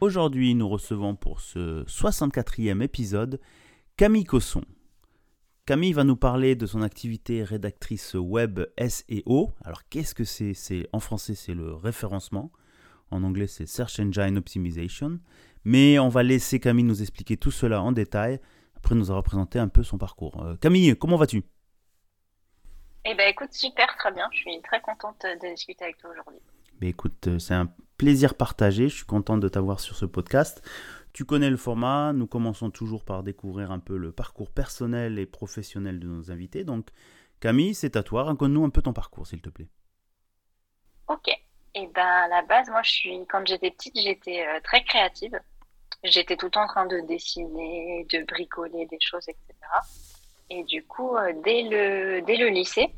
Aujourd'hui, 0.00 0.54
nous 0.54 0.68
recevons 0.68 1.16
pour 1.16 1.40
ce 1.40 1.82
64e 1.86 2.82
épisode 2.82 3.40
Camille 3.96 4.22
Cosson. 4.22 4.62
Camille 5.66 5.92
va 5.92 6.04
nous 6.04 6.14
parler 6.14 6.54
de 6.54 6.66
son 6.66 6.82
activité 6.82 7.42
rédactrice 7.42 8.14
web 8.14 8.60
SEO. 8.78 9.50
Alors 9.64 9.88
qu'est-ce 9.88 10.14
que 10.14 10.22
c'est? 10.22 10.54
C'est 10.54 10.88
en 10.92 11.00
français 11.00 11.34
c'est 11.34 11.52
le 11.52 11.74
référencement. 11.74 12.52
En 13.10 13.24
anglais 13.24 13.48
c'est 13.48 13.66
Search 13.66 13.98
Engine 13.98 14.38
Optimization. 14.38 15.18
Mais 15.64 15.98
on 15.98 16.08
va 16.08 16.22
laisser 16.22 16.60
Camille 16.60 16.84
nous 16.84 17.02
expliquer 17.02 17.36
tout 17.36 17.50
cela 17.50 17.82
en 17.82 17.90
détail. 17.90 18.38
Après 18.76 18.94
nous 18.94 19.10
aura 19.10 19.24
présenté 19.24 19.58
un 19.58 19.68
peu 19.68 19.82
son 19.82 19.98
parcours. 19.98 20.40
Euh, 20.44 20.54
Camille, 20.60 20.96
comment 20.96 21.16
vas-tu? 21.16 21.42
Eh 23.04 23.16
ben 23.16 23.28
écoute, 23.28 23.52
super, 23.52 23.96
très 23.96 24.12
bien. 24.12 24.28
Je 24.30 24.38
suis 24.38 24.62
très 24.62 24.80
contente 24.80 25.24
de 25.24 25.54
discuter 25.54 25.82
avec 25.82 25.98
toi 25.98 26.10
aujourd'hui. 26.10 26.40
Mais 26.80 26.90
écoute, 26.90 27.26
euh, 27.26 27.40
c'est 27.40 27.54
un 27.54 27.68
plaisir 27.98 28.34
partagé. 28.34 28.88
Je 28.88 28.96
suis 28.96 29.04
contente 29.04 29.40
de 29.40 29.48
t'avoir 29.48 29.80
sur 29.80 29.96
ce 29.96 30.06
podcast. 30.06 30.62
Tu 31.12 31.24
connais 31.24 31.50
le 31.50 31.56
format, 31.56 32.12
nous 32.12 32.26
commençons 32.26 32.70
toujours 32.70 33.04
par 33.04 33.22
découvrir 33.22 33.72
un 33.72 33.80
peu 33.80 33.96
le 33.96 34.12
parcours 34.12 34.50
personnel 34.50 35.18
et 35.18 35.26
professionnel 35.26 35.98
de 35.98 36.06
nos 36.06 36.30
invités. 36.30 36.64
Donc 36.64 36.86
Camille, 37.40 37.74
c'est 37.74 37.96
à 37.96 38.02
toi, 38.02 38.24
raconte-nous 38.24 38.64
un 38.64 38.70
peu 38.70 38.82
ton 38.82 38.92
parcours 38.92 39.26
s'il 39.26 39.42
te 39.42 39.50
plaît. 39.50 39.68
Ok, 41.08 41.28
et 41.28 41.38
eh 41.74 41.86
ben 41.88 42.06
à 42.06 42.28
la 42.28 42.42
base, 42.42 42.68
moi 42.70 42.82
je 42.82 42.90
suis, 42.90 43.26
quand 43.28 43.46
j'étais 43.46 43.70
petite, 43.70 43.98
j'étais 43.98 44.46
euh, 44.46 44.60
très 44.62 44.84
créative. 44.84 45.38
J'étais 46.04 46.36
tout 46.36 46.46
le 46.46 46.50
temps 46.52 46.62
en 46.62 46.68
train 46.68 46.86
de 46.86 47.00
dessiner, 47.00 48.06
de 48.12 48.22
bricoler 48.24 48.86
des 48.86 48.98
choses, 49.00 49.28
etc. 49.28 49.54
Et 50.50 50.62
du 50.64 50.84
coup, 50.84 51.16
euh, 51.16 51.32
dès, 51.42 51.62
le, 51.62 52.20
dès 52.20 52.36
le 52.36 52.48
lycée, 52.48 52.94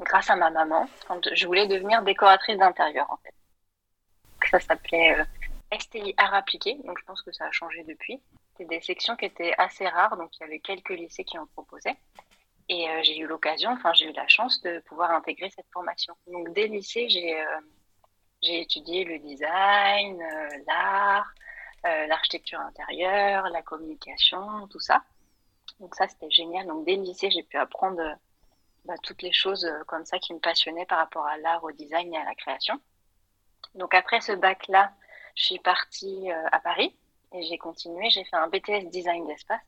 grâce 0.00 0.30
à 0.30 0.36
ma 0.36 0.50
maman, 0.50 0.88
je 1.34 1.46
voulais 1.46 1.68
devenir 1.68 2.02
décoratrice 2.02 2.58
d'intérieur 2.58 3.06
en 3.10 3.16
fait. 3.18 3.34
Ça 4.50 4.60
s'appelait 4.60 5.18
euh, 5.18 5.24
STI 5.78 6.14
art 6.16 6.34
appliqué, 6.34 6.74
donc 6.84 6.98
je 6.98 7.04
pense 7.04 7.22
que 7.22 7.32
ça 7.32 7.46
a 7.46 7.50
changé 7.50 7.82
depuis. 7.84 8.20
C'était 8.52 8.76
des 8.76 8.80
sections 8.80 9.16
qui 9.16 9.24
étaient 9.24 9.54
assez 9.58 9.86
rares, 9.88 10.16
donc 10.16 10.30
il 10.36 10.40
y 10.42 10.44
avait 10.44 10.60
quelques 10.60 10.90
lycées 10.90 11.24
qui 11.24 11.38
en 11.38 11.46
proposaient. 11.46 11.96
Et 12.68 12.88
euh, 12.88 13.00
j'ai 13.02 13.18
eu 13.18 13.26
l'occasion, 13.26 13.70
enfin 13.70 13.92
j'ai 13.92 14.06
eu 14.06 14.12
la 14.12 14.26
chance 14.28 14.62
de 14.62 14.80
pouvoir 14.80 15.10
intégrer 15.10 15.50
cette 15.50 15.66
formation. 15.72 16.14
Donc 16.26 16.52
dès 16.54 16.66
lycée, 16.66 17.08
j'ai 17.08 17.40
euh, 17.40 17.60
j'ai 18.42 18.60
étudié 18.60 19.04
le 19.04 19.18
design, 19.18 20.22
l'art, 20.66 21.32
l'architecture 21.82 22.60
intérieure, 22.60 23.48
la 23.48 23.62
communication, 23.62 24.68
tout 24.68 24.80
ça. 24.80 25.02
Donc 25.80 25.94
ça 25.94 26.06
c'était 26.08 26.30
génial. 26.30 26.66
Donc 26.66 26.84
dès 26.84 26.96
lycée, 26.96 27.30
j'ai 27.30 27.42
pu 27.42 27.56
apprendre 27.56 28.02
bah, 28.84 28.94
toutes 29.02 29.22
les 29.22 29.32
choses 29.32 29.66
comme 29.86 30.04
ça 30.04 30.18
qui 30.18 30.34
me 30.34 30.40
passionnaient 30.40 30.84
par 30.84 30.98
rapport 30.98 31.26
à 31.26 31.38
l'art, 31.38 31.64
au 31.64 31.72
design 31.72 32.12
et 32.12 32.18
à 32.18 32.24
la 32.24 32.34
création. 32.34 32.78
Donc 33.74 33.94
après 33.94 34.20
ce 34.20 34.32
bac-là, 34.32 34.92
je 35.34 35.44
suis 35.44 35.58
partie 35.58 36.30
euh, 36.30 36.48
à 36.52 36.60
Paris 36.60 36.94
et 37.32 37.42
j'ai 37.42 37.58
continué. 37.58 38.08
J'ai 38.10 38.24
fait 38.24 38.36
un 38.36 38.48
BTS 38.48 38.90
design 38.90 39.26
d'espace. 39.26 39.60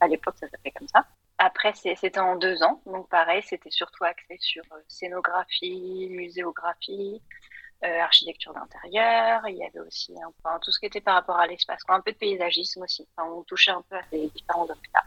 À, 0.00 0.08
l'époque, 0.08 0.36
ça 0.38 0.48
s'appelait 0.48 0.70
comme 0.70 0.88
ça. 0.88 1.04
Après, 1.38 1.72
c'était 1.74 2.20
en 2.20 2.36
deux 2.36 2.62
ans. 2.62 2.80
Donc, 2.86 3.08
pareil, 3.08 3.42
c'était 3.42 3.70
surtout 3.70 4.04
axé 4.04 4.36
sur 4.38 4.62
euh, 4.72 4.80
scénographie, 4.86 6.08
muséographie, 6.10 7.20
euh, 7.82 8.00
architecture 8.00 8.52
d'intérieur. 8.52 9.48
Il 9.48 9.56
y 9.56 9.64
avait 9.64 9.80
aussi 9.80 10.14
un, 10.44 10.58
tout 10.58 10.70
ce 10.70 10.78
qui 10.78 10.86
était 10.86 11.00
par 11.00 11.14
rapport 11.14 11.38
à 11.38 11.46
l'espace, 11.46 11.80
un 11.88 12.00
peu 12.00 12.12
de 12.12 12.18
paysagisme 12.18 12.82
aussi. 12.82 13.08
on 13.18 13.42
touchait 13.42 13.72
un 13.72 13.82
peu 13.82 13.96
à 13.96 14.02
ces 14.10 14.28
différents 14.28 14.66
domaines-là. 14.66 15.02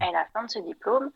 À 0.00 0.10
la 0.10 0.24
fin 0.32 0.44
de 0.44 0.50
ce 0.50 0.58
diplôme, 0.60 1.12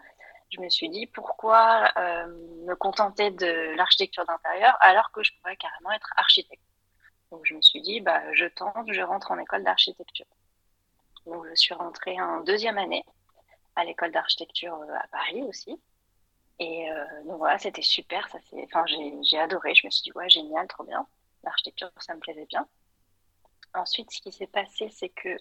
je 0.54 0.60
me 0.60 0.68
suis 0.68 0.88
dit 0.88 1.06
pourquoi 1.06 1.92
me 1.96 2.74
contenter 2.74 3.30
de 3.30 3.74
l'architecture 3.76 4.24
d'intérieur 4.24 4.76
alors 4.80 5.10
que 5.12 5.22
je 5.22 5.32
pourrais 5.38 5.56
carrément 5.56 5.92
être 5.92 6.12
architecte? 6.16 6.62
Donc 7.30 7.40
je 7.44 7.54
me 7.54 7.62
suis 7.62 7.80
dit, 7.80 8.00
bah, 8.00 8.22
je 8.32 8.46
tente, 8.46 8.92
je 8.92 9.00
rentre 9.00 9.32
en 9.32 9.38
école 9.38 9.64
d'architecture. 9.64 10.26
Donc 11.26 11.44
je 11.48 11.54
suis 11.54 11.74
rentrée 11.74 12.20
en 12.20 12.40
deuxième 12.40 12.78
année 12.78 13.04
à 13.76 13.84
l'école 13.84 14.12
d'architecture 14.12 14.74
euh, 14.74 14.94
à 14.94 15.06
Paris 15.08 15.42
aussi. 15.42 15.80
Et 16.60 16.90
euh, 16.90 17.04
donc 17.24 17.38
voilà, 17.38 17.58
c'était 17.58 17.82
super. 17.82 18.28
Ça, 18.28 18.38
enfin, 18.64 18.84
j'ai 18.86 19.38
adoré. 19.38 19.74
Je 19.74 19.86
me 19.86 19.90
suis 19.90 20.02
dit, 20.02 20.12
ouais, 20.12 20.28
génial, 20.28 20.66
trop 20.68 20.84
bien. 20.84 21.06
L'architecture, 21.42 21.90
ça 21.98 22.14
me 22.14 22.20
plaisait 22.20 22.46
bien. 22.46 22.68
Ensuite, 23.74 24.12
ce 24.12 24.20
qui 24.20 24.30
s'est 24.30 24.46
passé, 24.46 24.88
c'est 24.90 25.08
que 25.08 25.36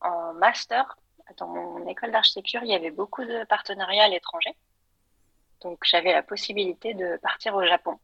en 0.00 0.34
master, 0.34 0.98
dans 1.38 1.48
mon 1.48 1.86
école 1.86 2.12
d'architecture, 2.12 2.62
il 2.62 2.70
y 2.70 2.74
avait 2.74 2.90
beaucoup 2.90 3.24
de 3.24 3.44
partenariats 3.44 4.04
à 4.04 4.08
l'étranger. 4.08 4.54
Donc 5.60 5.78
j'avais 5.84 6.12
la 6.12 6.22
possibilité 6.22 6.94
de 6.94 7.16
partir 7.18 7.54
au 7.54 7.64
Japon. 7.64 7.98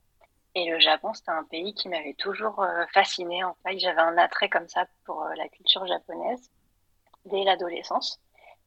Et 0.54 0.70
le 0.70 0.80
Japon, 0.80 1.12
c'était 1.14 1.30
un 1.30 1.44
pays 1.44 1.74
qui 1.74 1.88
m'avait 1.88 2.14
toujours 2.14 2.62
euh, 2.62 2.84
fasciné. 2.92 3.44
En 3.44 3.54
fait, 3.62 3.78
j'avais 3.78 4.00
un 4.00 4.16
attrait 4.18 4.48
comme 4.48 4.68
ça 4.68 4.86
pour 5.04 5.22
euh, 5.22 5.34
la 5.36 5.48
culture 5.48 5.86
japonaise 5.86 6.50
dès 7.26 7.44
l'adolescence. 7.44 8.20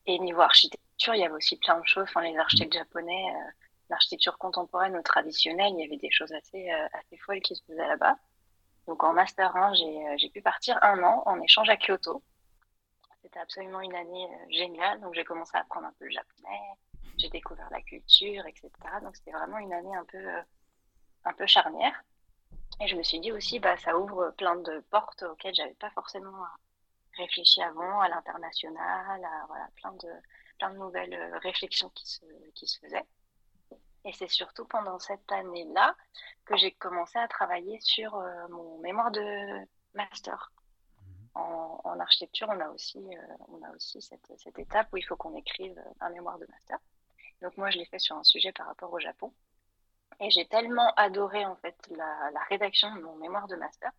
Et 0.06 0.20
niveau 0.20 0.42
architecture, 0.42 1.16
il 1.16 1.22
y 1.22 1.26
avait 1.26 1.34
aussi 1.34 1.58
plein 1.58 1.80
de 1.80 1.86
choses. 1.86 2.04
Enfin, 2.04 2.22
les 2.22 2.38
architectes 2.38 2.74
japonais, 2.74 3.26
euh, 3.36 3.52
l'architecture 3.90 4.38
contemporaine 4.38 4.96
ou 4.96 5.02
traditionnelle, 5.02 5.74
il 5.74 5.82
y 5.82 5.86
avait 5.86 5.98
des 5.98 6.12
choses 6.12 6.32
assez, 6.32 6.70
assez 6.70 7.18
folles 7.18 7.42
qui 7.42 7.56
se 7.56 7.64
faisaient 7.66 7.88
là-bas. 7.88 8.16
Donc 8.88 9.04
en 9.04 9.14
master 9.14 9.56
1, 9.56 9.74
j'ai 10.18 10.30
pu 10.30 10.42
partir 10.42 10.78
un 10.82 11.04
an 11.04 11.24
en 11.26 11.42
échange 11.42 11.70
à 11.70 11.78
Kyoto. 11.78 12.24
C'était 13.22 13.40
absolument 13.40 13.82
une 13.82 13.96
année 13.96 14.28
géniale. 14.50 15.00
Donc 15.02 15.14
j'ai 15.14 15.24
commencé 15.24 15.56
à 15.56 15.62
apprendre 15.62 15.88
un 15.88 15.94
peu 16.00 16.06
le 16.06 16.12
japonais, 16.12 16.60
j'ai 17.18 17.30
découvert 17.30 17.70
la 17.72 17.82
culture, 17.82 18.46
etc. 18.46 18.70
Donc 19.04 19.16
c'était 19.16 19.32
vraiment 19.32 19.60
une 19.60 19.74
année 19.74 19.96
un 19.96 20.06
peu 20.06 20.28
un 21.26 21.34
peu 21.34 21.46
charnière. 21.46 22.04
Et 22.82 22.88
je 22.88 22.96
me 22.96 23.04
suis 23.04 23.20
dit 23.20 23.32
aussi, 23.32 23.60
bah, 23.60 23.78
ça 23.78 23.98
ouvre 23.98 24.34
plein 24.38 24.56
de 24.56 24.80
portes 24.90 25.24
auxquelles 25.24 25.54
j'avais 25.54 25.76
pas 25.76 25.92
forcément 25.92 26.44
réfléchi 27.18 27.62
avant, 27.62 28.00
à 28.00 28.10
l'international, 28.10 29.24
à 29.24 29.46
voilà, 29.48 29.68
plein, 29.76 29.92
de, 29.94 30.10
plein 30.58 30.72
de 30.72 30.78
nouvelles 30.78 31.38
réflexions 31.44 31.90
qui 31.90 32.08
se, 32.08 32.26
qui 32.56 32.68
se 32.68 32.80
faisaient. 32.80 33.06
Et 34.06 34.14
c'est 34.14 34.30
surtout 34.30 34.66
pendant 34.66 34.98
cette 34.98 35.32
année-là 35.32 35.96
que 36.46 36.58
j'ai 36.58 36.72
commencé 36.72 37.20
à 37.20 37.28
travailler 37.28 37.80
sur 37.82 38.16
euh, 38.16 38.48
mon 38.50 38.80
mémoire 38.80 39.12
de 39.12 39.68
master. 39.94 40.52
En, 41.34 42.00
architecture, 42.00 42.48
on 42.50 42.60
a 42.60 42.70
aussi, 42.70 43.00
euh, 43.00 43.36
on 43.48 43.64
a 43.64 43.72
aussi 43.76 44.02
cette, 44.02 44.30
étape 44.58 44.88
où 44.92 44.98
il 44.98 45.04
faut 45.04 45.16
qu'on 45.16 45.36
écrive 45.36 45.80
un 46.00 46.10
mémoire 46.10 46.38
de 46.40 46.46
master. 46.50 46.78
Donc 47.42 47.58
moi, 47.58 47.70
je 47.70 47.78
l'ai 47.78 47.86
fait 47.86 48.00
sur 48.00 48.18
un 48.18 48.24
sujet 48.24 48.52
par 48.52 48.68
rapport 48.68 48.92
au 48.92 49.00
Japon. 49.00 49.32
Et 50.20 50.30
j'ai 50.30 50.46
tellement 50.46 50.94
adoré 50.96 51.46
en 51.46 51.56
fait 51.56 51.76
la, 51.90 52.32
rédaction 52.50 52.94
de 52.96 53.02
mon 53.02 53.16
mémoire 53.16 53.48
de 53.48 53.56
master 53.56 53.92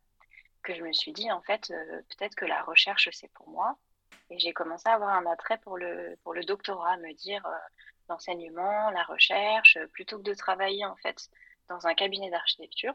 que 0.62 0.75
je 0.75 0.82
me 0.82 0.92
suis 0.92 1.12
dit 1.12 1.31
en 1.32 1.42
fait 1.42 1.72
euh, 1.72 2.03
peut-être 2.10 2.37
que 2.37 2.44
la 2.44 2.62
recherche 2.62 3.09
c'est 3.12 3.33
pour 3.33 3.48
moi. 3.48 3.77
Et 4.30 4.39
j'ai 4.39 4.53
commencé 4.53 4.89
à 4.89 4.95
avoir 4.95 5.10
un 5.10 5.27
attrait 5.27 5.59
pour 5.59 5.77
le, 5.77 6.16
pour 6.22 6.34
le 6.34 6.45
doctorat, 6.45 6.97
me 6.98 7.12
dire 7.15 7.45
euh, 7.47 7.59
l'enseignement, 8.09 8.91
la 8.91 9.03
recherche, 9.04 9.78
plutôt 9.92 10.18
que 10.18 10.22
de 10.22 10.34
travailler 10.34 10.84
en 10.84 10.97
fait 10.97 11.28
dans 11.68 11.86
un 11.86 11.95
cabinet 11.95 12.30
d'architecture. 12.30 12.95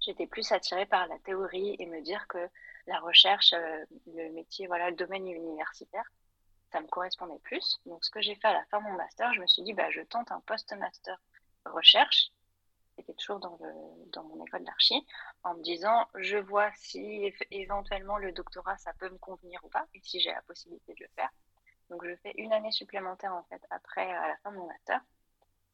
J'étais 0.00 0.26
plus 0.26 0.52
attirée 0.52 0.86
par 0.86 1.06
la 1.08 1.18
théorie 1.20 1.76
et 1.78 1.86
me 1.86 2.00
dire 2.02 2.26
que 2.28 2.38
la 2.88 2.98
recherche, 3.00 3.52
euh, 3.52 3.84
le 4.06 4.32
métier, 4.32 4.66
voilà, 4.66 4.90
le 4.90 4.96
domaine 4.96 5.28
universitaire, 5.28 6.04
ça 6.72 6.80
me 6.80 6.86
correspondait 6.86 7.38
plus. 7.40 7.78
Donc, 7.86 8.04
ce 8.04 8.10
que 8.10 8.20
j'ai 8.20 8.34
fait 8.34 8.48
à 8.48 8.54
la 8.54 8.64
fin 8.66 8.80
de 8.80 8.84
mon 8.84 8.94
master, 8.94 9.32
je 9.34 9.40
me 9.40 9.46
suis 9.46 9.62
dit, 9.62 9.74
bah, 9.74 9.90
je 9.90 10.00
tente 10.00 10.32
un 10.32 10.40
post-master 10.40 11.20
recherche, 11.66 12.30
c'était 12.96 13.14
toujours 13.14 13.40
dans, 13.40 13.58
le, 13.60 14.22
mon 14.22 14.44
école 14.44 14.64
d'archi, 14.64 15.06
en 15.44 15.54
me 15.54 15.62
disant, 15.62 16.06
je 16.14 16.38
vois 16.38 16.70
si 16.76 17.32
éventuellement 17.50 18.16
le 18.16 18.32
doctorat, 18.32 18.76
ça 18.78 18.92
peut 18.94 19.10
me 19.10 19.18
convenir 19.18 19.60
ou 19.64 19.68
pas, 19.68 19.86
et 19.94 20.00
si 20.02 20.18
j'ai 20.20 20.32
la 20.32 20.42
possibilité 20.42 20.94
de 20.94 21.04
le 21.04 21.10
faire. 21.14 21.30
Donc, 21.90 22.04
je 22.04 22.14
fais 22.16 22.32
une 22.36 22.52
année 22.52 22.72
supplémentaire, 22.72 23.34
en 23.34 23.44
fait, 23.44 23.62
après, 23.70 24.10
à 24.10 24.28
la 24.28 24.36
fin 24.38 24.50
de 24.50 24.56
mon 24.56 24.66
master, 24.66 25.00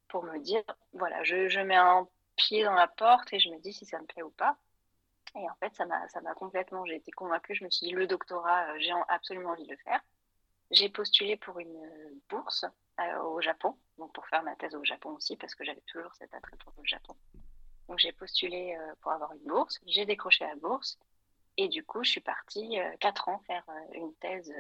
pour 0.09 0.25
me 0.25 0.39
dire, 0.39 0.65
voilà, 0.93 1.23
je, 1.23 1.49
je 1.49 1.61
mets 1.61 1.77
un 1.77 2.09
pied 2.37 2.65
dans 2.65 2.75
la 2.75 2.89
porte 2.89 3.33
et 3.33 3.39
je 3.39 3.51
me 3.51 3.59
dis 3.61 3.73
si 3.73 3.87
ça 3.87 4.01
me 4.01 4.07
plaît 4.07 4.23
ou 4.23 4.31
pas. 4.31 4.57
Et 5.37 5.51
en 5.51 5.55
fait, 5.57 5.75
ça 5.75 5.85
m'a 5.87 6.35
complètement, 6.35 6.85
j'ai 6.87 6.97
été 6.97 7.11
convaincue, 7.11 7.55
je 7.55 7.65
me 7.65 7.71
suis 7.71 7.87
dit, 7.89 7.93
le 7.93 8.07
doctorat, 8.07 8.69
euh, 8.71 8.77
j'ai 8.79 8.93
absolument 9.09 9.51
envie 9.51 9.65
de 9.65 9.73
le 9.73 9.77
faire. 9.79 10.01
J'ai 10.71 10.89
postulé 10.89 11.37
pour 11.37 11.59
une 11.59 12.21
bourse 12.29 12.65
euh, 13.01 13.23
au 13.23 13.41
Japon, 13.41 13.77
donc 13.99 14.13
pour 14.13 14.27
faire 14.27 14.43
ma 14.43 14.55
thèse 14.57 14.75
au 14.75 14.85
Japon 14.85 15.11
aussi, 15.11 15.37
parce 15.37 15.55
que 15.55 15.65
j'avais 15.65 15.83
toujours 15.87 16.15
cet 16.15 16.33
attrait 16.35 16.57
pour 16.59 16.73
le 16.79 16.85
Japon. 16.85 17.17
Donc 17.89 17.99
j'ai 17.99 18.13
postulé 18.13 18.77
euh, 18.79 18.95
pour 19.01 19.13
avoir 19.13 19.33
une 19.33 19.45
bourse, 19.47 19.81
j'ai 19.87 20.07
décroché 20.07 20.45
la 20.47 20.55
bourse, 20.57 20.99
Et 21.57 21.69
du 21.69 21.85
coup, 21.85 22.03
je 22.05 22.11
suis 22.11 22.21
partie 22.21 22.79
quatre 23.01 23.29
ans 23.29 23.41
faire 23.47 23.65
une 23.93 24.15
thèse 24.17 24.53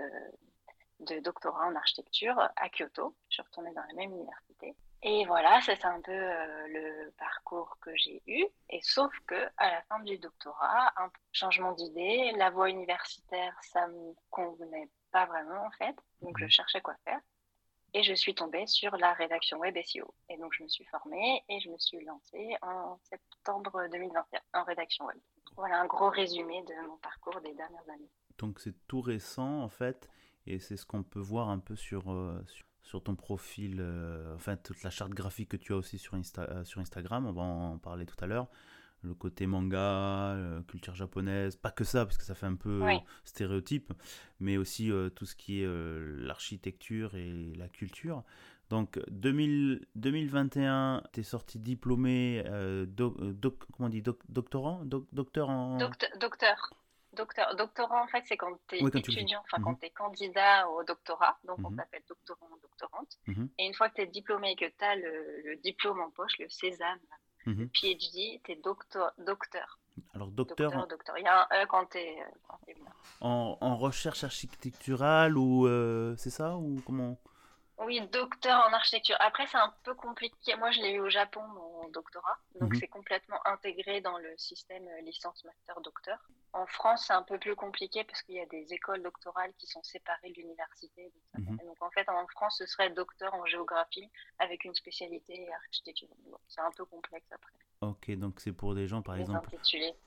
de 1.01 1.21
doctorat 1.21 1.67
en 1.67 1.75
architecture 1.75 2.39
à 2.39 2.69
Kyoto. 2.69 3.17
Je 3.29 3.35
suis 3.35 3.43
retournée 3.43 3.73
dans 3.75 3.83
la 3.89 3.95
même 3.95 4.13
université. 4.13 4.77
Et 5.07 5.27
voilà, 5.27 5.61
c'est 5.61 5.85
un 5.85 6.01
peu 6.01 6.13
euh, 6.13 6.67
le 6.69 7.11
parcours 7.19 7.77
que 7.83 7.95
j'ai 7.95 8.23
eu. 8.27 8.43
Et 8.71 8.81
sauf 8.81 9.13
que 9.27 9.35
à 9.59 9.71
la 9.71 9.83
fin 9.83 10.01
du 10.01 10.17
doctorat, 10.17 10.95
un 10.97 11.11
changement 11.31 11.73
d'idée, 11.73 12.33
la 12.37 12.49
voie 12.49 12.71
universitaire, 12.71 13.55
ça 13.61 13.87
me 13.87 14.15
convenait 14.31 14.89
pas 15.13 15.27
vraiment 15.27 15.67
en 15.67 15.71
fait. 15.73 15.95
Donc 16.23 16.39
je 16.39 16.45
mhm. 16.45 16.51
cherchais 16.51 16.81
quoi 16.81 16.95
faire. 17.05 17.21
Et 17.93 18.03
je 18.03 18.15
suis 18.15 18.35
tombée 18.35 18.67
sur 18.67 18.97
la 18.97 19.13
rédaction 19.13 19.59
web 19.59 19.77
SEO. 19.85 20.15
Et 20.31 20.39
donc 20.39 20.55
je 20.55 20.63
me 20.63 20.69
suis 20.69 20.87
formée 20.87 21.45
et 21.51 21.61
je 21.61 21.69
me 21.69 21.77
suis 21.77 22.03
lancée 22.03 22.57
en 22.63 22.99
septembre 23.03 23.87
2021 23.93 24.41
en 24.55 24.65
rédaction 24.65 25.05
web. 25.05 25.19
Voilà 25.55 25.83
un 25.83 25.87
gros 25.87 26.09
résumé 26.09 26.63
de 26.63 26.89
mon 26.89 26.97
parcours 26.97 27.43
des 27.43 27.53
dernières 27.53 27.89
années. 27.91 28.11
Donc 28.39 28.59
c'est 28.59 28.75
tout 28.89 29.03
récent 29.03 29.63
en 29.63 29.69
fait 29.69 30.09
et 30.47 30.59
c'est 30.59 30.79
ce 30.79 30.87
qu'on 30.87 31.03
peut 31.03 31.21
voir 31.21 31.51
un 31.51 31.59
peu 31.59 31.77
sur, 31.77 32.11
euh, 32.11 32.43
sur, 32.47 32.67
ton 33.03 33.15
profil, 33.15 33.79
euh, 33.81 34.35
enfin 34.35 34.57
toute 34.57 34.83
la 34.83 34.91
charte 34.91 35.13
graphique 35.13 35.51
que 35.51 35.57
tu 35.57 35.73
as 35.73 35.77
aussi 35.77 35.99
sur, 35.99 36.15
Insta, 36.15 36.43
euh, 36.43 36.65
sur 36.65 36.81
Instagram, 36.81 37.27
on 37.27 37.33
va 37.33 37.43
en 37.43 37.79
parler 37.79 38.07
tout 38.07 38.17
à 38.23 38.27
l'heure. 38.27 38.49
Le 39.03 39.13
côté 39.13 39.47
manga, 39.47 40.35
culture 40.67 40.95
japonaise, 40.95 41.57
pas 41.57 41.71
que 41.71 41.85
ça, 41.85 42.07
parce 42.07 42.17
que 42.17 42.25
ça 42.25 42.35
fait 42.35 42.47
un 42.47 42.55
peu 42.55 42.83
stéréotype, 43.25 43.93
mais 44.41 44.57
aussi 44.57 44.91
tout 45.15 45.27
ce 45.27 45.37
qui 45.37 45.61
est 45.61 45.67
l'architecture 45.69 47.15
et 47.15 47.53
la 47.55 47.69
culture. 47.69 48.23
Donc 48.71 48.99
2000, 49.11 49.85
2021, 49.97 51.03
tu 51.13 51.21
es 51.21 51.23
sorti 51.23 51.59
diplômé, 51.59 52.45
comment 52.97 53.59
on 53.81 53.89
dit, 53.91 54.03
doctorant? 54.31 54.87
Docteur 54.87 55.51
en... 55.51 55.77
docteur. 55.77 56.09
Docteur, 56.19 56.71
doctorant, 57.15 58.03
en 58.03 58.07
fait, 58.07 58.23
c'est 58.27 58.37
quand 58.37 58.59
tu 58.69 58.77
es 58.77 58.99
étudiant, 58.99 59.41
enfin, 59.45 59.63
quand 59.63 59.73
mhm. 59.73 59.79
tu 59.79 59.87
es 59.87 59.91
candidat 59.91 60.69
au 60.69 60.85
doctorat, 60.85 61.39
donc 61.45 61.59
on 61.65 61.71
mhm. 61.71 61.77
s'appelle 61.77 62.03
doctorant 62.09 62.47
ou 62.53 62.59
doctorante. 62.61 63.19
Mhm. 63.27 63.49
Et 63.59 63.67
une 63.67 63.75
fois 63.75 63.89
que 63.89 63.97
tu 63.97 64.01
es 64.03 64.07
diplômé 64.07 64.53
et 64.53 64.57
que 64.57 64.67
tu 64.67 64.85
as 64.85 64.97
le, 64.97 65.57
diplôme 65.63 66.01
en 66.01 66.11
poche, 66.11 66.39
le 66.39 66.49
Sésame, 66.49 66.99
le 67.47 67.67
PhD, 67.67 68.41
tu 68.43 68.53
es 68.53 68.57
docteur, 68.57 69.13
docteur. 69.19 69.79
Alors, 70.15 70.29
docteur. 70.29 70.87
docteur, 70.89 71.19
Il 71.19 71.25
y 71.25 71.27
a 71.27 71.47
un 71.51 71.63
E 71.63 71.67
quand 71.67 71.87
tu 71.87 71.99
es, 71.99 72.17
en, 73.21 73.59
en, 73.61 73.77
recherche 73.77 74.25
architecturale 74.25 75.37
ou 75.37 75.67
euh, 75.67 76.17
c'est 76.17 76.31
ça 76.31 76.57
Ou 76.57 76.81
comment? 76.85 77.19
Oui, 77.79 78.01
docteur 78.13 78.65
en 78.69 78.73
architecture. 78.73 79.17
Après, 79.21 79.47
c'est 79.47 79.59
un 79.59 79.75
peu 79.83 79.95
compliqué. 79.95 80.55
Moi, 80.57 80.71
je 80.71 80.81
l'ai 80.81 80.93
eu 80.93 81.01
au 81.01 81.11
Japon, 81.11 81.41
mon 81.49 81.89
doctorat. 81.89 82.39
Donc, 82.61 82.73
mhm. 82.73 82.81
c'est 82.81 82.87
complètement 82.87 83.39
intégré 83.47 84.01
dans 84.01 84.17
le 84.19 84.33
système 84.37 84.87
euh, 84.87 85.01
licence, 85.03 85.45
master, 85.45 85.81
docteur. 85.81 86.19
En 86.53 86.67
France, 86.67 87.05
c'est 87.07 87.13
un 87.13 87.23
peu 87.23 87.37
plus 87.39 87.57
compliqué 87.57 88.05
parce 88.05 88.23
qu'il 88.23 88.37
y 88.37 88.41
a 88.41 88.47
des 88.47 88.73
écoles 88.73 89.03
doctorales 89.03 89.53
qui 89.59 89.67
sont 89.67 89.83
séparées 89.83 90.31
de 90.31 90.41
l'université. 90.41 91.13
Donc, 91.37 91.49
mhm. 91.49 91.75
en 91.81 91.91
fait, 91.91 92.09
en 92.09 92.27
France, 92.29 92.57
ce 92.59 92.67
serait 92.67 92.91
docteur 92.91 93.35
en 93.35 93.45
géographie 93.47 94.09
avec 94.39 94.65
une 94.65 94.75
spécialité 94.75 95.53
architecture. 95.53 96.09
c'est 96.49 96.61
un 96.61 96.71
peu 96.77 96.85
complexe 96.85 97.27
après. 97.33 97.53
Ok, 97.81 98.11
donc 98.13 98.41
c'est 98.41 98.53
pour 98.53 98.75
des 98.75 98.87
gens, 98.87 99.03
par 99.03 99.17
exemple, 99.17 99.51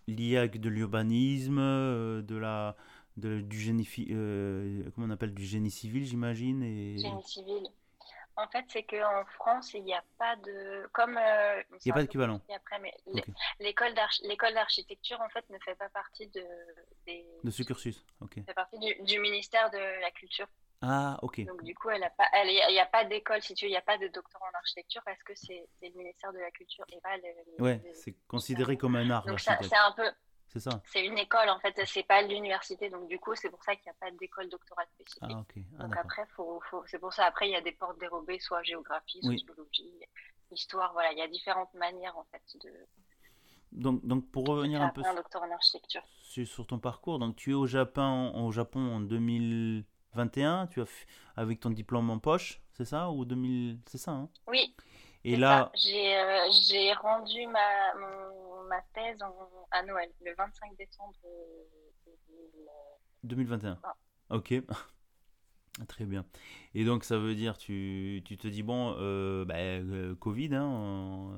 liés 0.07 0.37
avec 0.37 0.59
de 0.59 0.69
l'urbanisme, 0.69 1.59
euh, 1.59 2.21
de 2.21 2.35
la 2.35 2.75
du 3.17 3.59
génie, 3.59 3.87
euh, 4.11 4.89
comment 4.93 5.07
on 5.07 5.11
appelle, 5.11 5.33
du 5.33 5.45
génie 5.45 5.71
civil, 5.71 6.05
j'imagine. 6.05 6.63
Et... 6.63 6.97
Génie 6.97 7.23
civil. 7.23 7.67
En 8.35 8.47
fait, 8.49 8.65
c'est 8.69 8.83
qu'en 8.83 9.25
France, 9.33 9.73
il 9.73 9.83
n'y 9.83 9.95
a 9.95 10.03
pas 10.19 10.35
de. 10.35 10.87
Comme. 10.93 11.17
Euh, 11.17 11.63
il 11.71 11.87
n'y 11.87 11.91
a 11.91 11.95
pas 11.95 12.01
d'équivalent. 12.01 12.39
L'école 13.59 13.95
d'architecture, 14.53 15.19
en 15.21 15.29
fait, 15.29 15.49
ne 15.49 15.57
fait 15.57 15.73
pas 15.73 15.89
partie 15.89 16.27
de. 16.27 16.43
De 17.43 17.49
ce 17.49 17.63
cursus, 17.63 18.05
ok. 18.21 18.35
fait 18.45 18.53
partie 18.53 18.77
du, 18.77 19.19
ministère 19.19 19.71
de 19.71 20.01
la 20.01 20.11
Culture. 20.11 20.47
Ah, 20.81 21.17
ok. 21.23 21.43
Donc, 21.45 21.63
du 21.63 21.73
coup, 21.73 21.89
il 21.89 21.97
n'y 21.99 22.79
a 22.79 22.85
pas 22.85 23.05
d'école, 23.05 23.41
si 23.41 23.55
tu 23.55 23.65
veux, 23.65 23.69
il 23.69 23.73
n'y 23.73 23.77
a 23.77 23.81
pas 23.81 23.97
de 23.97 24.07
doctorat 24.09 24.45
en 24.45 24.57
architecture 24.57 25.01
parce 25.03 25.23
que 25.23 25.33
c'est 25.33 25.67
le 25.81 25.97
ministère 25.97 26.31
de 26.31 26.37
la 26.37 26.51
Culture 26.51 26.85
et 26.93 27.01
pas 27.01 27.17
le. 27.17 27.63
ouais, 27.63 27.81
c'est 27.95 28.15
considéré 28.27 28.77
comme 28.77 28.95
un 28.97 29.09
art. 29.09 29.25
Donc, 29.25 29.39
c'est 29.39 29.49
un 29.51 29.91
peu. 29.93 30.11
C'est 30.47 30.61
ça. 30.61 30.81
C'est 30.85 31.05
une 31.05 31.17
école 31.17 31.49
en 31.49 31.59
fait, 31.59 31.79
c'est 31.85 32.03
pas 32.03 32.21
l'université, 32.21 32.89
donc 32.89 33.07
du 33.07 33.19
coup 33.19 33.35
c'est 33.35 33.49
pour 33.49 33.63
ça 33.63 33.75
qu'il 33.75 33.83
n'y 33.85 33.91
a 33.91 33.95
pas 33.99 34.11
d'école 34.11 34.49
doctorale 34.49 34.87
spécifique. 34.95 35.23
Ah, 35.23 35.39
ok. 35.39 35.63
Ah, 35.77 35.83
donc 35.83 35.97
après, 35.97 36.25
faut, 36.35 36.61
faut... 36.69 36.83
c'est 36.87 36.99
pour 36.99 37.13
ça 37.13 37.25
après 37.25 37.49
il 37.49 37.51
y 37.51 37.55
a 37.55 37.61
des 37.61 37.73
portes 37.73 37.99
dérobées, 37.99 38.39
soit 38.39 38.63
géographie, 38.63 39.19
sociologie, 39.21 39.91
histoire, 40.51 40.93
voilà, 40.93 41.11
il 41.11 41.17
y 41.17 41.21
a 41.21 41.27
différentes 41.27 41.73
manières 41.73 42.17
en 42.17 42.25
fait 42.31 42.41
de. 42.63 42.71
Donc, 43.73 44.05
donc 44.05 44.31
pour 44.31 44.45
revenir 44.45 44.81
un 44.81 44.89
peu 44.89 45.01
un 45.05 45.13
doctorat 45.13 45.45
en 45.45 45.51
architecture. 45.51 46.03
Sur, 46.21 46.67
ton 46.67 46.79
parcours, 46.79 47.19
donc 47.19 47.35
tu 47.35 47.51
es 47.51 47.53
au 47.53 47.65
Japon, 47.65 48.33
au 48.35 48.51
Japon 48.51 48.79
en 48.79 48.99
2021, 49.01 50.67
tu 50.67 50.81
as 50.81 50.85
avec 51.35 51.59
ton 51.59 51.71
diplôme 51.71 52.09
en 52.09 52.19
poche, 52.19 52.61
c'est 52.73 52.85
ça 52.85 53.09
ou 53.09 53.25
2000, 53.25 53.79
c'est 53.85 53.97
ça 53.97 54.11
hein? 54.11 54.29
Oui. 54.47 54.73
Et 55.23 55.35
là, 55.35 55.71
euh, 55.73 56.51
j'ai 56.69 56.93
rendu 56.93 57.47
ma, 57.47 57.93
ma 58.67 58.81
thèse 58.93 59.21
à 59.71 59.83
Noël, 59.83 60.09
le 60.21 60.33
25 60.35 60.77
décembre 60.77 61.13
2021. 63.23 63.79
Ah. 63.83 63.95
Ok. 64.29 64.53
Très 65.87 66.05
bien. 66.05 66.25
Et 66.73 66.85
donc 66.85 67.03
ça 67.03 67.17
veut 67.17 67.35
dire, 67.35 67.57
tu, 67.57 68.21
tu 68.25 68.37
te 68.37 68.47
dis, 68.47 68.63
bon, 68.63 68.95
euh, 68.97 69.45
bah, 69.45 69.55
euh, 69.57 70.15
Covid, 70.15 70.55
hein, 70.55 71.31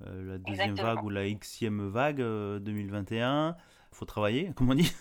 la 0.00 0.38
deuxième 0.38 0.74
vague 0.74 1.04
ou 1.04 1.10
la 1.10 1.28
xième 1.34 1.88
vague 1.88 2.18
2021, 2.18 3.56
faut 3.92 4.04
travailler, 4.04 4.52
comme 4.56 4.70
on 4.70 4.74
dit. 4.74 4.92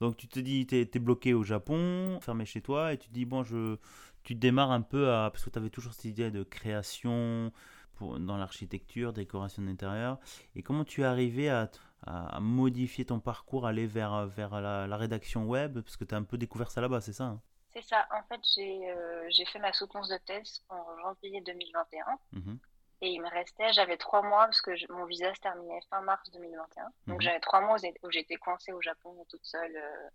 donc 0.00 0.16
tu 0.16 0.28
te 0.28 0.40
dis, 0.40 0.66
tu 0.66 0.76
es, 0.76 0.98
bloqué 0.98 1.34
au 1.34 1.42
Japon, 1.42 2.18
fermé 2.22 2.46
chez 2.46 2.62
toi, 2.62 2.94
et 2.94 2.98
tu 2.98 3.08
te 3.08 3.12
dis, 3.12 3.26
bon, 3.26 3.42
je, 3.42 3.76
tu 4.22 4.34
démarres 4.34 4.70
un 4.70 4.82
peu 4.82 5.10
à. 5.10 5.30
Parce 5.30 5.44
que 5.44 5.50
tu 5.50 5.58
avais 5.58 5.70
toujours 5.70 5.92
cette 5.92 6.06
idée 6.06 6.30
de 6.30 6.42
création 6.42 7.52
pour, 8.00 8.18
dans 8.18 8.38
l'architecture, 8.38 9.12
décoration 9.12 9.62
d'intérieur. 9.62 10.18
Et 10.56 10.62
comment 10.62 10.84
tu 10.84 11.02
es 11.02 11.04
arrivé 11.04 11.50
à, 11.50 11.70
à, 12.06 12.40
modifier 12.40 13.04
ton 13.04 13.20
parcours, 13.20 13.66
aller 13.66 13.86
vers, 13.86 14.26
vers 14.26 14.58
la, 14.60 14.96
rédaction 14.96 15.44
web? 15.44 15.80
Parce 15.80 15.98
que 15.98 16.04
tu 16.04 16.14
as 16.14 16.18
un 16.18 16.22
peu 16.22 16.38
découvert 16.38 16.70
ça 16.70 16.80
là-bas, 16.80 17.02
c'est 17.02 17.12
ça 17.12 17.24
hein? 17.24 17.40
C'est 17.74 17.82
ça. 17.82 18.08
En 18.10 18.22
fait, 18.22 18.40
euh, 18.58 19.26
j'ai 19.28 19.44
fait 19.44 19.60
ma 19.60 19.72
soutenance 19.72 20.08
de 20.08 20.16
thèse 20.16 20.62
en 20.70 20.82
janvier 21.02 21.40
2021. 21.42 22.04
Mmh 22.32 22.54
et 23.02 23.12
il 23.12 23.22
me 23.22 23.30
restait, 23.30 23.72
j'avais 23.72 23.96
trois 23.96 24.20
mois 24.20 24.44
parce 24.44 24.60
que 24.60 24.72
mon 24.92 25.06
visa 25.06 25.34
se 25.34 25.40
terminait 25.40 25.80
fin 25.88 26.02
mars 26.02 26.30
2021. 26.32 26.84
Donc 27.06 27.16
mmh 27.16 27.22
j'avais 27.22 27.40
trois 27.40 27.62
mois 27.62 27.76
où 28.02 28.10
j'étais 28.10 28.36
coincée 28.36 28.72
au 28.72 28.82
Japon 28.82 29.24
toute 29.30 29.42
seule. 29.42 29.74
Euh, 29.74 30.08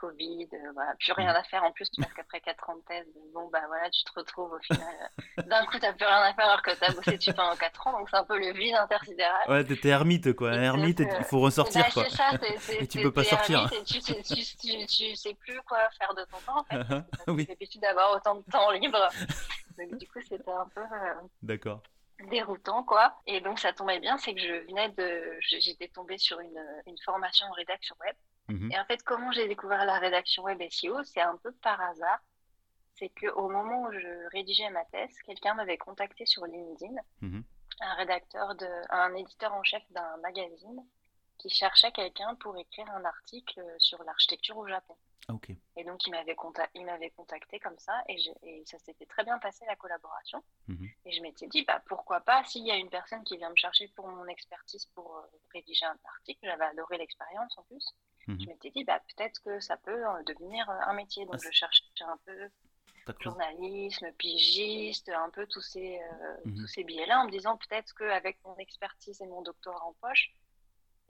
Covid, 0.00 0.48
euh, 0.54 0.56
voilà, 0.72 0.94
plus 0.98 1.12
rien 1.12 1.28
à 1.28 1.42
faire 1.44 1.62
en 1.62 1.72
plus 1.72 1.90
parce 1.98 2.12
qu'après 2.14 2.40
4 2.40 2.70
ans 2.70 2.76
de 2.76 2.82
thèse, 2.88 3.06
bon 3.34 3.48
bah 3.52 3.60
voilà, 3.68 3.90
tu 3.90 4.02
te 4.02 4.10
retrouves 4.16 4.52
au 4.52 4.58
final. 4.60 4.80
Euh, 5.38 5.42
d'un 5.42 5.64
coup, 5.66 5.78
t'as 5.78 5.92
plus 5.92 6.04
rien 6.04 6.22
à 6.22 6.34
faire 6.34 6.46
alors 6.46 6.62
que 6.62 6.70
t'as 6.78 6.92
bossé 6.92 7.16
dessus 7.16 7.32
pendant 7.32 7.54
4 7.54 7.86
ans, 7.86 7.98
donc 7.98 8.08
c'est 8.10 8.16
un 8.16 8.24
peu 8.24 8.38
le 8.38 8.52
vide 8.52 8.74
intersidéral. 8.74 9.48
Ouais, 9.48 9.64
t'étais 9.64 9.90
ermite 9.90 10.32
quoi, 10.34 10.52
ermite, 10.54 11.00
il 11.00 11.24
faut 11.24 11.40
ressortir 11.40 11.84
bah, 11.84 11.90
quoi. 11.92 12.08
Ça, 12.08 12.30
et 12.80 12.86
tu 12.86 13.00
peux 13.02 13.12
pas 13.12 13.24
sortir. 13.24 13.70
tu, 13.86 14.00
sais, 14.00 14.22
tu, 14.22 15.16
sais 15.16 15.34
plus 15.34 15.60
quoi 15.62 15.78
faire 15.98 16.14
de 16.14 16.24
ton 16.24 16.38
temps 16.46 16.58
en 16.58 16.64
fait. 16.64 16.80
Uh-huh. 16.80 17.04
oui. 17.28 17.46
l'habitude 17.48 17.82
d'avoir 17.82 18.16
autant 18.16 18.36
de 18.36 18.42
temps 18.50 18.70
libre. 18.70 19.08
donc 19.78 19.98
du 19.98 20.06
coup, 20.08 20.20
c'était 20.22 20.50
un 20.50 20.66
peu. 20.74 20.80
Euh, 20.80 21.14
D'accord 21.42 21.82
déroutant 22.28 22.82
quoi 22.82 23.14
et 23.26 23.40
donc 23.40 23.58
ça 23.58 23.72
tombait 23.72 23.98
bien 23.98 24.18
c'est 24.18 24.34
que 24.34 24.40
je 24.40 24.66
venais 24.66 24.90
de 24.90 25.38
j'étais 25.40 25.88
tombée 25.88 26.18
sur 26.18 26.38
une, 26.40 26.62
une 26.86 26.98
formation 26.98 27.46
en 27.46 27.52
rédaction 27.52 27.96
web 28.04 28.14
Mhm. 28.50 28.72
Et 28.72 28.78
en 28.78 28.84
fait, 28.84 29.02
comment 29.02 29.32
j'ai 29.32 29.48
découvert 29.48 29.84
la 29.84 29.98
rédaction 29.98 30.42
web 30.42 30.60
SEO, 30.70 31.02
c'est 31.04 31.20
un 31.20 31.36
peu 31.36 31.52
par 31.52 31.80
hasard. 31.80 32.18
C'est 32.96 33.08
qu'au 33.08 33.48
moment 33.48 33.82
où 33.82 33.92
je 33.92 34.28
rédigeais 34.30 34.68
ma 34.70 34.84
thèse, 34.86 35.16
quelqu'un 35.24 35.54
m'avait 35.54 35.78
contacté 35.78 36.26
sur 36.26 36.44
LinkedIn, 36.46 36.94
mhm. 37.22 37.42
un 37.80 37.94
rédacteur, 37.94 38.54
de, 38.56 38.68
un 38.90 39.14
éditeur 39.14 39.54
en 39.54 39.62
chef 39.62 39.82
d'un 39.90 40.16
magazine 40.18 40.84
qui 41.38 41.48
cherchait 41.48 41.92
quelqu'un 41.92 42.34
pour 42.36 42.56
écrire 42.58 42.90
un 42.90 43.04
article 43.04 43.62
sur 43.78 44.02
l'architecture 44.04 44.58
au 44.58 44.68
Japon. 44.68 44.96
Ah, 45.28 45.34
et 45.76 45.84
donc, 45.84 46.06
il 46.06 46.10
m'avait 46.10 46.34
contacté, 46.34 46.84
contacté 47.16 47.58
comme 47.60 47.78
ça 47.78 48.02
et, 48.08 48.16
et 48.42 48.62
ça 48.66 48.78
s'était 48.78 49.06
très 49.06 49.24
bien 49.24 49.38
passé 49.38 49.64
la 49.66 49.76
collaboration. 49.76 50.42
Mhm. 50.68 50.88
Et 51.04 51.12
je 51.12 51.22
m'étais 51.22 51.46
dit, 51.46 51.62
bah, 51.64 51.82
pourquoi 51.86 52.20
pas, 52.20 52.42
s'il 52.44 52.66
y 52.66 52.70
a 52.70 52.76
une 52.76 52.90
personne 52.90 53.22
qui 53.24 53.36
vient 53.36 53.50
me 53.50 53.56
chercher 53.56 53.88
pour 53.88 54.08
mon 54.08 54.26
expertise 54.26 54.86
pour 54.86 55.16
euh, 55.16 55.22
rédiger 55.52 55.86
un 55.86 55.96
article, 56.04 56.40
j'avais 56.42 56.64
adoré 56.64 56.98
l'expérience 56.98 57.56
en 57.58 57.62
plus. 57.62 57.94
Je 58.38 58.44
mhm. 58.44 58.48
m'étais 58.48 58.70
dit, 58.70 58.84
bah, 58.84 59.00
peut-être 59.16 59.42
que 59.42 59.60
ça 59.60 59.76
peut 59.76 60.06
euh, 60.06 60.22
devenir 60.24 60.68
euh, 60.68 60.74
un 60.86 60.94
métier. 60.94 61.24
Donc, 61.26 61.36
ah, 61.36 61.42
je 61.42 61.50
cherchais 61.50 61.84
un 62.00 62.18
peu 62.24 62.50
journalisme, 63.20 64.12
pigiste, 64.12 65.08
un 65.08 65.30
peu 65.30 65.44
tous 65.46 65.62
ces, 65.62 65.98
euh, 65.98 66.50
tous 66.56 66.68
ces 66.68 66.84
biais-là, 66.84 67.20
en 67.20 67.24
me 67.26 67.30
disant 67.30 67.56
peut-être 67.56 67.92
qu'avec 67.94 68.38
mon 68.44 68.54
expertise 68.56 69.20
et 69.20 69.26
mon 69.26 69.42
doctorat 69.42 69.84
en 69.84 69.94
poche, 69.94 70.32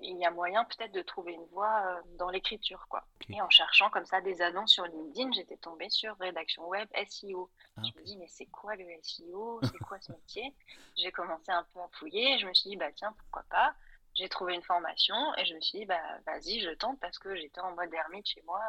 il 0.03 0.17
y 0.17 0.25
a 0.25 0.31
moyen 0.31 0.65
peut-être 0.65 0.93
de 0.93 1.03
trouver 1.03 1.35
une 1.35 1.45
voie 1.47 2.01
dans 2.19 2.31
l'écriture. 2.31 2.87
quoi. 2.89 3.07
Et 3.29 3.43
en 3.43 3.51
cherchant 3.51 3.91
comme 3.91 4.07
ça 4.07 4.23
des 4.23 4.41
annonces 4.41 4.73
sur 4.73 4.87
LinkedIn, 4.87 5.33
j'étais 5.33 5.59
tombée 5.59 5.91
sur 5.91 6.17
rédaction 6.17 6.67
web 6.69 6.89
SEO. 7.07 7.51
Ah, 7.77 7.83
je 7.85 8.01
me 8.01 8.05
dis, 8.07 8.17
mais 8.17 8.29
c'est 8.29 8.47
quoi 8.47 8.77
le 8.77 8.87
SEO 9.03 9.61
C'est 9.71 9.79
quoi 9.81 10.01
ce 10.01 10.11
métier? 10.13 10.55
J'ai 10.97 11.13
commencé 11.13 11.53
un 11.53 11.67
peu 11.75 11.81
à 11.81 11.89
fouiller. 11.93 12.39
Je 12.39 12.47
me 12.47 12.55
suis 12.55 12.71
dit, 12.71 12.77
bah 12.77 12.91
tiens, 12.93 13.15
pourquoi 13.19 13.43
pas? 13.51 13.75
J'ai 14.15 14.29
trouvé 14.29 14.55
une 14.55 14.63
formation 14.63 15.15
et 15.37 15.45
je 15.45 15.55
me 15.55 15.61
suis 15.61 15.81
dit, 15.81 15.87
bah, 15.87 16.01
vas-y, 16.27 16.61
je 16.61 16.71
tente 16.71 16.99
parce 17.01 17.19
que 17.19 17.35
j'étais 17.37 17.61
en 17.61 17.75
mode 17.75 17.93
ermite 17.95 18.27
chez 18.29 18.43
moi 18.43 18.61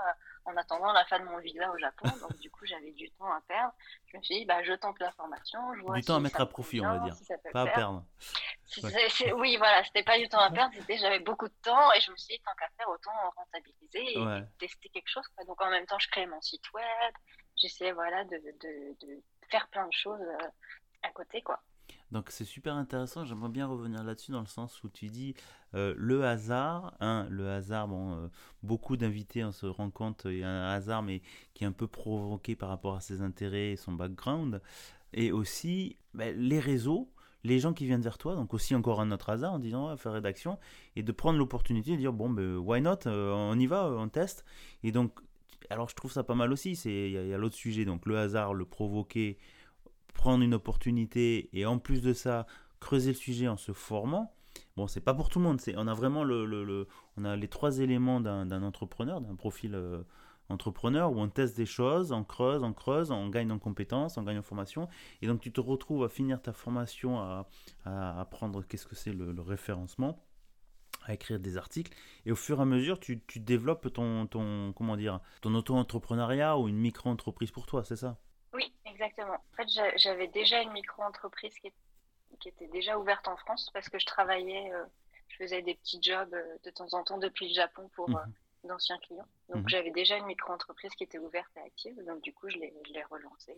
en 0.46 0.56
attendant 0.56 0.92
la 0.94 1.04
fin 1.06 1.20
de 1.20 1.26
mon 1.26 1.38
visa 1.40 1.72
au 1.72 1.78
Japon. 1.78 2.04
Donc, 2.22 2.38
du 2.38 2.50
coup, 2.52 2.66
j'avais 2.66 2.92
du 2.92 3.10
temps 3.12 3.32
à 3.32 3.42
perdre. 3.48 3.74
Je 4.08 4.18
me 4.18 4.24
suis 4.24 4.40
dit, 4.40 4.46
bah, 4.46 4.64
je 4.64 4.74
tente 4.74 5.00
la 5.00 5.12
formation. 5.12 5.60
du 5.94 6.02
temps 6.02 6.16
à 6.16 6.20
mettre 6.20 6.42
à 6.42 6.46
profit, 6.46 6.82
on 6.82 6.84
va 6.84 7.00
dire. 7.00 7.16
pas 7.52 7.62
à 7.62 7.68
perdre. 7.68 8.06
oui, 9.36 9.58
voilà, 9.58 9.84
c'était 9.84 10.04
pas 10.04 10.18
du 10.18 10.30
temps 10.30 10.40
à 10.40 10.52
perdre, 10.52 10.74
c'était 10.76 10.98
j'avais 10.98 11.20
beaucoup 11.20 11.48
de 11.48 11.54
temps 11.62 11.92
et 11.94 12.02
je 12.02 12.12
me 12.12 12.18
suis 12.18 12.36
dit, 12.36 12.42
tant 12.46 12.54
qu'à 12.58 12.70
faire, 12.78 12.90
autant 12.90 13.12
rentabiliser 13.36 14.18
et, 14.18 14.42
tester 14.60 14.90
quelque 14.90 15.10
chose. 15.10 15.26
Donc, 15.48 15.60
en 15.62 15.70
même 15.70 15.86
temps, 15.86 16.00
je 16.00 16.10
créais 16.10 16.28
mon 16.28 16.42
site 16.42 16.72
web. 16.74 17.14
J'essayais, 17.58 17.92
voilà, 17.92 18.24
de, 18.26 18.38
de, 18.38 19.06
de, 19.06 19.22
faire 19.50 19.68
plein 19.68 19.86
de 19.86 19.94
choses 19.94 20.22
euh, 20.22 20.48
à 21.04 21.10
côté, 21.10 21.42
quoi. 21.42 21.62
Donc 22.12 22.30
c'est 22.30 22.46
super 22.46 22.76
intéressant, 22.76 23.24
j'aimerais 23.24 23.50
bien 23.50 23.68
revenir 23.68 24.04
là-dessus 24.04 24.32
dans 24.32 24.42
le 24.42 24.48
sens 24.48 24.84
où 24.84 24.90
tu 24.90 25.08
dis 25.08 25.34
euh, 25.76 25.94
le 25.98 26.26
hasard, 26.26 26.94
hein, 27.00 27.26
le 27.30 27.50
hasard, 27.50 27.88
bon, 27.88 28.14
euh, 28.14 28.28
beaucoup 28.64 28.98
d'invités 28.98 29.46
on 29.46 29.54
se 29.54 29.66
rend 29.66 29.90
compte, 29.90 30.24
il 30.26 30.40
y 30.40 30.44
a 30.44 30.50
un 30.50 30.74
hasard 30.74 31.04
mais 31.04 31.22
qui 31.54 31.64
est 31.64 31.68
un 31.68 31.72
peu 31.72 31.88
provoqué 31.88 32.56
par 32.56 32.68
rapport 32.68 32.96
à 32.96 33.02
ses 33.02 33.22
intérêts 33.22 33.72
et 33.72 33.76
son 33.78 33.94
background, 33.94 34.62
et 35.14 35.32
aussi 35.32 35.96
ben, 36.14 36.38
les 36.38 36.60
réseaux, 36.60 37.10
les 37.46 37.60
gens 37.60 37.74
qui 37.74 37.86
viennent 37.86 38.02
vers 38.02 38.18
toi, 38.18 38.36
donc 38.36 38.54
aussi 38.54 38.76
encore 38.76 39.00
un 39.00 39.12
autre 39.12 39.30
hasard 39.30 39.54
en 39.54 39.60
disant 39.60 39.96
faire 39.96 40.12
rédaction, 40.12 40.60
et 40.98 41.04
de 41.04 41.12
prendre 41.14 41.40
l'opportunité 41.40 41.92
de 41.92 41.98
dire 41.98 42.12
bon 42.12 42.30
ben 42.30 42.58
why 42.58 42.82
not, 42.82 43.08
euh, 43.08 43.32
on 43.32 43.58
y 43.58 43.68
va, 43.68 43.90
on 43.90 44.10
teste, 44.10 44.44
et 44.84 44.92
donc 44.92 45.18
alors 45.70 45.88
je 45.88 45.96
trouve 45.96 46.12
ça 46.12 46.24
pas 46.24 46.36
mal 46.36 46.52
aussi, 46.52 46.74
il 46.74 47.12
y 47.12 47.18
a, 47.32 47.36
a 47.36 47.38
l'autre 47.38 47.56
sujet, 47.56 47.86
donc 47.86 48.06
le 48.06 48.18
hasard, 48.18 48.54
le 48.54 48.66
provoquer, 48.66 49.38
prendre 50.14 50.44
une 50.44 50.54
opportunité 50.54 51.50
et 51.54 51.66
en 51.66 51.80
plus 51.80 52.02
de 52.02 52.14
ça, 52.14 52.46
creuser 52.80 53.12
le 53.12 53.18
sujet 53.18 53.48
en 53.48 53.58
se 53.58 53.72
formant. 53.72 54.34
Bon, 54.78 54.88
c'est 54.88 55.02
pas 55.02 55.14
pour 55.14 55.30
tout 55.30 55.40
le 55.40 55.46
monde. 55.46 55.62
C'est, 55.62 55.76
on 55.78 55.88
a 55.88 55.94
vraiment 55.94 56.24
le, 56.24 56.46
le, 56.46 56.88
on 57.18 57.26
a 57.26 57.36
les 57.36 57.48
trois 57.48 57.80
éléments 57.80 58.20
d'un, 58.22 58.64
entrepreneur, 58.64 59.22
d'un 59.22 59.36
profil 59.36 59.76
euh, 59.76 60.04
entrepreneur 60.50 61.12
où 61.12 61.20
on 61.20 61.30
teste 61.30 61.58
des 61.58 61.66
choses, 61.66 62.12
on 62.12 62.24
creuse, 62.24 62.64
on 62.64 62.74
creuse, 62.74 63.12
on 63.12 63.30
gagne 63.30 63.52
en 63.52 63.60
compétences, 63.60 64.18
on 64.18 64.24
gagne 64.24 64.40
en 64.40 64.44
formation. 64.44 64.88
Et 65.22 65.28
donc 65.28 65.42
tu 65.42 65.52
te 65.52 65.62
retrouves 65.62 66.04
à 66.04 66.10
finir 66.10 66.42
ta 66.42 66.54
formation, 66.54 67.20
à, 67.20 67.48
à 67.86 68.20
apprendre 68.20 68.64
qu'est-ce 68.64 68.86
que 68.86 68.96
c'est 68.96 69.14
le, 69.14 69.34
référencement 69.42 70.24
à 71.06 71.16
écrire 71.16 71.40
des 71.40 71.58
articles 71.58 71.92
et 72.28 72.32
au 72.32 72.36
fur 72.36 72.60
et 72.60 72.62
à 72.62 72.66
mesure 72.66 73.00
tu, 73.00 73.24
tu 73.26 73.40
développes 73.40 73.92
ton, 73.92 74.28
ton 74.28 74.72
comment 74.74 74.96
dire 74.96 75.20
ton 75.42 75.56
auto-entrepreneuriat 75.56 76.60
ou 76.60 76.68
une 76.68 76.78
micro-entreprise 76.78 77.50
pour 77.50 77.66
toi, 77.66 77.84
c'est 77.84 77.96
ça? 77.96 78.20
Exactement. 79.02 79.34
En 79.34 79.56
fait, 79.56 79.68
j'avais 79.98 80.28
déjà 80.28 80.62
une 80.62 80.72
micro-entreprise 80.72 81.54
qui, 81.60 81.72
était 82.48 82.68
déjà 82.68 82.98
ouverte 82.98 83.28
en 83.28 83.38
France 83.38 83.70
parce 83.72 83.88
que 83.88 84.00
je 84.00 84.06
travaillais, 84.06 84.74
euh, 84.74 84.84
je 85.28 85.38
faisais 85.38 85.62
des 85.62 85.76
petits 85.76 86.02
jobs 86.02 86.34
euh, 86.34 86.58
de 86.64 86.72
temps 86.72 86.92
en 86.94 87.04
temps 87.04 87.20
depuis 87.20 87.50
le 87.50 87.54
Japon 87.54 87.88
pour 87.94 88.10
mhm. 88.10 88.16
euh, 88.16 88.68
d'anciens 88.68 88.98
clients. 88.98 89.28
Donc, 89.50 89.64
mhm. 89.64 89.70
j'avais 89.70 89.92
déjà 89.92 90.18
une 90.18 90.26
micro-entreprise 90.26 90.92
qui 90.96 91.04
était 91.04 91.20
ouverte 91.20 91.52
et 91.58 91.60
active. 91.60 92.04
Donc, 92.06 92.22
du 92.22 92.34
coup, 92.34 92.50
je 92.50 92.58
l'ai 92.58 93.04
relancée. 93.12 93.56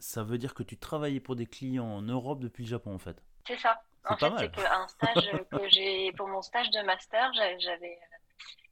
Ça 0.00 0.24
veut 0.24 0.36
dire 0.36 0.54
que 0.54 0.64
tu 0.64 0.76
travaillais 0.76 1.20
pour 1.20 1.36
des 1.36 1.46
clients 1.46 1.86
en 1.86 2.02
Europe 2.02 2.40
depuis 2.40 2.64
le 2.64 2.68
Japon, 2.70 2.94
en 2.94 2.98
fait 2.98 3.22
C'est 3.46 3.58
ça. 3.58 3.80
En 4.04 4.16
fait, 4.16 4.32
c'est 4.38 4.52
qu'un 4.52 4.88
stage 4.88 5.30
que 5.50 5.68
j'ai, 5.68 6.12
pour 6.12 6.26
mon 6.28 6.42
stage 6.42 6.70
de 6.70 6.82
master, 6.82 7.32
j'avais 7.58 7.98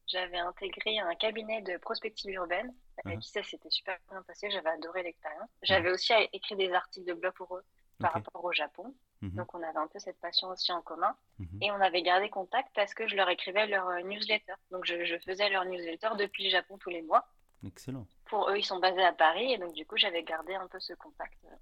j'avais 0.07 0.39
intégré 0.39 0.99
un 0.99 1.15
cabinet 1.15 1.63
de 1.63 1.77
prospective 1.79 2.31
urbaine. 2.33 2.73
Avec 3.05 3.21
qui 3.21 3.31
ça 3.31 3.43
s'était 3.43 3.71
super 3.71 3.97
bien 4.11 4.23
passé. 4.23 4.51
J'avais 4.51 4.71
adoré 4.71 5.03
l'expérience. 5.03 5.49
J'avais 5.63 5.91
aussi 5.91 6.13
écrit 6.33 6.57
des 6.57 6.73
articles 6.73 7.07
de 7.07 7.15
blog 7.15 7.33
pour 7.35 7.57
eux 7.57 7.65
par 7.99 8.13
rapport 8.13 8.45
au 8.45 8.53
Japon. 8.53 8.95
Mhm. 9.23 9.31
Donc, 9.31 9.55
on 9.55 9.63
avait 9.63 9.79
un 9.79 9.87
peu 9.87 9.99
cette 9.99 10.19
passion 10.21 10.49
aussi 10.49 10.73
en 10.73 10.83
commun. 10.83 11.17
Mhm. 11.39 11.63
Et 11.63 11.71
on 11.71 11.81
avait 11.81 12.03
gardé 12.03 12.29
contact 12.29 12.69
parce 12.75 12.95
que 12.95 13.07
je 13.09 13.17
leur 13.17 13.29
écrivais 13.29 13.67
leur 13.67 13.89
euh, 13.89 14.03
newsletter. 14.03 14.55
Donc, 14.71 14.85
je, 14.85 15.05
je 15.05 15.17
faisais 15.19 15.49
leur 15.49 15.65
newsletter 15.65 16.11
depuis 16.19 16.45
le 16.45 16.51
Japon 16.51 16.79
tous 16.79 16.91
les 16.91 17.03
mois. 17.03 17.27
Excellent. 17.67 18.07
Pour 18.27 18.51
eux, 18.51 18.59
ils 18.59 18.65
sont 18.65 18.79
basés 18.79 19.05
à 19.05 19.13
Paris. 19.13 19.53
Et 19.53 19.59
donc, 19.59 19.73
du 19.73 19.87
coup, 19.87 19.97
j'avais 19.97 20.23
gardé 20.23 20.55
un 20.55 20.69
peu 20.69 20.81
ce 20.81 20.93
contact. 20.95 21.39
Euh, 21.47 21.57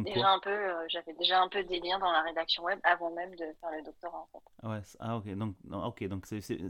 déjà 0.00 0.28
un 0.30 0.40
peu, 0.40 0.50
euh, 0.50 0.84
j'avais 0.88 1.12
déjà 1.14 1.40
un 1.40 1.48
peu 1.48 1.62
des 1.64 1.80
liens 1.80 1.98
dans 1.98 2.10
la 2.10 2.22
rédaction 2.22 2.64
web 2.64 2.78
avant 2.82 3.10
même 3.10 3.30
de 3.36 3.44
faire 3.60 3.70
le 3.70 3.82
doctorat 3.82 4.18
en 4.18 4.28
fait. 4.32 4.66
Ouais, 4.66 4.80
ah 5.00 5.16
ok, 5.16 5.28
donc, 5.34 5.54
ok, 5.70 6.04
donc 6.04 6.26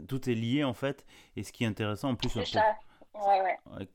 tout 0.07 0.29
est 0.29 0.33
lié 0.33 0.63
en 0.63 0.73
fait, 0.73 1.05
et 1.35 1.43
ce 1.43 1.51
qui 1.51 1.63
est 1.63 1.67
intéressant 1.67 2.09
en 2.09 2.15
plus, 2.15 2.29
c'est 2.29 2.45
ça. 2.45 2.75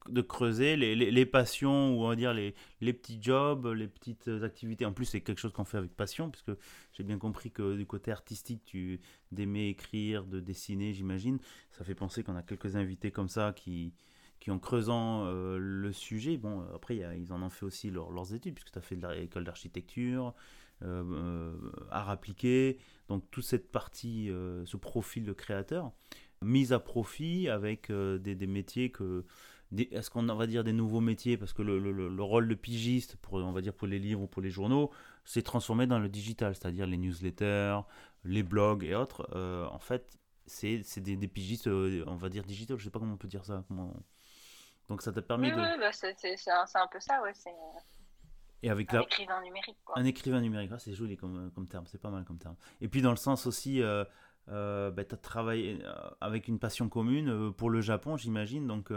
De 0.09 0.21
creuser 0.21 0.77
les, 0.77 0.95
les, 0.95 1.11
les, 1.11 1.27
passions 1.27 1.95
ou 1.95 2.05
on 2.05 2.09
va 2.09 2.17
dire 2.17 2.33
les, 2.35 2.55
les 2.81 2.93
petits 2.93 3.19
jobs, 3.21 3.67
les 3.67 3.89
petites 3.89 4.29
activités. 4.43 4.85
En 4.85 4.93
plus, 4.93 5.05
c'est 5.05 5.21
quelque 5.21 5.39
chose 5.39 5.53
qu'on 5.53 5.65
fait 5.65 5.79
avec 5.79 5.95
passion, 5.95 6.31
puisque 6.31 6.53
j'ai 6.93 7.03
bien 7.03 7.19
compris 7.19 7.51
que 7.51 7.77
du 7.77 7.87
côté 7.87 8.11
artistique, 8.11 8.65
tu 8.65 9.01
d'aimer 9.31 9.69
écrire, 9.69 10.25
de 10.25 10.41
dessiner, 10.41 10.93
j'imagine. 10.93 11.39
Ça 11.71 11.85
fait 11.85 11.95
penser 11.95 12.23
qu'on 12.23 12.37
a 12.37 12.43
quelques 12.43 12.77
invités 12.77 13.11
comme 13.11 13.29
ça 13.29 13.53
qui, 13.55 13.95
qui 14.43 14.51
en 14.51 14.59
creusant 14.59 15.27
euh, 15.27 15.57
le 15.57 15.93
sujet, 15.93 16.37
bon, 16.37 16.67
après, 16.75 16.97
ils 16.97 17.33
en 17.33 17.43
ont 17.43 17.49
fait 17.49 17.65
aussi 17.65 17.91
leurs 17.91 18.35
études, 18.35 18.55
puisque 18.55 18.73
tu 18.73 18.79
as 18.79 18.83
fait 18.83 18.97
de 18.97 19.07
l'école 19.07 19.45
d'architecture, 19.45 20.35
euh, 20.83 21.05
euh, 21.05 21.73
art 21.93 22.11
appliqué, 22.11 22.79
donc 23.07 23.23
toute 23.31 23.45
cette 23.45 23.71
partie, 23.71 24.33
ce 24.65 24.77
profil 24.77 25.25
de 25.25 25.33
créateur, 25.33 25.93
mise 26.43 26.73
à 26.73 26.79
profit 26.79 27.49
avec 27.49 27.91
des, 27.91 28.35
des, 28.35 28.47
métiers 28.47 28.91
que. 28.91 29.25
Est-ce 29.77 30.11
qu'on 30.11 30.23
va 30.23 30.47
dire 30.47 30.65
des 30.65 30.75
nouveaux 30.75 31.01
métiers? 31.01 31.39
Parce 31.39 31.55
que 31.55 31.63
le, 31.63 31.79
le, 31.79 31.93
le, 31.93 32.23
rôle 32.23 32.47
de 32.47 32.55
pigiste, 32.55 33.17
pour, 33.17 33.35
on 33.35 33.53
va 33.53 33.63
dire 33.63 33.73
pour 33.73 33.87
les 33.87 33.99
livres 33.99 34.21
ou 34.23 34.27
pour 34.27 34.43
les 34.43 34.51
journaux, 34.51 34.91
s'est 35.25 35.43
transformé 35.43 35.87
dans 35.87 35.99
le 35.99 36.11
digital, 36.11 36.55
c'est-à-dire 36.55 36.87
les 36.87 36.99
newsletters, 36.99 37.81
les 38.25 38.43
blogs 38.43 38.85
et 38.85 38.95
autres. 38.95 39.27
en 39.35 39.79
fait, 39.79 40.19
c'est 40.47 41.01
des, 41.01 41.17
des, 41.17 41.29
pigistes, 41.29 41.69
on 41.69 42.17
va 42.17 42.29
dire 42.29 42.45
digital, 42.45 42.77
je 42.79 42.85
sais 42.85 42.91
pas 42.91 42.99
comment 42.99 43.15
on 43.15 43.19
peut 43.19 43.29
dire 43.29 43.45
ça. 43.45 43.65
Comment... 43.69 43.95
Donc 44.89 45.03
ça 45.03 45.13
t'a 45.13 45.23
permis 45.23 45.51
de. 45.51 45.57
Oui, 45.57 45.79
bah, 45.79 45.91
c'est 45.93 46.11
un, 46.51 46.87
peu 46.91 47.01
ça, 47.01 47.23
ouais. 47.23 47.33
C'est 47.35 47.51
et 48.63 48.71
avec 48.71 48.95
un 48.95 49.01
écrivain 49.01 49.43
numérique. 49.43 49.77
Quoi. 49.85 49.99
Un 49.99 50.05
écrivain 50.05 50.41
numérique, 50.41 50.71
ah, 50.73 50.79
c'est 50.79 50.95
joli 50.95 51.17
comme, 51.17 51.51
comme 51.53 51.67
terme, 51.67 51.85
c'est 51.87 52.01
pas 52.01 52.11
mal 52.11 52.25
comme 52.25 52.39
terme. 52.39 52.55
Et 52.81 52.89
puis 52.89 53.03
dans 53.03 53.11
le 53.11 53.17
sens 53.17 53.47
aussi, 53.47 53.83
euh, 53.83 54.05
euh, 54.49 54.91
bah, 54.91 55.05
tu 55.05 55.15
as 55.15 55.19
travaillé 55.19 55.79
euh, 55.85 55.93
avec 56.21 56.49
une 56.49 56.59
passion 56.59 56.89
commune 56.89 57.53
pour 57.53 57.71
le 57.71 57.81
Japon, 57.81 58.17
j'imagine, 58.17 58.67
donc 58.67 58.91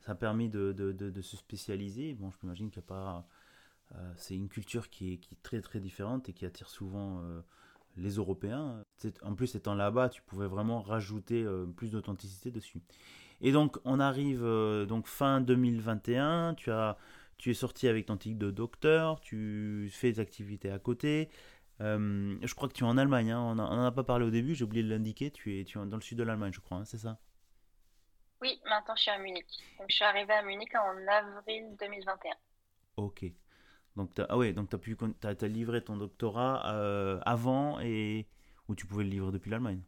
ça 0.00 0.12
a 0.12 0.14
permis 0.14 0.48
de, 0.48 1.20
se 1.22 1.36
spécialiser. 1.36 2.14
Bon, 2.14 2.30
je 2.30 2.36
m'imagine 2.42 2.70
qu'il 2.70 2.80
n'y 2.80 2.86
a 2.86 2.88
pas. 2.88 3.26
c'est 4.16 4.34
une 4.34 4.48
culture 4.48 4.90
qui 4.90 5.14
est, 5.14 5.42
très 5.42 5.60
très 5.60 5.80
différente 5.80 6.28
et 6.28 6.32
qui 6.32 6.46
attire 6.46 6.68
souvent 6.68 7.22
les 7.96 8.10
Européens. 8.16 8.84
En 9.22 9.34
plus, 9.34 9.54
étant 9.54 9.74
là-bas, 9.74 10.08
tu 10.08 10.22
pouvais 10.22 10.46
vraiment 10.46 10.82
rajouter 10.82 11.46
plus 11.76 11.90
d'authenticité 11.90 12.50
dessus. 12.50 12.82
Et 13.40 13.52
donc, 13.52 13.78
on 13.84 14.00
arrive 14.00 14.44
euh, 14.44 14.84
donc 14.86 15.06
fin 15.06 15.40
2021, 15.40 16.54
tu, 16.54 16.70
as, 16.70 16.96
tu 17.36 17.50
es 17.50 17.54
sorti 17.54 17.88
avec 17.88 18.06
ton 18.06 18.16
titre 18.16 18.38
de 18.38 18.50
docteur, 18.50 19.20
tu 19.20 19.88
fais 19.92 20.12
des 20.12 20.20
activités 20.20 20.70
à 20.70 20.78
côté. 20.78 21.28
Euh, 21.80 22.36
je 22.42 22.54
crois 22.54 22.68
que 22.68 22.74
tu 22.74 22.84
es 22.84 22.86
en 22.86 22.98
Allemagne, 22.98 23.30
hein. 23.30 23.40
on 23.40 23.54
n'en 23.54 23.84
a 23.84 23.92
pas 23.92 24.04
parlé 24.04 24.26
au 24.26 24.30
début, 24.30 24.54
j'ai 24.54 24.64
oublié 24.64 24.82
de 24.82 24.88
l'indiquer, 24.88 25.30
tu 25.30 25.60
es, 25.60 25.64
tu 25.64 25.78
es 25.78 25.86
dans 25.86 25.96
le 25.96 26.02
sud 26.02 26.18
de 26.18 26.24
l'Allemagne, 26.24 26.52
je 26.52 26.60
crois, 26.60 26.78
hein, 26.78 26.84
c'est 26.84 26.98
ça? 26.98 27.18
Oui, 28.40 28.60
maintenant 28.64 28.94
je 28.96 29.02
suis 29.02 29.10
à 29.10 29.18
Munich. 29.18 29.46
Donc, 29.78 29.86
je 29.90 29.94
suis 29.96 30.04
arrivé 30.04 30.32
à 30.32 30.42
Munich 30.42 30.74
en 30.74 31.06
avril 31.08 31.76
2021. 31.78 32.34
Ok. 32.96 33.24
Donc, 33.96 34.10
ah 34.28 34.36
ouais, 34.36 34.52
donc 34.52 34.70
tu 34.70 34.96
as, 35.22 35.28
as, 35.28 35.44
as 35.44 35.48
livré 35.48 35.82
ton 35.82 35.96
doctorat 35.96 36.72
euh, 36.72 37.20
avant 37.24 37.80
et 37.80 38.28
où 38.68 38.74
tu 38.74 38.86
pouvais 38.86 39.04
le 39.04 39.10
livrer 39.10 39.32
depuis 39.32 39.50
l'Allemagne? 39.50 39.82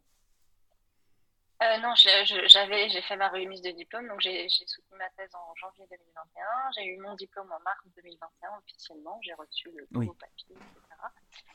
Euh, 1.61 1.77
non, 1.79 1.93
j'avais, 1.95 2.89
j'ai 2.89 3.01
fait 3.01 3.15
ma 3.15 3.29
remise 3.29 3.61
de 3.61 3.71
diplôme, 3.71 4.07
donc 4.07 4.19
j'ai 4.21 4.47
soutenu 4.49 4.97
ma 4.97 5.09
thèse 5.11 5.29
en 5.35 5.53
janvier 5.55 5.85
2021. 5.89 6.43
J'ai 6.75 6.85
eu 6.85 6.97
mon 6.97 7.13
diplôme 7.15 7.51
en 7.51 7.59
mars 7.59 7.79
2021 7.95 8.57
officiellement. 8.57 9.19
J'ai 9.23 9.33
reçu 9.33 9.69
le 9.75 9.87
nouveau 9.91 10.13
papier, 10.13 10.55
etc. 10.55 10.81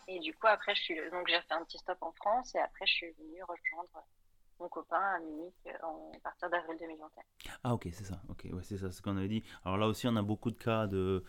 Et 0.08 0.20
du 0.20 0.32
coup, 0.34 0.46
après, 0.46 0.74
je 0.74 0.82
suis, 0.82 0.94
donc 1.10 1.26
j'ai 1.28 1.40
fait 1.40 1.54
un 1.54 1.64
petit 1.64 1.78
stop 1.78 1.98
en 2.02 2.12
France 2.12 2.54
et 2.54 2.58
après, 2.58 2.86
je 2.86 2.92
suis 2.92 3.12
venue 3.12 3.42
rejoindre 3.42 4.06
mon 4.60 4.68
copain 4.68 5.00
à 5.00 5.18
Munich 5.18 5.54
euh, 5.66 5.70
à 6.16 6.20
partir 6.22 6.50
d'avril 6.50 6.76
2021. 6.78 7.22
Ah 7.64 7.74
ok, 7.74 7.88
c'est 7.92 8.04
ça. 8.04 8.20
Ok, 8.28 8.46
ouais, 8.52 8.62
c'est 8.62 8.78
ça, 8.78 8.92
ce 8.92 9.02
qu'on 9.02 9.16
avait 9.16 9.28
dit. 9.28 9.42
Alors 9.64 9.76
là 9.76 9.88
aussi, 9.88 10.06
on 10.06 10.16
a 10.16 10.22
beaucoup 10.22 10.50
de 10.50 10.58
cas 10.58 10.86
de 10.86 11.24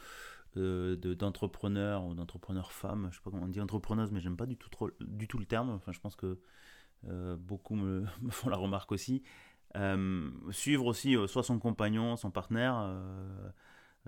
d'entrepreneurs 0.55 2.03
ou 2.05 2.15
d'entrepreneurs 2.15 2.71
femmes. 2.71 3.09
Je 3.11 3.17
sais 3.17 3.23
pas 3.23 3.29
comment 3.29 3.43
on 3.45 3.49
dit 3.49 3.61
entrepreneuse, 3.61 4.11
mais 4.11 4.21
j'aime 4.21 4.37
pas 4.37 4.47
du 4.47 4.57
tout 4.57 4.69
trop, 4.69 4.89
du 4.99 5.27
tout 5.27 5.37
le 5.37 5.45
terme. 5.45 5.69
Enfin, 5.69 5.91
je 5.91 5.99
pense 5.99 6.15
que 6.15 6.25
euh, 6.25 6.41
beaucoup 7.03 7.75
me, 7.75 8.05
font 8.29 8.49
la 8.49 8.57
remarque 8.57 8.91
aussi. 8.91 9.23
Euh, 9.75 10.31
suivre 10.51 10.85
aussi 10.85 11.15
euh, 11.15 11.27
soit 11.27 11.43
son 11.43 11.59
compagnon, 11.59 12.15
son 12.15 12.31
partenaire 12.31 12.89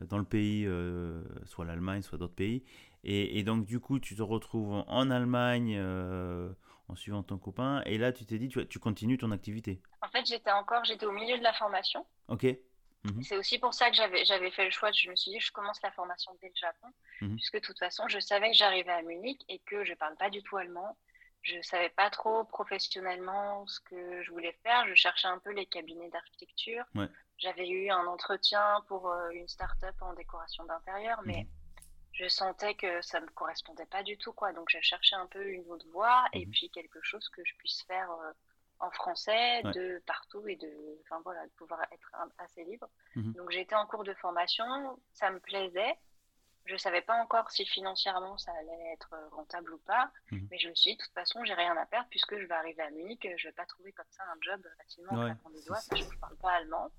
dans 0.02 0.18
le 0.18 0.24
pays, 0.24 0.68
soit 1.46 1.66
l'Allemagne, 1.66 2.02
soit 2.02 2.18
d'autres 2.18 2.36
pays. 2.36 2.64
Et, 3.04 3.44
donc, 3.44 3.66
du 3.66 3.80
coup, 3.80 4.00
tu 4.00 4.16
te 4.16 4.22
retrouves 4.22 4.84
en 4.88 5.10
Allemagne 5.12 5.80
en 6.88 6.96
suivant 6.96 7.24
ton 7.24 7.38
copain. 7.38 7.82
Et 7.86 7.98
là, 7.98 8.12
tu 8.12 8.26
t'es 8.26 8.40
dit, 8.40 8.50
tu, 8.50 8.66
tu, 8.68 8.80
continues 8.80 9.18
ton 9.18 9.32
activité. 9.32 9.82
En 10.02 10.10
fait, 10.10 10.26
j'étais 10.26 10.52
encore, 10.52 10.84
j'étais 10.86 11.06
au 11.06 11.12
milieu 11.12 11.38
de 11.38 11.44
la 11.44 11.54
formation. 11.54 12.06
Ok. 12.28 12.46
Mhm. 13.04 13.24
C'est 13.24 13.38
aussi 13.38 13.60
pour 13.60 13.74
ça 13.74 13.90
que 13.90 13.96
j'avais, 13.96 14.52
fait 14.52 14.66
le 14.66 14.72
choix. 14.72 14.92
Je 14.92 15.10
me 15.10 15.16
suis 15.16 15.32
dit, 15.32 15.40
je 15.40 15.52
commence 15.52 15.82
la 15.82 15.92
formation 15.92 16.32
dès 16.42 16.50
le 16.50 16.56
Japon, 16.56 16.88
mhm. 17.22 17.36
puisque 17.36 17.56
de 17.56 17.60
toute 17.60 17.80
façon, 17.80 18.08
je 18.08 18.20
savais 18.20 18.52
que 18.52 18.58
j'arrivais 18.58 18.92
à 18.92 19.02
Munich 19.02 19.42
et 19.48 19.60
que 19.60 19.86
je 19.86 19.94
parle 19.94 20.16
pas 20.18 20.30
du 20.30 20.44
tout 20.44 20.58
allemand 20.58 20.98
je 21.42 21.62
savais 21.62 21.90
pas 21.90 22.10
trop 22.10 22.44
professionnellement 22.44 23.66
ce 23.68 23.80
que 23.82 24.22
je 24.24 24.32
voulais 24.32 24.58
faire. 24.64 24.88
Je 24.88 24.94
cherchais 24.94 25.28
un 25.28 25.40
peu 25.40 25.52
les 25.52 25.66
cabinets 25.66 26.10
d'architecture. 26.10 26.86
J'avais 27.38 27.70
eu 27.70 27.90
un 27.90 28.06
entretien 28.06 28.84
pour 28.88 29.10
euh, 29.10 29.30
une 29.30 29.48
start-up 29.48 29.96
en 30.02 30.14
décoration 30.14 30.66
d'intérieur, 30.66 31.22
mais 31.24 31.44
mhm. 31.44 31.48
je 32.12 32.28
sentais 32.28 32.76
que 32.76 33.02
ça 33.02 33.22
me 33.22 33.28
correspondait 33.28 33.86
pas 33.86 34.04
du 34.04 34.18
tout, 34.18 34.34
quoi. 34.34 34.52
Donc, 34.52 34.68
j'ai 34.70 34.82
cherché 34.82 35.16
un 35.16 35.28
peu 35.28 35.46
une 35.46 35.66
autre 35.72 35.88
voie 35.94 36.26
et 36.34 36.46
mhm. 36.46 36.52
puis 36.52 36.70
quelque 36.70 37.02
chose 37.02 37.28
que 37.30 37.42
je 37.46 37.56
puisse 37.56 37.82
faire 37.84 38.12
euh, 38.12 38.32
en 38.82 38.92
français, 38.92 39.62
de 39.64 40.02
partout 40.06 40.46
et 40.50 40.58
de, 40.58 41.00
enfin 41.04 41.22
voilà, 41.24 41.46
de 41.46 41.52
pouvoir 41.52 41.82
être 41.94 42.12
assez 42.40 42.66
libre. 42.66 42.90
Mhm. 43.16 43.34
Donc, 43.34 43.52
j'étais 43.52 43.76
en 43.76 43.86
cours 43.86 44.04
de 44.04 44.14
formation, 44.16 44.66
ça 45.14 45.32
me 45.32 45.40
plaisait. 45.40 45.98
Je 46.70 46.78
savais 46.78 47.02
pas 47.02 47.16
encore 47.16 47.50
si 47.50 47.66
financièrement 47.66 48.38
ça 48.38 48.52
allait 48.60 48.94
être 48.94 49.10
rentable 49.32 49.74
ou 49.74 49.80
pas, 49.80 50.12
mhm. 50.32 50.48
mais 50.52 50.60
je 50.60 50.70
me 50.70 50.76
suis 50.76 50.92
dit, 50.92 50.98
de 50.98 51.04
toute 51.04 51.14
façon, 51.14 51.44
j'ai 51.44 51.56
rien 51.56 51.76
à 51.76 51.86
perdre 51.88 52.08
puisque 52.12 52.38
je 52.38 52.46
vais 52.46 52.54
arriver 52.54 52.84
à 52.84 52.92
Munich, 52.92 53.28
je 53.38 53.48
vais 53.48 53.54
pas 53.54 53.66
trouver 53.66 53.92
comme 53.92 54.06
ça 54.12 54.24
un 54.24 54.38
job 54.42 54.62
facilement 54.78 55.14
en 55.14 55.26
claquant 55.26 55.50
des 55.50 55.64
doigts, 55.64 55.80
je 55.96 56.20
parle 56.20 56.38
pas 56.38 56.52
allemand. 56.52 56.92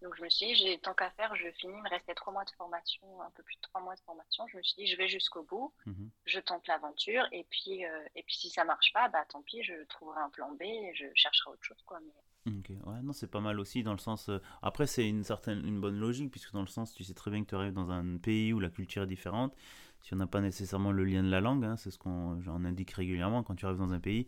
Donc 0.00 0.16
je 0.16 0.22
me 0.22 0.28
suis 0.28 0.46
dit, 0.46 0.54
j'ai 0.54 0.78
tant 0.78 0.94
qu'à 0.94 1.10
faire, 1.12 1.34
je 1.34 1.50
finis, 1.52 1.74
il 1.76 1.82
me 1.82 1.88
restait 1.88 2.14
trois 2.14 2.32
mois 2.32 2.44
de 2.44 2.50
formation, 2.52 3.22
un 3.22 3.30
peu 3.30 3.42
plus 3.42 3.56
de 3.56 3.60
trois 3.62 3.80
mois 3.80 3.94
de 3.94 4.00
formation. 4.00 4.46
Je 4.48 4.56
me 4.56 4.62
suis 4.62 4.74
dit, 4.76 4.86
je 4.86 4.96
vais 4.96 5.08
jusqu'au 5.08 5.42
bout, 5.42 5.72
mhm. 5.86 6.10
je 6.26 6.40
tente 6.40 6.66
l'aventure, 6.66 7.26
et 7.32 7.44
puis 7.44 7.84
euh, 7.84 8.08
et 8.14 8.22
puis 8.22 8.36
si 8.36 8.50
ça 8.50 8.64
marche 8.64 8.92
pas, 8.92 9.08
bah 9.08 9.24
tant 9.28 9.42
pis, 9.42 9.62
je 9.62 9.84
trouverai 9.84 10.20
un 10.20 10.30
plan 10.30 10.52
B, 10.52 10.62
et 10.62 10.94
je 10.94 11.06
chercherai 11.14 11.50
autre 11.52 11.62
chose, 11.62 11.82
quoi. 11.86 12.00
Mais 12.00 12.12
Ok, 12.46 12.68
ouais, 12.68 13.02
non, 13.02 13.14
c'est 13.14 13.30
pas 13.30 13.40
mal 13.40 13.58
aussi 13.58 13.82
dans 13.82 13.92
le 13.92 13.98
sens. 13.98 14.28
Euh, 14.28 14.38
après, 14.60 14.86
c'est 14.86 15.08
une 15.08 15.24
certaine, 15.24 15.64
une 15.66 15.80
bonne 15.80 15.98
logique, 15.98 16.30
puisque 16.30 16.52
dans 16.52 16.60
le 16.60 16.66
sens, 16.66 16.92
tu 16.92 17.02
sais 17.02 17.14
très 17.14 17.30
bien 17.30 17.42
que 17.42 17.48
tu 17.48 17.54
arrives 17.54 17.72
dans 17.72 17.90
un 17.90 18.18
pays 18.18 18.52
où 18.52 18.60
la 18.60 18.68
culture 18.68 19.04
est 19.04 19.06
différente. 19.06 19.54
Si 20.02 20.12
on 20.12 20.18
n'a 20.18 20.26
pas 20.26 20.42
nécessairement 20.42 20.92
le 20.92 21.04
lien 21.04 21.22
de 21.22 21.30
la 21.30 21.40
langue, 21.40 21.64
hein, 21.64 21.76
c'est 21.78 21.90
ce 21.90 21.96
qu'on 21.98 22.38
j'en 22.42 22.62
indique 22.66 22.90
régulièrement 22.90 23.42
quand 23.42 23.54
tu 23.54 23.64
arrives 23.64 23.78
dans 23.78 23.94
un 23.94 24.00
pays. 24.00 24.26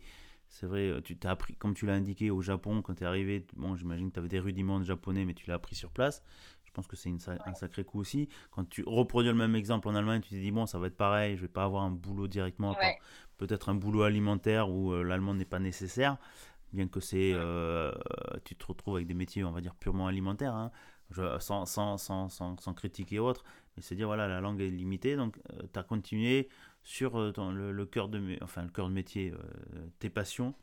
C'est 0.49 0.65
vrai, 0.65 0.89
euh, 0.89 1.01
tu 1.01 1.15
t'as 1.15 1.29
appris, 1.29 1.55
comme 1.57 1.75
tu 1.75 1.85
l'as 1.85 1.93
indiqué 1.93 2.31
au 2.31 2.41
Japon 2.41 2.81
quand 2.81 2.95
tu 2.95 3.03
es 3.03 3.05
arrivé, 3.05 3.45
bon, 3.55 3.75
j'imagine 3.75 4.09
que 4.09 4.15
tu 4.15 4.19
avais 4.19 4.29
des 4.29 4.39
rudiments 4.39 4.79
de 4.79 4.85
japonais, 4.85 5.23
mais 5.23 5.35
tu 5.35 5.47
l'as 5.47 5.55
appris 5.55 5.75
sur 5.75 5.91
place. 5.91 6.23
Je 6.65 6.71
pense 6.71 6.87
que 6.87 6.95
c'est 6.95 7.11
un 7.45 7.53
sacré 7.53 7.83
coup 7.83 7.99
aussi. 7.99 8.29
Quand 8.51 8.67
tu 8.67 8.83
reproduis 8.87 9.29
le 9.29 9.37
même 9.37 9.55
exemple 9.55 9.87
en 9.87 9.95
Allemagne, 9.95 10.21
tu 10.21 10.29
te 10.29 10.35
dis, 10.35 10.51
bon, 10.51 10.65
ça 10.65 10.79
va 10.79 10.87
être 10.87 10.97
pareil, 10.97 11.35
je 11.35 11.41
vais 11.41 11.47
pas 11.47 11.63
avoir 11.63 11.83
un 11.83 11.91
boulot 11.91 12.27
directement, 12.27 12.75
peut-être 13.37 13.69
un 13.69 13.75
boulot 13.75 14.03
alimentaire 14.03 14.69
où 14.69 14.91
euh, 14.93 15.03
l'allemand 15.03 15.35
n'est 15.35 15.45
pas 15.45 15.59
nécessaire 15.59 16.17
bien 16.73 16.87
que 16.87 16.99
c'est, 16.99 17.31
euh, 17.33 17.91
tu 18.43 18.55
te 18.55 18.65
retrouves 18.65 18.95
avec 18.95 19.07
des 19.07 19.13
métiers, 19.13 19.43
on 19.43 19.51
va 19.51 19.61
dire, 19.61 19.75
purement 19.75 20.07
alimentaires, 20.07 20.53
hein, 20.53 20.71
sans, 21.39 21.65
sans, 21.65 21.97
sans, 21.97 22.29
sans, 22.29 22.73
critiquer 22.73 23.19
autre, 23.19 23.43
mais 23.75 23.83
c'est 23.83 23.95
dire, 23.95 24.07
voilà, 24.07 24.27
la 24.27 24.41
langue 24.41 24.61
est 24.61 24.69
limitée, 24.69 25.15
donc 25.15 25.39
euh, 25.53 25.63
tu 25.71 25.79
as 25.79 25.83
continué 25.83 26.49
sur 26.83 27.19
euh, 27.19 27.31
le, 27.71 27.85
cœur 27.85 28.09
de, 28.09 28.21
enfin, 28.41 28.63
le 28.63 28.69
cœur 28.69 28.87
de 28.89 28.93
métier, 28.93 29.33
tes 29.99 30.09
passions, 30.09 30.53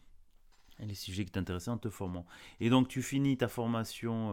et 0.81 0.87
les 0.87 0.95
sujets 0.95 1.25
qui 1.25 1.31
t'intéressaient 1.31 1.71
en 1.71 1.79
te 1.79 1.89
formant. 1.89 2.27
Et 2.61 2.69
donc, 2.69 2.89
tu 2.89 3.01
finis 3.01 3.37
ta 3.37 3.49
formation 3.49 4.33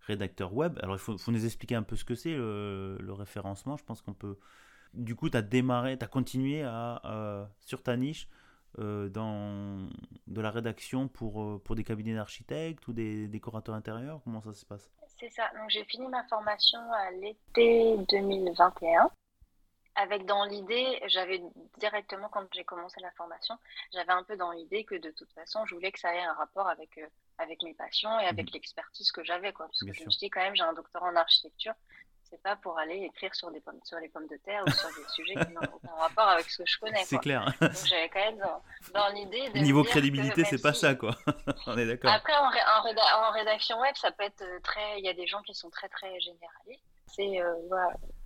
rédacteur 0.00 0.54
web. 0.54 0.78
Alors, 0.82 0.96
il 0.96 0.98
faut, 0.98 1.18
faut, 1.18 1.32
nous 1.32 1.44
expliquer 1.44 1.74
un 1.74 1.82
peu 1.82 1.96
ce 1.96 2.04
que 2.04 2.14
c'est 2.14 2.34
le, 2.34 2.96
le 2.98 3.12
référencement. 3.12 3.76
Je 3.76 3.84
pense 3.84 4.00
qu'on 4.00 4.14
peut. 4.14 4.38
Du 4.94 5.14
coup, 5.14 5.28
tu 5.28 5.36
as 5.36 5.42
démarré, 5.42 5.98
tu 5.98 6.04
as 6.04 6.08
continué 6.08 6.62
à, 6.62 7.50
sur 7.60 7.82
ta 7.82 7.98
niche 7.98 8.26
euh, 8.26 8.39
dans 8.78 9.88
de 10.30 10.40
la 10.40 10.50
rédaction 10.50 11.08
pour, 11.08 11.42
euh, 11.42 11.60
pour 11.62 11.74
des 11.74 11.84
cabinets 11.84 12.14
d'architectes 12.14 12.86
ou 12.88 12.92
des 12.92 13.26
décorateurs 13.28 13.74
intérieurs? 13.74 14.20
Comment 14.24 14.40
ça 14.40 14.54
se 14.54 14.64
passe? 14.64 14.90
C'est 15.18 15.30
ça. 15.30 15.50
Donc 15.58 15.68
j'ai 15.68 15.84
fini 15.84 16.06
ma 16.08 16.24
formation 16.24 16.80
à 16.92 17.10
l'été 17.10 17.96
2021. 18.08 19.10
Avec 19.96 20.24
dans 20.24 20.44
l'idée, 20.44 21.02
j'avais 21.08 21.42
directement 21.78 22.28
quand 22.28 22.46
j'ai 22.54 22.64
commencé 22.64 23.00
la 23.00 23.10
formation, 23.10 23.56
j'avais 23.92 24.12
un 24.12 24.22
peu 24.22 24.36
dans 24.36 24.52
l'idée 24.52 24.84
que 24.84 24.94
de 24.94 25.10
toute 25.10 25.30
façon, 25.32 25.66
je 25.66 25.74
voulais 25.74 25.90
que 25.90 25.98
ça 25.98 26.14
ait 26.14 26.22
un 26.22 26.32
rapport 26.32 26.68
avec, 26.68 26.96
euh, 26.96 27.06
avec 27.38 27.60
mes 27.64 27.74
passions 27.74 28.18
et 28.20 28.26
avec 28.26 28.46
mmh. 28.46 28.54
l'expertise 28.54 29.10
que 29.10 29.24
j'avais. 29.24 29.52
Parce 29.52 29.80
que 29.80 29.92
je 29.92 30.04
me 30.04 30.10
suis 30.10 30.20
dit 30.20 30.30
quand 30.30 30.40
même, 30.40 30.54
j'ai 30.54 30.62
un 30.62 30.72
doctorat 30.72 31.10
en 31.10 31.16
architecture, 31.16 31.74
c'est 32.30 32.42
pas 32.42 32.56
pour 32.56 32.78
aller 32.78 32.96
écrire 32.96 33.34
sur, 33.34 33.50
des 33.50 33.60
pommes, 33.60 33.80
sur 33.84 33.98
les 33.98 34.08
pommes 34.08 34.26
de 34.28 34.36
terre 34.36 34.62
ou 34.66 34.70
sur 34.70 34.88
des 34.88 35.08
sujets 35.14 35.34
qui 35.34 35.52
n'ont 35.52 35.60
aucun 35.74 35.94
rapport 35.98 36.28
avec 36.28 36.48
ce 36.48 36.58
que 36.58 36.64
je 36.66 36.78
connais. 36.78 37.04
C'est 37.04 37.18
clair. 37.18 37.44
Donc 37.60 37.72
j'avais 37.84 38.08
quand 38.08 38.20
même 38.20 38.38
dans, 38.94 39.08
l'idée 39.14 39.50
de. 39.50 39.58
Niveau 39.58 39.82
crédibilité, 39.82 40.44
c'est 40.44 40.62
pas 40.62 40.72
ça, 40.72 40.94
quoi. 40.94 41.16
On 41.66 41.76
est 41.76 41.86
d'accord. 41.86 42.12
Après, 42.12 42.32
en, 42.34 43.30
rédaction 43.32 43.80
web, 43.80 43.94
ça 43.96 44.10
peut 44.12 44.24
être 44.24 44.42
euh, 44.42 44.60
très. 44.62 44.98
Il 44.98 45.04
y 45.04 45.08
a 45.08 45.14
des 45.14 45.26
gens 45.26 45.42
qui 45.42 45.54
sont 45.54 45.70
très, 45.70 45.88
très 45.88 46.20
généralistes. 46.20 46.84
C'est. 47.06 47.40
Euh, 47.40 47.54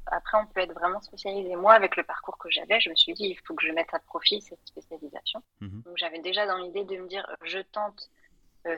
Après, 0.07 0.39
on 0.39 0.47
peut 0.47 0.61
être 0.61 0.75
vraiment 0.75 1.01
spécialisé. 1.01 1.57
Moi, 1.57 1.73
avec 1.73 1.97
le 1.97 2.03
parcours 2.05 2.37
que 2.37 2.51
j'avais, 2.51 2.79
je 2.81 2.91
me 2.91 2.95
suis 2.97 3.15
dit, 3.15 3.29
il 3.29 3.39
faut 3.47 3.55
que 3.55 3.67
je 3.67 3.73
mette 3.73 3.93
à 3.95 3.99
profit 4.01 4.43
cette 4.43 4.67
spécialisation. 4.67 5.43
Mhm. 5.61 5.83
Donc 5.83 5.97
j'avais 5.97 6.21
déjà 6.21 6.47
dans 6.47 6.59
l'idée 6.59 6.85
de 6.85 6.97
me 6.97 7.09
dire, 7.09 7.27
je 7.43 7.61
tente 7.61 8.11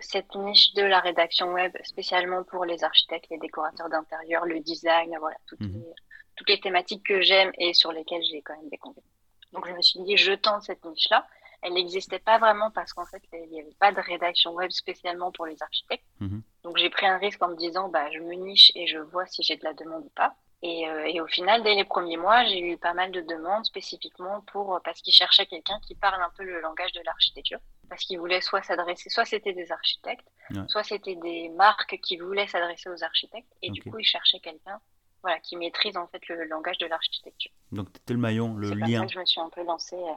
cette 0.00 0.34
niche 0.34 0.74
de 0.74 0.82
la 0.82 1.00
rédaction 1.00 1.52
web, 1.52 1.72
spécialement 1.84 2.42
pour 2.44 2.64
les 2.64 2.82
architectes, 2.82 3.26
les 3.30 3.38
décorateurs 3.38 3.88
d'intérieur, 3.88 4.44
le 4.44 4.60
design, 4.60 5.16
voilà, 5.20 5.36
toutes, 5.46 5.60
mhm. 5.60 5.72
les, 5.74 5.94
toutes 6.36 6.48
les 6.48 6.60
thématiques 6.60 7.04
que 7.04 7.20
j'aime 7.20 7.52
et 7.58 7.72
sur 7.72 7.92
lesquelles 7.92 8.22
j'ai 8.24 8.42
quand 8.42 8.56
même 8.56 8.68
des 8.68 8.78
compétences. 8.78 9.10
Donc 9.52 9.66
je 9.68 9.72
me 9.72 9.82
suis 9.82 10.00
dit, 10.00 10.16
je 10.16 10.32
tente 10.32 10.62
cette 10.62 10.84
niche-là. 10.84 11.26
Elle 11.62 11.72
n'existait 11.72 12.18
pas 12.18 12.38
vraiment 12.38 12.70
parce 12.70 12.92
qu'en 12.92 13.06
fait, 13.06 13.22
il 13.32 13.48
n'y 13.50 13.60
avait 13.60 13.74
pas 13.80 13.90
de 13.90 14.00
rédaction 14.00 14.52
web 14.52 14.70
spécialement 14.70 15.32
pour 15.32 15.46
les 15.46 15.60
architectes. 15.62 16.04
Mhm. 16.20 16.42
Donc 16.64 16.76
j'ai 16.76 16.90
pris 16.90 17.06
un 17.06 17.18
risque 17.18 17.42
en 17.42 17.48
me 17.48 17.56
disant, 17.56 17.88
bah, 17.88 18.10
je 18.12 18.18
me 18.18 18.34
niche 18.34 18.72
et 18.74 18.86
je 18.86 18.98
vois 18.98 19.26
si 19.26 19.42
j'ai 19.42 19.56
de 19.56 19.64
la 19.64 19.72
demande 19.72 20.04
ou 20.04 20.12
pas. 20.14 20.34
Et, 20.62 20.88
euh, 20.88 21.04
et, 21.06 21.20
au 21.20 21.26
final, 21.26 21.62
dès 21.62 21.74
les 21.74 21.84
premiers 21.84 22.16
mois, 22.16 22.44
j'ai 22.44 22.60
eu 22.60 22.78
pas 22.78 22.94
mal 22.94 23.12
de 23.12 23.20
demandes 23.20 23.64
spécifiquement 23.66 24.40
pour 24.52 24.80
parce 24.84 25.00
qu'ils 25.02 25.12
cherchaient 25.12 25.46
quelqu'un 25.46 25.78
qui 25.86 25.94
parle 25.94 26.20
un 26.20 26.30
peu 26.36 26.44
le 26.44 26.60
langage 26.60 26.92
de 26.92 27.00
l'architecture 27.04 27.60
parce 27.88 28.04
qu'ils 28.04 28.18
voulaient 28.18 28.40
soit 28.40 28.62
s'adresser, 28.62 29.08
soit 29.10 29.24
c'était 29.24 29.52
des 29.52 29.70
architectes, 29.72 30.26
soit 30.68 30.82
c'était 30.82 31.16
des 31.16 31.48
marques 31.50 31.98
qui 32.02 32.16
voulaient 32.16 32.46
s'adresser 32.46 32.88
aux 32.88 33.02
architectes, 33.02 33.52
et 33.62 33.70
du 33.70 33.82
coup 33.82 33.98
ils 33.98 34.04
cherchaient 34.04 34.40
quelqu'un, 34.40 34.80
voilà, 35.22 35.38
qui 35.40 35.56
maîtrise 35.56 35.96
en 35.96 36.06
fait 36.08 36.26
le 36.28 36.44
langage 36.44 36.78
de 36.78 36.86
l'architecture. 36.86 37.52
Donc 37.72 37.92
tu 37.92 37.98
étais 38.00 38.14
le 38.14 38.20
maillon, 38.20 38.54
le 38.54 38.70
lien. 38.70 38.86
C'est 38.86 38.96
ça 38.96 39.06
que 39.06 39.12
je 39.12 39.18
me 39.20 39.26
suis 39.26 39.40
un 39.40 39.50
peu 39.50 39.64
lancée. 39.64 39.96
Euh, 39.96 40.14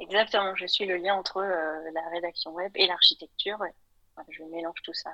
exactement, 0.00 0.54
je 0.56 0.66
suis 0.66 0.86
le 0.86 0.96
lien 0.96 1.14
entre 1.14 1.38
euh, 1.38 1.90
la 1.92 2.08
rédaction 2.10 2.52
web 2.52 2.72
et 2.74 2.86
l'architecture. 2.86 3.58
je 4.28 4.42
mélange 4.44 4.80
tout 4.84 4.94
ça. 4.94 5.10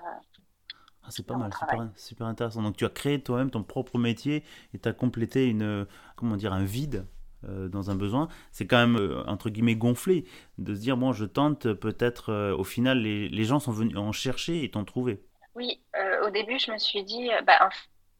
Ah, 1.02 1.08
c'est 1.10 1.26
pas 1.26 1.36
mal, 1.36 1.52
super, 1.52 1.88
super, 1.96 2.26
intéressant. 2.26 2.62
Donc 2.62 2.76
tu 2.76 2.86
as 2.86 2.90
créé 2.90 3.22
toi-même 3.22 3.50
ton 3.50 3.62
propre 3.62 3.98
métier 3.98 4.42
et 4.72 4.78
tu 4.78 4.88
as 4.88 4.92
complété 4.92 5.46
une, 5.46 5.86
comment 6.16 6.36
dire, 6.36 6.54
un 6.54 6.64
vide 6.64 6.96
euh, 6.96 7.13
dans 7.68 7.90
un 7.90 7.94
besoin, 7.94 8.28
c'est 8.52 8.66
quand 8.66 8.78
même 8.78 8.96
euh, 8.96 9.24
entre 9.26 9.50
guillemets 9.50 9.76
gonflé 9.76 10.24
de 10.58 10.74
se 10.74 10.80
dire 10.80 10.96
bon 10.96 11.12
je 11.12 11.24
tente 11.24 11.72
peut-être 11.72 12.30
euh, 12.30 12.56
au 12.56 12.64
final 12.64 12.98
les, 12.98 13.28
les, 13.28 13.44
gens 13.44 13.60
sont 13.60 13.72
venus 13.72 13.96
en 13.96 14.12
chercher 14.12 14.64
et 14.64 14.70
t'ont 14.70 14.84
trouvé. 14.84 15.22
Oui, 15.54 15.80
au 16.26 16.30
début 16.30 16.58
je 16.58 16.72
me 16.72 16.78
suis 16.78 17.04
dit 17.04 17.30
bah, 17.46 17.68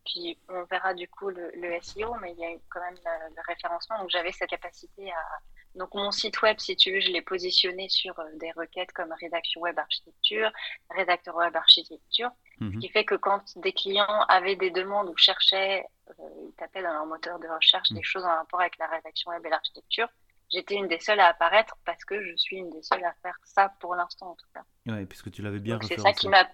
puis 0.04 0.38
on 0.48 0.64
verra 0.64 0.94
du 0.94 1.08
coup 1.08 1.30
le, 1.30 1.50
SEO, 1.80 2.14
mais 2.20 2.32
il 2.32 2.38
y 2.38 2.44
a 2.44 2.50
quand 2.68 2.80
même 2.80 2.98
le, 3.04 3.42
référencement, 3.48 3.98
donc 3.98 4.10
j'avais 4.10 4.32
cette 4.32 4.50
capacité 4.50 5.10
à 5.10 5.38
donc 5.74 5.92
mon 5.94 6.12
site 6.12 6.40
web, 6.42 6.56
si 6.60 6.76
tu 6.76 6.92
veux, 6.92 7.00
je 7.00 7.10
l'ai 7.10 7.22
positionné 7.22 7.88
sur 7.88 8.14
des 8.34 8.52
requêtes 8.52 8.92
comme 8.92 9.12
rédaction 9.20 9.60
web 9.60 9.76
architecture, 9.76 10.50
rédacteur 10.90 11.34
web 11.34 11.54
architecture, 11.56 12.30
ce 12.60 12.64
mhm. 12.64 12.78
qui 12.78 12.88
fait 12.88 13.04
que 13.04 13.16
quand 13.16 13.42
des 13.58 13.72
clients 13.72 14.22
avaient 14.28 14.54
des 14.54 14.70
demandes 14.70 15.08
ou 15.08 15.16
cherchaient 15.16 15.80
euh, 15.80 15.88
ils 16.18 16.52
tapaient 16.56 16.82
dans 16.82 16.92
leur 16.92 17.06
moteur 17.06 17.38
de 17.38 17.48
recherche 17.48 17.90
des 17.90 18.00
mm. 18.00 18.04
choses 18.04 18.24
en 18.24 18.36
rapport 18.36 18.60
avec 18.60 18.78
la 18.78 18.86
rédaction 18.86 19.30
web 19.30 19.44
et 19.46 19.50
l'architecture. 19.50 20.08
J'étais 20.50 20.74
une 20.74 20.88
des 20.88 21.00
seules 21.00 21.20
à 21.20 21.28
apparaître 21.28 21.76
parce 21.84 22.04
que 22.04 22.22
je 22.22 22.36
suis 22.36 22.56
une 22.56 22.70
des 22.70 22.82
seules 22.82 23.04
à 23.04 23.14
faire 23.22 23.38
ça 23.44 23.72
pour 23.80 23.94
l'instant 23.94 24.30
en 24.30 24.34
tout 24.34 24.46
cas. 24.54 24.62
Oui, 24.86 25.06
puisque 25.06 25.30
tu 25.30 25.42
l'avais 25.42 25.58
bien 25.58 25.78
C'est 25.82 25.98
ça 25.98 26.12
qui 26.12 26.28
m'a 26.28 26.46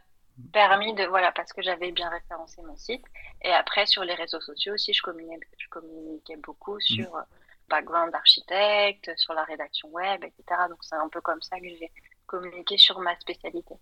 permis 0.52 0.94
de 0.94 1.04
voilà 1.04 1.32
parce 1.32 1.52
que 1.52 1.60
j'avais 1.60 1.92
bien 1.92 2.08
référencé 2.08 2.62
mon 2.62 2.76
site 2.76 3.04
et 3.42 3.50
après 3.50 3.84
sur 3.86 4.04
les 4.04 4.14
réseaux 4.14 4.40
sociaux 4.40 4.74
aussi 4.74 4.94
je 4.94 5.02
communiquais, 5.02 5.46
je 5.58 5.68
communiquais 5.68 6.36
beaucoup 6.36 6.76
mm. 6.76 6.80
sur 6.80 7.16
euh, 7.16 7.22
background 7.68 8.10
d'architecte 8.12 9.10
sur 9.16 9.34
la 9.34 9.44
rédaction 9.44 9.88
web 9.90 10.24
etc 10.24 10.62
donc 10.70 10.78
c'est 10.82 10.94
un 10.94 11.08
peu 11.08 11.20
comme 11.20 11.42
ça 11.42 11.58
que 11.60 11.68
j'ai 11.68 11.92
communiqué 12.26 12.78
sur 12.78 13.00
ma 13.00 13.18
spécialité 13.18 13.74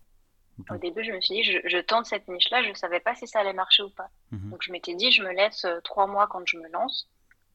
au 0.70 0.76
début, 0.76 1.04
je 1.04 1.12
me 1.12 1.20
suis 1.20 1.34
dit, 1.34 1.42
je, 1.42 1.78
tente 1.78 2.06
cette 2.06 2.28
niche-là, 2.28 2.62
je 2.62 2.70
ne 2.70 2.74
savais 2.74 3.00
pas 3.00 3.14
si 3.14 3.26
ça 3.26 3.40
allait 3.40 3.52
marcher 3.52 3.82
ou 3.82 3.90
pas. 3.90 4.08
Mhm. 4.30 4.50
Donc, 4.50 4.62
je 4.62 4.72
m'étais 4.72 4.94
dit, 4.94 5.10
je 5.12 5.22
me 5.22 5.32
laisse 5.32 5.64
euh, 5.64 5.80
trois 5.82 6.06
mois 6.06 6.26
quand 6.26 6.42
je 6.46 6.56
me 6.58 6.68
lance, 6.68 7.08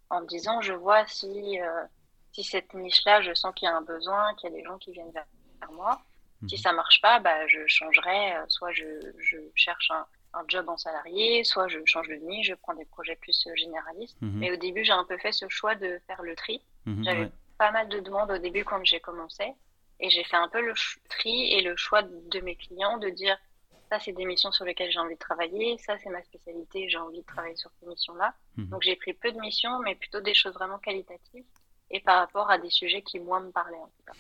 en 0.09 0.21
me 0.21 0.27
disant, 0.27 0.61
je 0.61 0.73
vois 0.73 1.05
si, 1.07 1.59
euh, 1.61 1.83
si 2.31 2.43
cette 2.43 2.73
niche-là, 2.73 3.21
je 3.21 3.33
sens 3.33 3.53
qu'il 3.55 3.67
y 3.67 3.71
a 3.71 3.75
un 3.75 3.81
besoin, 3.81 4.33
qu'il 4.35 4.49
y 4.49 4.53
a 4.53 4.55
des 4.55 4.63
gens 4.63 4.77
qui 4.77 4.91
viennent 4.91 5.11
vers, 5.11 5.25
moi. 5.71 6.01
Si 6.47 6.55
mhm. 6.55 6.61
ça 6.61 6.73
marche 6.73 6.99
pas, 7.01 7.19
bah, 7.19 7.47
je 7.47 7.59
changerai, 7.67 8.35
euh, 8.35 8.45
soit 8.49 8.73
je, 8.73 8.83
je 9.19 9.37
cherche 9.55 9.89
un, 9.91 10.05
un, 10.33 10.43
job 10.49 10.67
en 10.67 10.75
salarié, 10.75 11.45
soit 11.45 11.69
je 11.69 11.79
change 11.85 12.09
de 12.09 12.15
niche, 12.15 12.47
je 12.47 12.53
prends 12.55 12.73
des 12.73 12.83
projets 12.85 13.15
plus 13.15 13.47
généralistes. 13.55 14.21
Mhm. 14.21 14.39
Mais 14.39 14.51
au 14.51 14.57
début, 14.57 14.83
j'ai 14.83 14.91
un 14.91 15.05
peu 15.05 15.17
fait 15.17 15.31
ce 15.31 15.47
choix 15.47 15.75
de 15.75 16.01
faire 16.05 16.21
le 16.21 16.35
tri. 16.35 16.61
J'avais 17.01 17.29
pas 17.57 17.71
mal 17.71 17.87
de 17.87 18.01
demandes 18.01 18.29
au 18.29 18.37
début 18.37 18.65
quand 18.65 18.83
j'ai 18.83 18.99
commencé. 18.99 19.53
Et 19.99 20.09
j'ai 20.09 20.23
fait 20.23 20.35
un 20.35 20.49
peu 20.49 20.61
le 20.61 20.73
tri 21.09 21.53
et 21.53 21.61
le 21.61 21.75
choix 21.75 22.01
de 22.01 22.39
mes 22.41 22.55
clients 22.55 22.97
de 22.97 23.09
dire 23.09 23.37
ça, 23.89 23.99
c'est 23.99 24.13
des 24.13 24.25
missions 24.25 24.51
sur 24.51 24.65
lesquelles 24.65 24.91
j'ai 24.91 24.99
envie 24.99 25.15
de 25.15 25.19
travailler, 25.19 25.77
ça, 25.77 25.97
c'est 25.99 26.09
ma 26.09 26.23
spécialité, 26.23 26.89
j'ai 26.89 26.97
envie 26.97 27.21
de 27.21 27.25
travailler 27.25 27.55
sur 27.55 27.69
ces 27.79 27.85
missions-là. 27.85 28.33
Mhm. 28.57 28.69
Donc 28.69 28.81
j'ai 28.81 28.95
pris 28.95 29.13
peu 29.13 29.31
de 29.31 29.39
missions, 29.39 29.79
mais 29.79 29.95
plutôt 29.95 30.21
des 30.21 30.33
choses 30.33 30.53
vraiment 30.53 30.79
qualitatives 30.79 31.45
et 31.91 31.99
par 31.99 32.17
rapport 32.17 32.49
à 32.49 32.57
des 32.57 32.69
sujets 32.69 33.01
qui, 33.03 33.19
moi, 33.19 33.39
me 33.39 33.51
parlaient 33.51 33.77
en 33.77 33.87
tout 33.87 34.03
cas. 34.05 34.13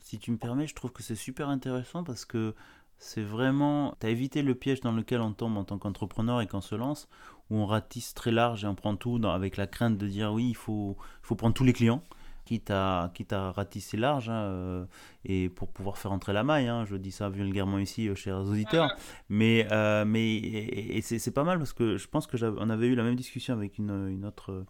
si 0.00 0.18
tu 0.18 0.30
me 0.30 0.36
permets, 0.36 0.66
je 0.66 0.74
trouve 0.74 0.92
que 0.92 1.02
c'est 1.02 1.14
super 1.14 1.48
intéressant 1.48 2.02
parce 2.02 2.24
que 2.24 2.54
c'est 2.98 3.22
vraiment, 3.22 3.96
tu 4.00 4.06
as 4.06 4.10
évité 4.10 4.42
le 4.42 4.54
piège 4.54 4.80
dans 4.80 4.92
lequel 4.92 5.20
on 5.20 5.32
tombe 5.32 5.56
en 5.56 5.64
tant 5.64 5.78
qu'entrepreneur 5.78 6.40
et 6.40 6.46
qu'on 6.46 6.60
se 6.60 6.74
lance, 6.74 7.08
où 7.50 7.56
on 7.56 7.66
ratisse 7.66 8.14
très 8.14 8.30
large 8.30 8.64
et 8.64 8.66
on 8.66 8.74
prend 8.74 8.96
tout 8.96 9.20
avec 9.24 9.56
la 9.56 9.66
crainte 9.66 9.96
de 9.96 10.06
dire 10.06 10.32
oui, 10.32 10.48
il 10.48 10.56
faut, 10.56 10.96
il 11.22 11.26
faut 11.26 11.36
prendre 11.36 11.54
tous 11.54 11.64
les 11.64 11.72
clients 11.72 12.02
quitte 12.44 12.70
à, 12.70 13.10
quitte 13.14 13.32
à 13.32 13.52
ratisser 13.52 13.96
large, 13.96 14.28
hein, 14.28 14.42
euh, 14.42 14.84
et 15.24 15.48
pour 15.48 15.68
pouvoir 15.68 15.98
faire 15.98 16.12
entrer 16.12 16.32
la 16.32 16.44
maille, 16.44 16.68
hein, 16.68 16.84
je 16.84 16.96
dis 16.96 17.10
ça 17.10 17.28
vulgairement 17.28 17.78
ici, 17.78 18.08
euh, 18.08 18.14
chers 18.14 18.40
auditeurs, 18.40 18.94
mais, 19.28 19.66
euh, 19.72 20.04
mais 20.04 20.36
et, 20.36 21.00
c'est 21.00 21.30
pas 21.30 21.44
mal 21.44 21.58
parce 21.58 21.72
que 21.72 21.96
je 21.96 22.08
pense 22.08 22.26
que 22.26 22.36
on 22.58 22.70
avait 22.70 22.88
eu 22.88 22.94
la 22.94 23.02
même 23.02 23.16
discussion 23.16 23.54
avec 23.54 23.78
une, 23.78 24.08
une 24.08 24.24
autre, 24.24 24.64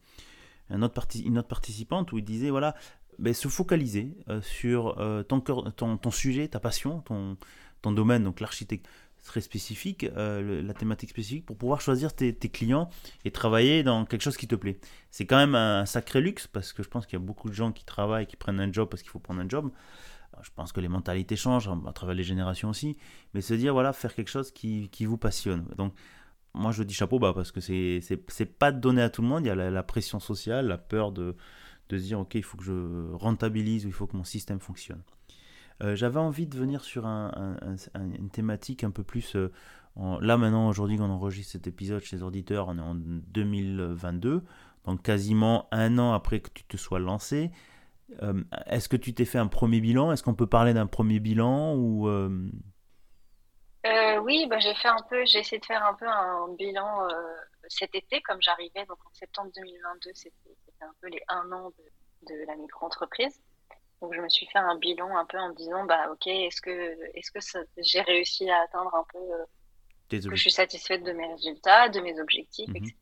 un 0.70 0.82
autre 0.82 1.06
une 1.24 1.38
autre 1.38 1.48
participante 1.48 2.12
où 2.12 2.18
il 2.18 2.24
disait, 2.24 2.50
voilà, 2.50 2.74
ben, 3.18 3.34
se 3.34 3.48
focaliser 3.48 4.16
sur 4.42 4.96
ton, 5.28 5.40
ton, 5.40 5.96
ton, 5.96 6.10
sujet, 6.10 6.48
ta 6.48 6.60
passion, 6.60 7.00
ton, 7.00 7.36
ton 7.82 7.92
domaine, 7.92 8.24
donc 8.24 8.40
l'architecture 8.40 8.90
très 9.24 9.40
spécifique, 9.40 10.04
euh, 10.16 10.62
la 10.62 10.74
thématique 10.74 11.10
spécifique, 11.10 11.46
pour 11.46 11.56
pouvoir 11.56 11.80
choisir 11.80 12.14
tes, 12.14 12.34
clients 12.34 12.90
et 13.24 13.30
travailler 13.30 13.82
dans 13.82 14.04
quelque 14.04 14.22
chose 14.22 14.36
qui 14.36 14.46
te 14.46 14.54
plaît. 14.54 14.78
C'est 15.10 15.26
quand 15.26 15.38
même 15.38 15.54
un 15.54 15.86
sacré 15.86 16.20
luxe 16.20 16.46
parce 16.46 16.72
que 16.72 16.82
je 16.82 16.88
pense 16.88 17.06
qu'il 17.06 17.18
y 17.18 17.22
a 17.22 17.24
beaucoup 17.24 17.48
de 17.48 17.54
gens 17.54 17.72
qui 17.72 17.84
travaillent, 17.84 18.26
qui 18.26 18.36
prennent 18.36 18.60
un 18.60 18.72
job 18.72 18.88
parce 18.88 19.02
qu'il 19.02 19.10
faut 19.10 19.18
prendre 19.18 19.40
un 19.40 19.48
job. 19.48 19.70
je 20.42 20.50
pense 20.54 20.72
que 20.72 20.80
les 20.80 20.88
mentalités 20.88 21.36
changent 21.36 21.70
à 21.86 21.92
travers 21.92 22.14
les 22.14 22.22
générations 22.22 22.68
aussi, 22.68 22.96
mais 23.32 23.40
se 23.40 23.54
dire 23.54 23.72
voilà, 23.72 23.92
faire 23.92 24.14
quelque 24.14 24.30
chose 24.30 24.52
qui, 24.52 24.88
vous 25.00 25.18
passionne. 25.18 25.66
Donc, 25.76 25.94
moi 26.52 26.70
je 26.70 26.82
dis 26.82 26.94
chapeau 26.94 27.18
bas 27.18 27.32
parce 27.32 27.50
que 27.50 27.60
c'est 27.60 28.58
pas 28.58 28.72
donné 28.72 29.02
à 29.02 29.10
tout 29.10 29.22
le 29.22 29.28
monde. 29.28 29.44
Il 29.44 29.48
y 29.48 29.50
a 29.50 29.54
la, 29.54 29.82
pression 29.82 30.20
sociale, 30.20 30.66
la 30.66 30.78
peur 30.78 31.12
de, 31.12 31.34
de 31.88 31.98
se 31.98 32.02
dire 32.04 32.20
ok, 32.20 32.34
il 32.34 32.44
faut 32.44 32.58
que 32.58 32.64
je 32.64 33.12
rentabilise 33.14 33.86
ou 33.86 33.88
il 33.88 33.94
faut 33.94 34.06
que 34.06 34.16
mon 34.16 34.24
système 34.24 34.60
fonctionne. 34.60 35.02
Euh, 35.82 35.96
j'avais 35.96 36.20
envie 36.20 36.46
de 36.46 36.56
venir 36.56 36.84
sur 36.84 37.06
une 37.06 38.30
thématique 38.32 38.84
un 38.84 38.90
peu 38.90 39.02
plus... 39.02 39.36
Euh, 39.36 39.52
là 40.20 40.36
maintenant, 40.36 40.68
aujourd'hui, 40.68 40.96
quand 40.96 41.06
on 41.06 41.12
enregistre 41.12 41.52
cet 41.52 41.66
épisode 41.66 42.02
chez 42.02 42.16
les 42.16 42.22
auditeurs, 42.22 42.68
on 42.68 42.78
est 42.78 42.82
en 42.82 42.94
2022, 42.94 44.42
donc 44.84 45.02
quasiment 45.02 45.68
un 45.72 45.98
an 45.98 46.12
après 46.12 46.40
que 46.40 46.50
tu 46.50 46.64
te 46.64 46.76
sois 46.76 46.98
lancé. 46.98 47.50
Euh, 48.22 48.42
est-ce 48.66 48.88
que 48.88 48.96
tu 48.96 49.14
t'es 49.14 49.24
fait 49.24 49.38
un 49.38 49.46
premier 49.46 49.80
bilan? 49.80 50.12
Est-ce 50.12 50.22
qu'on 50.22 50.34
peut 50.34 50.46
parler 50.46 50.74
d'un 50.74 50.86
premier 50.86 51.20
bilan 51.20 51.74
ou 51.74 52.08
Oui, 54.22 54.46
bah, 54.48 54.58
j'ai 54.58 55.38
essayé 55.38 55.58
de 55.58 55.66
faire 55.66 55.84
un 55.84 55.94
peu 55.94 56.06
un 56.06 56.48
bilan 56.56 57.08
cet 57.68 57.94
été, 57.94 58.20
comme 58.22 58.40
j'arrivais, 58.40 58.84
donc 58.86 58.98
en 59.06 59.12
septembre 59.12 59.50
2022, 59.56 60.10
c'était 60.12 60.34
un 60.82 60.92
peu 61.00 61.08
les 61.08 61.22
un 61.28 61.50
an 61.52 61.70
de, 61.70 62.34
de 62.34 62.46
la 62.46 62.56
micro-entreprise. 62.56 63.40
Donc 64.04 64.12
je 64.12 64.20
me 64.20 64.28
suis 64.28 64.44
fait 64.44 64.58
un 64.58 64.76
bilan 64.76 65.16
un 65.16 65.24
peu 65.24 65.38
en 65.38 65.48
me 65.48 65.54
disant 65.54 65.84
bah 65.84 66.10
ok 66.12 66.26
est-ce 66.26 66.60
que 66.60 66.70
est-ce 67.14 67.30
que 67.30 67.38
j'ai 67.78 68.02
réussi 68.02 68.50
à 68.50 68.60
atteindre 68.60 68.94
un 68.94 69.06
peu 69.10 69.18
euh, 69.18 70.20
que 70.20 70.36
je 70.36 70.42
suis 70.42 70.50
satisfaite 70.50 71.02
de 71.04 71.12
mes 71.12 71.26
résultats, 71.26 71.88
de 71.88 72.00
mes 72.00 72.20
objectifs, 72.20 72.68
mhm. 72.68 72.76
etc. 72.76 72.94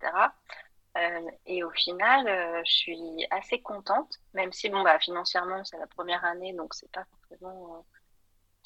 Euh, 0.97 1.31
et 1.47 1.65
au 1.65 1.71
final, 1.71 2.29
euh, 2.29 2.63
je 2.65 2.73
suis 2.73 3.27
assez 3.33 3.61
contente, 3.61 4.15
même 4.33 4.53
si 4.53 4.69
bon 4.69 4.85
bah 4.85 4.97
financièrement 5.01 5.65
c'est 5.65 5.79
la 5.79 5.89
première 5.89 6.25
année, 6.25 6.53
donc 6.53 6.73
c'est 6.75 6.91
pas 6.93 7.05
forcément. 7.05 7.85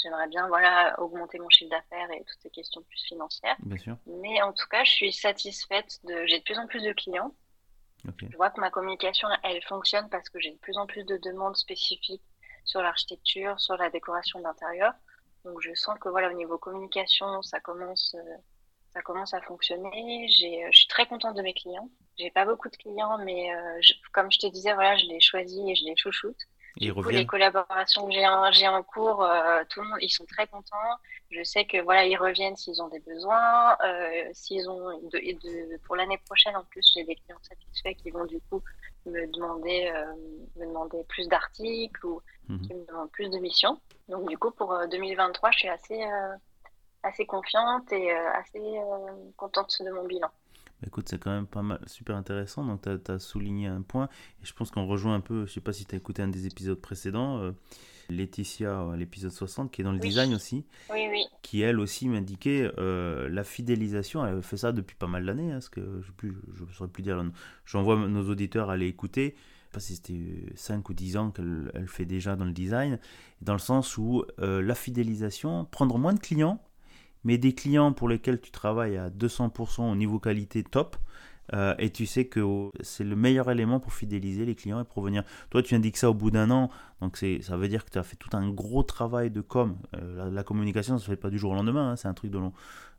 J'aimerais 0.02 0.28
bien 0.28 0.46
voilà 0.48 0.94
augmenter 1.00 1.38
mon 1.38 1.48
chiffre 1.48 1.70
d'affaires 1.70 2.10
et 2.10 2.22
toutes 2.22 2.42
ces 2.42 2.50
questions 2.50 2.82
plus 2.82 3.02
financières. 3.02 3.56
Bien 3.60 3.78
sûr. 3.78 3.96
Mais 4.06 4.42
en 4.42 4.52
tout 4.52 4.66
cas, 4.68 4.84
je 4.84 4.90
suis 4.90 5.12
satisfaite 5.14 6.00
de. 6.04 6.26
J'ai 6.26 6.40
de 6.40 6.44
plus 6.44 6.58
en 6.58 6.66
plus 6.66 6.82
de 6.82 6.92
clients. 6.92 7.34
Je 8.30 8.36
vois 8.36 8.50
que 8.50 8.60
ma 8.60 8.70
communication, 8.70 9.28
elle 9.42 9.62
fonctionne 9.62 10.08
parce 10.10 10.28
que 10.28 10.40
j'ai 10.40 10.52
de 10.52 10.58
plus 10.58 10.76
en 10.76 10.86
plus 10.86 11.04
de 11.04 11.16
demandes 11.18 11.56
spécifiques 11.56 12.22
sur 12.64 12.82
l'architecture, 12.82 13.58
sur 13.60 13.76
la 13.76 13.90
décoration 13.90 14.40
d'intérieur. 14.40 14.92
Donc 15.44 15.60
je 15.60 15.72
sens 15.74 15.98
que 16.00 16.08
voilà 16.08 16.28
au 16.28 16.32
niveau 16.34 16.58
communication, 16.58 17.40
ça 17.42 17.60
commence, 17.60 18.14
euh, 18.18 18.36
ça 18.92 19.00
commence 19.02 19.32
à 19.32 19.40
fonctionner. 19.42 20.24
Euh, 20.24 20.68
je 20.72 20.78
suis 20.78 20.88
très 20.88 21.06
contente 21.06 21.36
de 21.36 21.42
mes 21.42 21.54
clients. 21.54 21.88
J'ai 22.18 22.30
pas 22.30 22.44
beaucoup 22.44 22.68
de 22.68 22.76
clients, 22.76 23.18
mais 23.18 23.54
euh, 23.54 23.80
comme 24.12 24.30
je 24.32 24.38
te 24.38 24.46
disais, 24.48 24.74
voilà, 24.74 24.96
je 24.96 25.06
les 25.06 25.20
choisis 25.20 25.60
et 25.66 25.74
je 25.76 25.84
les 25.84 25.96
chouchoute. 25.96 26.40
Du 26.76 26.92
coup, 26.92 27.08
les 27.08 27.24
collaborations 27.24 28.06
que 28.06 28.12
j'ai 28.12 28.68
en, 28.68 28.82
cours, 28.82 29.22
euh, 29.22 29.62
tout 29.70 29.80
le 29.80 29.88
monde, 29.88 29.98
ils 30.02 30.10
sont 30.10 30.26
très 30.26 30.46
contents. 30.46 30.76
Je 31.30 31.42
sais 31.42 31.64
que 31.64 31.80
voilà, 31.80 32.04
ils 32.04 32.16
reviennent 32.16 32.56
s'ils 32.56 32.82
ont 32.82 32.88
des 32.88 33.00
besoins. 33.00 33.76
Euh, 33.82 34.28
s'ils 34.32 34.68
ont 34.68 34.98
de, 34.98 35.18
de, 35.18 35.78
pour 35.86 35.96
l'année 35.96 36.18
prochaine, 36.26 36.54
en 36.54 36.64
plus, 36.64 36.86
j'ai 36.94 37.04
des 37.04 37.14
clients 37.14 37.38
satisfaits 37.42 37.94
qui 37.94 38.10
vont 38.10 38.26
du 38.26 38.40
coup 38.50 38.62
me 39.06 39.26
demander, 39.32 39.90
euh, 39.94 40.12
me 40.56 40.66
demander 40.66 41.02
plus 41.08 41.26
d'articles 41.28 42.04
ou 42.04 42.20
mhm. 42.48 42.60
qui 42.60 42.74
me 42.74 42.86
demandent 42.86 43.10
plus 43.10 43.30
de 43.30 43.38
missions. 43.38 43.80
Donc 44.08 44.28
du 44.28 44.36
coup, 44.36 44.50
pour 44.50 44.76
2023, 44.90 45.50
je 45.52 45.58
suis 45.58 45.68
assez, 45.68 46.04
assez 47.02 47.24
confiante 47.24 47.90
et 47.90 48.10
assez 48.12 48.78
contente 49.36 49.74
de 49.80 49.90
mon 49.90 50.04
bilan. 50.04 50.30
Bah, 50.80 50.88
écoute, 50.88 51.08
c'est 51.08 51.18
quand 51.18 51.30
même 51.30 51.46
pas 51.46 51.62
mal, 51.62 51.80
super 51.86 52.16
intéressant. 52.16 52.64
Donc, 52.64 52.82
tu 52.82 53.10
as, 53.10 53.18
souligné 53.18 53.66
un 53.66 53.82
point. 53.82 54.08
Et 54.42 54.46
je 54.46 54.52
pense 54.52 54.70
qu'on 54.70 54.86
rejoint 54.86 55.14
un 55.14 55.20
peu, 55.20 55.46
je 55.46 55.52
sais 55.52 55.60
pas 55.60 55.72
si 55.72 55.86
tu 55.86 55.94
as 55.94 55.98
écouté 55.98 56.22
un 56.22 56.28
des 56.28 56.46
épisodes 56.46 56.80
précédents, 56.80 57.38
euh, 57.38 57.52
Laetitia, 58.08 58.94
l'épisode 58.96 59.32
60, 59.32 59.70
qui 59.70 59.80
est 59.80 59.84
dans 59.84 59.92
le 59.92 59.98
design 59.98 60.34
aussi. 60.34 60.64
Oui, 60.92 61.06
oui. 61.10 61.24
Qui, 61.42 61.62
elle 61.62 61.80
aussi, 61.80 62.08
m'indiquait 62.08 62.70
euh, 62.78 63.28
la 63.28 63.42
fidélisation. 63.42 64.24
Elle 64.26 64.42
fait 64.42 64.56
ça 64.58 64.72
depuis 64.72 64.96
pas 64.96 65.06
mal 65.06 65.24
d'années. 65.24 65.52
Hein, 65.52 65.58
que 65.70 66.02
je 66.02 66.28
ne 66.28 66.72
saurais 66.72 66.90
plus 66.90 67.02
dire. 67.02 67.24
J'envoie 67.64 67.96
nos 67.96 68.28
auditeurs 68.28 68.70
à 68.70 68.74
aller 68.74 68.86
écouter. 68.86 69.34
Je 69.36 69.64
sais 69.64 69.72
pas 69.72 69.80
si 69.80 69.96
c'était 69.96 70.52
5 70.54 70.88
ou 70.88 70.94
10 70.94 71.16
ans 71.16 71.30
qu'elle 71.30 71.72
elle 71.74 71.88
fait 71.88 72.04
déjà 72.04 72.36
dans 72.36 72.44
le 72.44 72.52
design. 72.52 72.98
Dans 73.40 73.54
le 73.54 73.58
sens 73.58 73.98
où 73.98 74.24
euh, 74.40 74.62
la 74.62 74.74
fidélisation, 74.74 75.64
prendre 75.64 75.98
moins 75.98 76.14
de 76.14 76.20
clients 76.20 76.62
mais 77.24 77.38
des 77.38 77.54
clients 77.54 77.92
pour 77.92 78.08
lesquels 78.08 78.40
tu 78.40 78.50
travailles 78.50 78.96
à 78.96 79.10
200% 79.10 79.90
au 79.90 79.96
niveau 79.96 80.18
qualité 80.18 80.62
top, 80.62 80.96
euh, 81.54 81.74
et 81.78 81.90
tu 81.90 82.06
sais 82.06 82.26
que 82.26 82.70
c'est 82.80 83.04
le 83.04 83.14
meilleur 83.14 83.50
élément 83.50 83.78
pour 83.78 83.92
fidéliser 83.92 84.44
les 84.44 84.54
clients 84.54 84.80
et 84.80 84.84
pour 84.84 85.02
venir. 85.02 85.22
Toi, 85.50 85.62
tu 85.62 85.74
indiques 85.74 85.96
ça 85.96 86.10
au 86.10 86.14
bout 86.14 86.30
d'un 86.30 86.50
an, 86.50 86.70
donc 87.00 87.16
ça 87.16 87.56
veut 87.56 87.68
dire 87.68 87.84
que 87.84 87.90
tu 87.90 87.98
as 87.98 88.02
fait 88.02 88.16
tout 88.16 88.30
un 88.32 88.48
gros 88.50 88.82
travail 88.82 89.30
de 89.30 89.40
com. 89.40 89.76
Euh, 89.94 90.30
la, 90.30 90.42
communication, 90.42 90.94
ça 90.94 91.02
ne 91.02 91.04
se 91.04 91.10
fait 91.10 91.16
pas 91.16 91.30
du 91.30 91.38
jour 91.38 91.52
au 91.52 91.54
lendemain, 91.54 91.92
hein, 91.92 91.96
c'est 91.96 92.08
un 92.08 92.14
truc 92.14 92.30
de 92.30 92.38
long, 92.38 92.52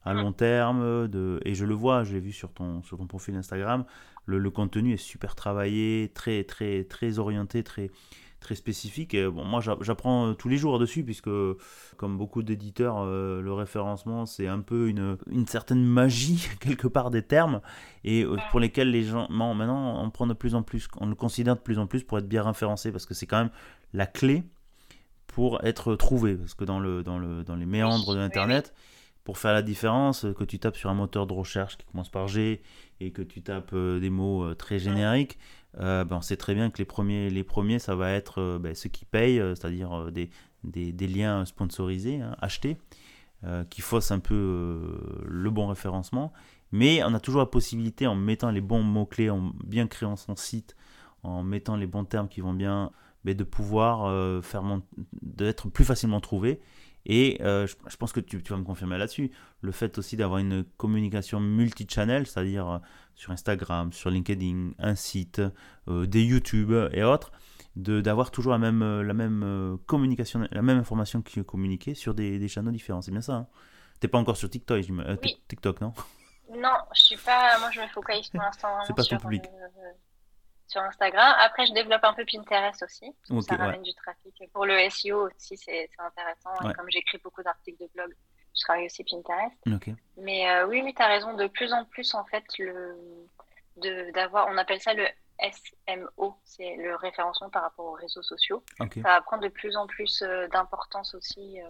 à 0.05 0.13
long 0.13 0.31
terme. 0.31 1.07
De, 1.07 1.39
et 1.43 1.55
je 1.55 1.65
le 1.65 1.73
vois, 1.73 2.03
je 2.03 2.13
l'ai 2.13 2.19
vu 2.19 2.31
sur 2.31 2.53
ton, 2.53 2.81
sur 2.83 2.97
ton 2.97 3.07
profil 3.07 3.35
Instagram, 3.35 3.85
le, 4.25 4.39
le, 4.39 4.49
contenu 4.49 4.93
est 4.93 4.97
super 4.97 5.35
travaillé, 5.35 6.11
très, 6.13 6.43
très, 6.43 6.83
très 6.85 7.19
orienté, 7.19 7.63
très, 7.63 7.91
très 8.39 8.55
spécifique. 8.55 9.13
Et 9.13 9.27
bon, 9.27 9.43
moi, 9.43 9.61
j'apprends 9.81 10.27
euh, 10.27 10.33
tous 10.33 10.49
les 10.49 10.57
jours 10.57 10.79
dessus, 10.79 11.03
puisque, 11.03 11.29
comme 11.97 12.17
beaucoup 12.17 12.43
d'éditeurs, 12.43 12.99
euh, 12.99 13.41
le 13.41 13.53
référencement, 13.53 14.25
c'est 14.25 14.47
un 14.47 14.59
peu 14.59 14.89
une, 14.89 15.17
une, 15.29 15.47
certaine 15.47 15.83
magie, 15.83 16.47
quelque 16.59 16.87
part, 16.87 17.11
des 17.11 17.23
termes, 17.23 17.61
et 18.03 18.23
euh, 18.23 18.37
pour 18.51 18.59
lesquels 18.59 18.91
les 18.91 19.03
gens, 19.03 19.27
maintenant, 19.29 20.03
on 20.03 20.09
prend 20.09 20.27
de 20.27 20.33
plus 20.33 20.55
en 20.55 20.63
plus, 20.63 20.87
on 20.99 21.07
le 21.07 21.15
considère 21.15 21.55
de 21.55 21.61
plus 21.61 21.79
en 21.79 21.87
plus 21.87 22.03
pour 22.03 22.17
être 22.19 22.27
bien 22.27 22.43
référencé, 22.43 22.91
parce 22.91 23.05
que 23.05 23.13
c'est 23.13 23.27
quand 23.27 23.39
même 23.39 23.51
la 23.93 24.05
clé 24.05 24.43
pour 25.27 25.63
être 25.63 25.95
trouvé, 25.95 26.35
parce 26.35 26.53
que 26.53 26.63
dans, 26.63 26.79
le, 26.79 27.03
dans, 27.03 27.19
le, 27.19 27.43
dans 27.43 27.55
les 27.55 27.65
méandres 27.65 28.13
de 28.13 28.19
l'Internet, 28.19 28.73
pour 29.23 29.37
faire 29.37 29.51
la 29.51 29.61
différence, 29.61 30.25
que 30.37 30.45
tu 30.45 30.57
tapes 30.57 30.77
sur 30.77 30.89
un 30.89 30.93
moteur 30.93 31.27
de 31.27 31.33
recherche 31.33 31.77
qui 31.77 31.85
commence 31.85 32.09
par 32.09 32.29
G 32.29 32.61
et 33.01 33.11
que 33.11 33.21
tu 33.21 33.41
tapes 33.41 33.75
des 33.75 34.09
mots 34.09 34.55
très 34.55 34.79
génériques, 34.79 35.37
euh, 35.79 36.03
ben 36.03 36.17
on 36.17 36.21
sait 36.21 36.37
très 36.37 36.55
bien 36.55 36.69
que 36.69 36.79
les 36.79 36.85
premiers, 36.85 37.29
les 37.29 37.45
ça 37.79 37.95
va 37.95 38.11
être 38.11 38.41
euh, 38.41 38.59
ben, 38.59 38.73
ceux 38.73 38.89
qui 38.89 39.05
payent, 39.05 39.39
euh, 39.39 39.53
c'est-à-dire 39.53 40.11
des, 40.11 41.07
liens 41.07 41.45
sponsorisés, 41.45 42.21
hein, 42.21 42.35
achetés, 42.39 42.77
qui 43.69 43.81
faussent 43.81 44.11
un 44.11 44.19
peu 44.19 45.23
le 45.25 45.49
bon 45.51 45.67
référencement. 45.67 46.33
Mais 46.71 47.03
on 47.03 47.13
a 47.13 47.19
toujours 47.19 47.41
la 47.41 47.45
possibilité, 47.45 48.07
en 48.07 48.15
mettant 48.15 48.49
les 48.49 48.61
bons 48.61 48.81
mots-clés, 48.81 49.29
en 49.29 49.53
bien 49.63 49.87
créant 49.87 50.15
son 50.15 50.35
site, 50.35 50.75
en 51.23 51.43
mettant 51.43 51.75
les 51.77 51.85
bons 51.85 52.03
termes 52.03 52.27
qui 52.27 52.41
vont 52.41 52.53
bien, 52.53 52.91
ben, 53.23 53.35
de 53.35 53.43
pouvoir 53.43 54.43
faire 54.43 54.63
d'être 55.21 55.69
plus 55.69 55.85
facilement 55.85 56.19
trouvé. 56.19 56.59
Et 57.09 57.37
je, 57.39 57.73
je, 57.87 57.97
pense 57.97 58.11
que 58.11 58.19
tu, 58.19 58.43
tu 58.43 58.51
vas 58.51 58.59
me 58.59 58.65
confirmer 58.65 58.97
là-dessus. 58.97 59.31
Le 59.61 59.71
fait 59.71 59.97
aussi 59.97 60.17
d'avoir 60.17 60.39
une 60.39 60.65
communication 60.77 61.39
multi-channel, 61.39 62.27
c'est-à-dire 62.27 62.81
sur 63.17 63.31
Instagram, 63.31 63.91
sur 63.91 64.09
LinkedIn, 64.09 64.71
un 64.77 64.95
site, 64.95 65.41
euh, 65.89 66.05
des 66.05 66.23
YouTube 66.23 66.71
et 66.93 67.03
autres, 67.03 67.31
d'avoir 67.75 68.31
toujours 68.31 68.51
la 68.51 68.59
même, 68.59 68.81
euh, 68.83 69.03
la 69.03 69.13
même 69.13 69.43
euh, 69.43 69.77
communication, 69.87 70.47
la 70.51 70.61
même 70.61 70.77
information 70.77 71.21
qui 71.21 71.39
est 71.39 71.43
communiquée 71.43 71.95
sur 71.95 72.13
des, 72.13 72.39
des 72.39 72.47
channels 72.47 72.73
différents. 72.73 73.01
C'est 73.01 73.11
bien 73.11 73.21
ça. 73.21 73.33
Hein 73.33 73.47
T'es 73.99 74.07
pas 74.07 74.19
encore 74.19 74.37
sur 74.37 74.49
TikTok, 74.49 74.85
TikTok, 75.47 75.81
non? 75.81 75.93
Non, 76.51 76.77
je 76.95 77.01
suis 77.01 77.17
pas. 77.17 77.57
Moi, 77.59 77.71
je 77.71 77.81
me 77.81 77.87
focalise 77.87 78.29
pour 78.29 78.41
l'instant 78.41 78.69
C'est 78.85 78.95
pas 78.95 79.01
sur, 79.01 79.17
public. 79.17 79.43
sur 80.67 80.81
Instagram. 80.81 81.35
Après, 81.43 81.65
je 81.65 81.73
développe 81.73 82.03
un 82.03 82.13
peu 82.13 82.23
Pinterest 82.23 82.83
aussi. 82.83 83.11
ça 83.41 83.55
ramène 83.55 83.81
du 83.81 83.93
trafic. 83.95 84.26
Pour 84.53 84.65
le 84.65 84.89
SEO 84.89 85.27
aussi, 85.27 85.57
c'est 85.57 85.89
intéressant. 85.97 86.51
Comme 86.75 86.89
j'écris 86.89 87.19
beaucoup 87.23 87.43
d'articles 87.43 87.81
de 87.81 87.89
blog, 87.93 88.15
je 88.55 88.61
travaille 88.61 88.85
aussi 88.85 89.03
Pinterest. 89.03 89.55
Mais 90.17 90.49
euh, 90.49 90.67
oui, 90.67 90.81
oui, 90.83 90.93
tu 90.93 91.01
as 91.01 91.07
raison. 91.07 91.33
De 91.33 91.47
plus 91.47 91.73
en 91.73 91.85
plus, 91.85 92.13
en 92.15 92.25
fait, 92.25 92.43
le, 92.57 92.95
d'avoir, 94.13 94.47
on 94.49 94.57
appelle 94.57 94.81
ça 94.81 94.93
le 94.93 95.05
SMO, 95.39 96.35
c'est 96.43 96.75
le 96.77 96.95
référencement 96.95 97.49
par 97.49 97.63
rapport 97.63 97.85
aux 97.85 97.93
réseaux 97.93 98.23
sociaux. 98.23 98.63
Ça 98.77 99.01
va 99.03 99.21
prendre 99.21 99.43
de 99.43 99.49
plus 99.49 99.75
en 99.75 99.85
plus 99.87 100.21
euh, 100.23 100.47
d'importance 100.47 101.13
aussi 101.13 101.61
euh, 101.61 101.67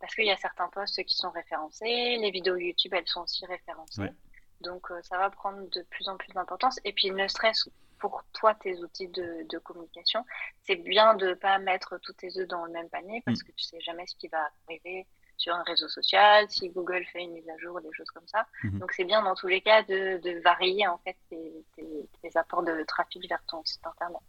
parce 0.00 0.14
qu'il 0.14 0.26
y 0.26 0.30
a 0.30 0.36
certains 0.36 0.68
posts 0.68 1.02
qui 1.04 1.16
sont 1.16 1.30
référencés, 1.30 2.18
les 2.20 2.30
vidéos 2.30 2.56
YouTube, 2.56 2.92
elles 2.94 3.06
sont 3.06 3.22
aussi 3.22 3.46
référencées. 3.46 4.02
Ouais. 4.02 4.12
Donc 4.60 4.90
euh, 4.90 5.00
ça 5.02 5.18
va 5.18 5.30
prendre 5.30 5.68
de 5.70 5.82
plus 5.82 6.08
en 6.08 6.16
plus 6.16 6.32
d'importance. 6.32 6.80
Et 6.84 6.92
puis 6.92 7.10
ne 7.10 7.28
serait-ce 7.28 7.70
pour 7.98 8.22
toi, 8.32 8.54
tes 8.54 8.76
outils 8.82 9.08
de, 9.08 9.46
de 9.48 9.58
communication, 9.58 10.24
c'est 10.62 10.76
bien 10.76 11.14
de 11.14 11.28
ne 11.28 11.34
pas 11.34 11.58
mettre 11.58 11.98
tous 12.02 12.12
tes 12.14 12.38
œufs 12.38 12.48
dans 12.48 12.64
le 12.64 12.72
même 12.72 12.88
panier 12.88 13.22
parce 13.24 13.42
que 13.42 13.52
tu 13.52 13.64
sais 13.64 13.80
jamais 13.80 14.06
ce 14.06 14.14
qui 14.16 14.28
va 14.28 14.38
arriver 14.66 15.06
sur 15.38 15.54
un 15.54 15.62
réseau 15.64 15.88
social, 15.88 16.46
si 16.48 16.70
Google 16.70 17.04
fait 17.12 17.22
une 17.22 17.32
mise 17.32 17.48
à 17.48 17.58
jour, 17.58 17.78
des 17.80 17.92
choses 17.92 18.10
comme 18.10 18.26
ça. 18.26 18.46
Mhm. 18.64 18.78
Donc 18.78 18.92
c'est 18.92 19.04
bien 19.04 19.22
dans 19.22 19.34
tous 19.34 19.48
les 19.48 19.60
cas 19.60 19.82
de, 19.82 20.18
de 20.22 20.40
varier 20.42 20.86
en 20.86 20.98
fait 20.98 21.16
tes, 21.28 21.52
tes- 21.76 22.08
tes 22.22 22.38
apports 22.38 22.62
de 22.62 22.82
trafic 22.84 23.28
vers 23.28 23.42
ton 23.46 23.62
site 23.64 23.86
internet. 23.86 24.20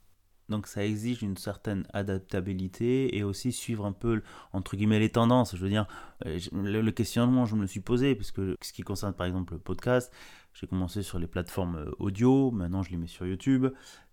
Donc 0.50 0.68
ça 0.68 0.84
exige 0.86 1.24
une 1.24 1.36
certaine 1.36 1.86
adaptabilité 1.94 3.18
et 3.18 3.24
aussi 3.24 3.52
suivre 3.52 3.86
un 3.86 3.92
peu 3.92 4.22
entre 4.54 4.76
guillemets 4.78 5.00
les 5.00 5.12
tendances. 5.12 5.56
Je 5.56 5.62
veux 5.62 5.70
dire, 5.70 5.88
euh, 6.26 6.40
le, 6.54 6.82
le 6.82 6.92
questionnement, 6.92 7.46
je 7.46 7.56
me 7.56 7.62
le 7.62 7.68
suis 7.68 7.82
posé 7.82 8.16
parce 8.16 8.32
que 8.32 8.56
ce 8.62 8.72
qui 8.74 8.82
concerne 8.82 9.14
par 9.14 9.28
exemple 9.28 9.54
le 9.54 9.60
podcast, 9.60 10.14
j'ai 10.60 10.68
commencé 10.68 11.04
sur 11.04 11.20
les 11.20 11.28
plateformes 11.28 11.76
euh, 11.76 11.92
audio, 12.00 12.52
maintenant 12.52 12.82
je 12.84 12.90
les 12.92 12.98
mets 12.98 13.08
sur 13.08 13.26
YouTube. 13.26 13.68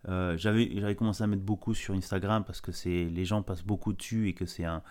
Euh, 0.09 0.37
j'avais 0.37 0.71
j'avais 0.79 0.95
commencé 0.95 1.23
à 1.25 1.27
mettre 1.27 1.43
beaucoup 1.43 1.75
sur 1.75 1.95
Instagram 1.95 2.45
parce 2.45 2.61
que 2.61 2.73
c'est 2.73 3.05
les 3.07 3.25
gens 3.25 3.43
passent 3.43 3.65
beaucoup 3.65 3.93
dessus 3.93 4.29
et 4.29 4.35
que 4.35 4.47
c'est 4.47 4.65
un 4.65 4.83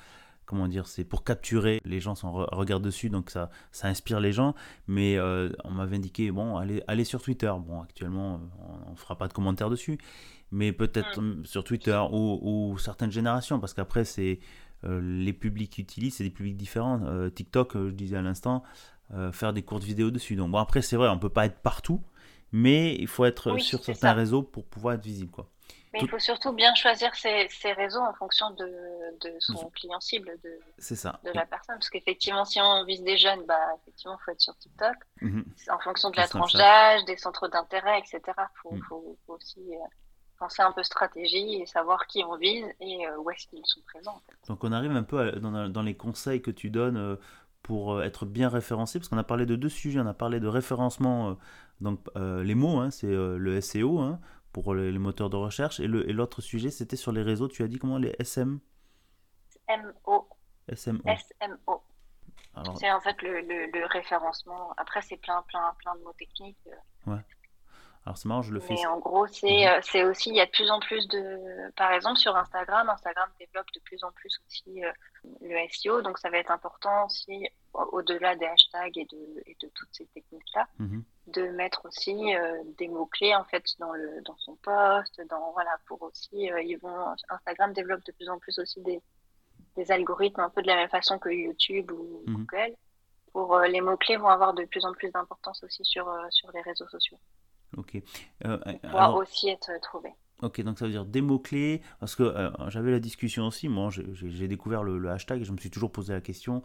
comment 0.46 0.68
dire, 0.68 0.88
c'est 0.88 1.06
pour 1.06 1.24
capturer, 1.24 1.80
les 1.86 2.02
gens 2.02 2.16
s'en 2.16 2.34
re- 2.34 2.54
regardent 2.54 2.84
dessus, 2.84 3.10
donc 3.10 3.30
ça, 3.30 3.50
ça 3.72 3.88
inspire 3.88 4.20
les 4.20 4.34
gens. 4.34 4.56
Mais 4.88 5.16
euh, 5.18 5.50
on 5.64 5.72
m'avait 5.72 5.96
indiqué, 5.96 6.32
bon, 6.32 6.58
allez, 6.58 6.84
allez 6.88 7.06
sur 7.06 7.22
Twitter. 7.22 7.52
Bon, 7.66 7.82
actuellement, 7.82 8.42
on 8.88 8.92
ne 8.92 8.96
fera 8.98 9.18
pas 9.18 9.30
de 9.30 9.34
commentaires 9.34 9.70
dessus, 9.70 9.98
mais 10.52 10.74
peut-être 10.74 11.22
euh, 11.22 11.42
sur 11.46 11.64
Twitter 11.64 12.00
ou, 12.12 12.40
ou 12.42 12.78
certaines 12.78 13.12
générations, 13.12 13.62
parce 13.62 13.74
qu'après, 13.74 14.04
c'est 14.04 14.42
euh, 14.84 15.00
les 15.02 15.32
publics 15.34 15.72
qui 15.72 15.82
utilisent, 15.82 16.16
c'est 16.16 16.26
des 16.26 16.30
publics 16.30 16.58
différents. 16.58 17.00
Euh, 17.06 17.30
TikTok, 17.30 17.76
je 17.76 17.92
disais 17.92 18.18
à 18.18 18.22
l'instant, 18.22 18.64
euh, 19.14 19.32
faire 19.32 19.54
des 19.54 19.62
courtes 19.64 19.84
vidéos 19.84 20.12
dessus. 20.12 20.36
Donc 20.36 20.52
bon, 20.52 20.58
après, 20.58 20.82
c'est 20.82 20.96
vrai, 20.98 21.10
on 21.10 21.20
peut 21.20 21.30
pas 21.30 21.46
être 21.46 21.60
partout, 21.60 22.02
mais 22.52 22.96
il 22.96 23.08
faut 23.08 23.26
être 23.26 23.52
Oui, 23.52 23.62
sur 23.62 23.84
certains 23.84 24.10
ça. 24.10 24.14
réseaux 24.14 24.44
pour 24.44 24.66
pouvoir 24.66 24.96
être 24.96 25.04
visible, 25.04 25.32
quoi. 25.32 25.48
Mais 25.94 26.00
Tout- 26.00 26.06
il 26.06 26.10
faut 26.10 26.18
surtout 26.20 26.54
bien 26.54 26.74
choisir 26.74 27.14
ses, 27.14 27.48
ses 27.52 27.72
réseaux 27.74 28.00
en 28.02 28.14
fonction 28.16 28.50
de, 28.52 28.66
de 29.22 29.32
son 29.40 29.70
client 29.70 30.00
cible, 30.00 30.28
de, 30.44 30.60
C'est 30.80 30.96
ça. 30.96 31.20
de 31.24 31.30
la 31.30 31.46
personne. 31.46 31.76
Parce 31.76 31.90
qu'effectivement, 31.92 32.46
si 32.46 32.60
on 32.60 32.84
vise 32.84 33.04
des 33.04 33.16
jeunes, 33.16 33.44
bah, 33.48 33.60
effectivement, 33.80 34.18
il 34.20 34.24
faut 34.26 34.32
être 34.32 34.42
sur 34.42 34.58
TikTok. 34.58 34.96
Mhm. 35.22 35.46
En 35.72 35.78
fonction 35.78 36.10
de 36.10 36.18
la 36.18 36.28
tranche 36.28 36.54
d'âge, 36.54 37.06
des 37.06 37.16
centres 37.18 37.48
d'intérêt, 37.48 38.00
etc. 38.00 38.20
Il 38.26 38.44
faut, 38.64 38.72
Mm. 38.72 38.82
faut, 38.90 39.18
faut 39.28 39.34
aussi 39.36 39.60
euh, 39.60 39.78
penser 40.40 40.64
un 40.64 40.72
peu 40.72 40.82
stratégie 40.82 41.62
et 41.62 41.68
savoir 41.68 42.08
qui 42.08 42.24
on 42.24 42.38
vise 42.38 42.66
et 42.80 43.06
euh, 43.08 43.18
où 43.20 43.30
est-ce 43.30 43.46
qu'ils 43.46 43.62
sont 43.64 43.82
présents. 43.86 44.14
en 44.16 44.22
fait. 44.28 44.48
Donc 44.48 44.64
on 44.64 44.72
arrive 44.72 44.92
un 44.96 45.04
peu 45.04 45.20
à- 45.20 45.32
dans, 45.34 45.70
dans 45.70 45.82
les 45.84 45.96
conseils 45.96 46.42
que 46.42 46.50
tu 46.50 46.72
donnes 46.72 46.98
pour 47.64 47.94
euh, 47.94 48.04
être 48.04 48.26
bien 48.26 48.50
référencé, 48.50 49.00
parce 49.00 49.10
qu'on 49.10 49.18
a 49.18 49.24
parlé 49.24 49.46
de 49.46 49.56
deux 49.56 49.70
sujets, 49.70 50.00
on 50.00 50.06
a 50.08 50.14
parlé 50.14 50.40
de 50.40 50.48
référencement, 50.48 51.30
euh, 51.32 51.34
donc 51.82 52.00
euh, 52.16 52.44
les 52.44 52.56
mots, 52.56 52.78
hein, 52.80 52.92
c'est 52.92 53.08
euh, 53.08 53.38
le 53.38 53.60
SEO 53.62 54.00
hein, 54.00 54.20
pour 54.52 54.76
les, 54.76 54.92
les 54.92 55.00
moteurs 55.00 55.30
de 55.30 55.38
recherche, 55.38 55.80
et 55.80 55.88
l'autre 55.88 56.42
sujet 56.42 56.70
c'était 56.70 56.96
sur 56.98 57.12
les 57.12 57.24
réseaux, 57.24 57.48
tu 57.48 57.64
as 57.64 57.68
dit 57.68 57.80
comment 57.80 57.98
les 57.98 58.16
SM, 58.20 58.60
MO, 59.70 60.28
SMO. 60.74 61.02
SMO. 61.08 61.82
Alors, 62.56 62.78
C'est 62.78 62.92
en 62.92 63.02
fait 63.02 63.20
le, 63.24 63.42
le, 63.42 63.66
le 63.72 63.86
référencement. 63.88 64.74
Après, 64.78 65.02
c'est 65.02 65.18
plein, 65.18 65.42
plein, 65.48 65.74
plein 65.80 65.96
de 65.96 66.04
mots 66.04 66.14
techniques. 66.20 66.58
euh, 67.08 67.18
alors 68.06 68.18
c'est 68.18 68.28
marrant, 68.28 68.42
je 68.42 68.52
le 68.54 68.60
fais. 68.60 68.74
Mais 68.74 68.86
en 68.88 69.00
gros, 69.00 69.26
c'est 69.28 69.66
c'est 69.82 70.04
aussi, 70.04 70.30
il 70.30 70.36
y 70.36 70.42
a 70.42 70.46
de 70.46 70.52
plus 70.52 70.70
en 70.70 70.80
plus 70.80 71.08
de. 71.08 71.72
Par 71.78 71.92
exemple, 71.94 72.18
sur 72.18 72.36
Instagram, 72.36 72.90
Instagram 72.90 73.30
développe 73.40 73.68
de 73.74 73.80
plus 73.82 74.04
en 74.04 74.12
plus 74.12 74.40
aussi 74.46 74.84
euh, 74.84 74.92
le 75.42 75.56
SEO. 75.70 76.02
Donc, 76.02 76.18
ça 76.20 76.30
va 76.30 76.38
être 76.38 76.52
important 76.52 77.06
aussi, 77.06 77.48
au- 77.74 77.90
au-delà 77.98 78.36
des 78.36 78.46
hashtags 78.46 78.98
et 78.98 79.06
de, 79.06 79.44
et 79.46 79.56
de 79.62 79.70
toutes 79.74 79.90
ces 79.94 80.06
techniques-là, 80.08 80.68
Mhm. 80.80 81.04
de 81.28 81.44
mettre 81.50 81.86
aussi 81.86 82.36
euh, 82.36 82.62
des 82.78 82.88
mots-clés 82.90 83.34
en 83.36 83.46
fait 83.46 83.64
dans, 83.80 83.94
le, 83.94 84.22
dans 84.24 84.36
son 84.38 84.56
post. 84.58 85.22
Dans, 85.30 85.52
voilà, 85.54 85.72
pour 85.88 86.02
aussi, 86.02 86.52
euh, 86.52 86.62
ils 86.62 86.78
vont, 86.78 87.16
Instagram 87.30 87.72
développe 87.74 88.04
de 88.06 88.12
plus 88.12 88.30
en 88.30 88.38
plus 88.40 88.60
aussi 88.60 88.82
des, 88.82 89.02
des 89.78 89.92
algorithmes 89.92 90.42
un 90.42 90.50
peu 90.50 90.62
de 90.62 90.68
la 90.68 90.76
même 90.76 90.90
façon 90.90 91.18
que 91.20 91.30
YouTube 91.30 91.92
ou 91.92 92.22
Mhm. 92.28 92.36
Google. 92.46 92.76
Pour, 93.32 93.58
les 93.62 93.82
mots-clés 93.82 94.18
vont 94.18 94.28
avoir 94.28 94.54
de 94.54 94.64
plus 94.66 94.86
en 94.86 94.94
plus 94.94 95.10
d'importance 95.10 95.64
aussi 95.64 95.84
sur, 95.84 96.06
sur 96.30 96.52
les 96.52 96.62
réseaux 96.62 96.88
sociaux. 96.90 97.18
Ok. 97.78 98.02
Euh, 98.46 98.58
Pour 98.90 99.00
alors, 99.00 99.16
aussi 99.16 99.50
être 99.50 99.72
trouvés. 99.82 100.14
Ok, 100.42 100.62
donc 100.62 100.78
ça 100.78 100.86
veut 100.86 100.92
dire 100.92 101.06
des 101.06 101.22
mots-clés, 101.22 101.82
parce 102.02 102.16
que 102.16 102.24
euh, 102.24 102.50
j'avais 102.68 102.92
la 102.92 103.00
discussion 103.00 103.48
aussi, 103.48 103.70
moi 103.70 103.90
j'ai 103.92 104.48
découvert 104.50 104.84
le, 104.84 104.98
le 104.98 105.10
hashtag 105.10 105.42
et 105.42 105.46
je 105.46 105.54
me 105.54 105.58
suis 105.58 105.70
toujours 105.70 105.92
posé 105.92 106.12
la 106.12 106.20
question, 106.20 106.64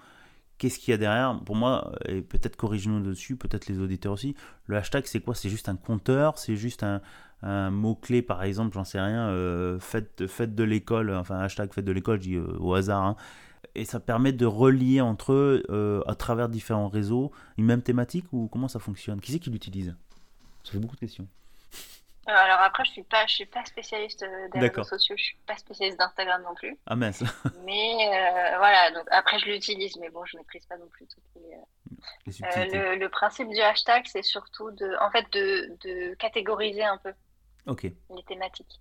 qu'est-ce 0.56 0.80
qu'il 0.80 0.90
y 0.90 0.94
a 0.94 0.96
derrière? 0.96 1.38
Pour 1.44 1.54
moi, 1.54 1.92
euh, 2.08 2.16
et 2.16 2.22
peut-être 2.22 2.56
corrige-nous 2.56 3.00
dessus, 3.00 3.36
peut-être 3.36 3.68
les 3.68 3.78
auditeurs 3.78 4.14
aussi, 4.14 4.34
le 4.66 4.76
hashtag 4.76 5.06
c'est 5.06 5.20
quoi? 5.20 5.36
C'est 5.36 5.48
juste 5.48 5.68
un 5.68 5.76
compteur? 5.76 6.38
C'est 6.38 6.56
juste 6.56 6.82
un, 6.82 7.00
un 7.42 7.70
mot-clé 7.70 8.20
par 8.20 8.42
exemple, 8.42 8.74
j'en 8.74 8.82
sais 8.82 9.00
rien, 9.00 9.28
euh, 9.28 9.78
fête, 9.78 10.26
fête 10.26 10.56
de 10.56 10.64
l'école, 10.64 11.14
enfin 11.14 11.38
hashtag 11.38 11.72
fête 11.72 11.84
de 11.84 11.92
l'école, 11.92 12.16
je 12.20 12.28
dis 12.28 12.34
euh, 12.34 12.56
au 12.58 12.74
hasard, 12.74 13.04
hein. 13.04 13.16
et 13.76 13.84
ça 13.84 14.00
permet 14.00 14.32
de 14.32 14.46
relier 14.46 15.00
entre 15.00 15.32
eux, 15.34 15.62
euh, 15.70 16.02
à 16.08 16.16
travers 16.16 16.48
différents 16.48 16.88
réseaux, 16.88 17.30
une 17.58 17.66
même 17.66 17.82
thématique 17.82 18.26
ou 18.32 18.48
comment 18.48 18.66
ça 18.66 18.80
fonctionne? 18.80 19.20
Qui 19.20 19.30
c'est 19.30 19.38
qui 19.38 19.50
l'utilise? 19.50 19.94
Ça 20.68 20.72
fait 20.72 20.78
beaucoup 20.78 20.96
de 20.96 21.00
questions. 21.00 21.26
Euh, 22.28 22.32
Alors 22.32 22.60
après, 22.60 22.84
je 22.84 22.90
suis 22.90 23.02
pas, 23.04 23.26
je 23.26 23.34
suis 23.36 23.46
pas 23.46 23.64
spécialiste 23.64 24.22
euh, 24.22 24.48
des 24.52 24.58
réseaux 24.82 24.88
sociaux, 24.98 25.16
je 25.16 25.22
suis 25.24 25.36
pas 25.46 25.56
spécialiste 25.56 25.98
d'Instagram 25.98 26.42
non 26.42 26.54
plus. 26.54 26.76
Ah 26.86 26.94
mince, 26.94 27.22
Mais 27.64 27.94
euh, 28.12 28.58
voilà, 28.58 28.90
donc 28.90 29.06
après 29.10 29.38
je 29.38 29.46
l'utilise, 29.46 29.96
mais 29.96 30.10
bon, 30.10 30.26
je 30.26 30.36
maîtrise 30.36 30.66
pas 30.66 30.76
non 30.76 30.88
plus 30.88 31.06
toutes 31.06 31.24
les. 31.36 31.40
les 31.40 31.48
Euh, 31.48 32.32
subtilités. 32.32 32.76
le, 32.78 32.96
le 32.96 33.08
principe 33.08 33.48
du 33.48 33.58
hashtag, 33.60 34.04
c'est 34.06 34.22
surtout 34.22 34.70
de, 34.72 34.94
en 35.00 35.10
fait, 35.10 35.24
de, 35.32 35.74
de 35.80 36.14
catégoriser 36.16 36.84
un 36.84 36.98
peu 36.98 37.14
les 38.14 38.22
thématiques. 38.24 38.78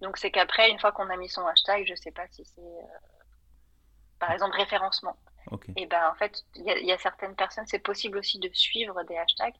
Donc 0.00 0.16
c'est 0.16 0.30
qu'après, 0.30 0.70
une 0.70 0.78
fois 0.78 0.92
qu'on 0.92 1.10
a 1.10 1.16
mis 1.16 1.28
son 1.28 1.44
hashtag, 1.44 1.84
je 1.88 1.94
sais 1.96 2.12
pas 2.12 2.28
si 2.30 2.44
c'est, 2.44 2.60
euh, 2.60 2.82
par 4.20 4.30
exemple, 4.30 4.56
référencement. 4.56 5.16
Et 5.76 5.86
ben 5.86 6.08
en 6.08 6.14
fait, 6.14 6.44
il 6.54 6.62
y, 6.62 6.70
a- 6.70 6.78
il 6.78 6.86
y 6.86 6.92
a 6.92 6.98
certaines 6.98 7.34
personnes, 7.34 7.66
c'est 7.66 7.80
possible 7.80 8.18
aussi 8.18 8.38
de 8.38 8.48
suivre 8.52 9.02
des 9.04 9.16
hashtags. 9.16 9.54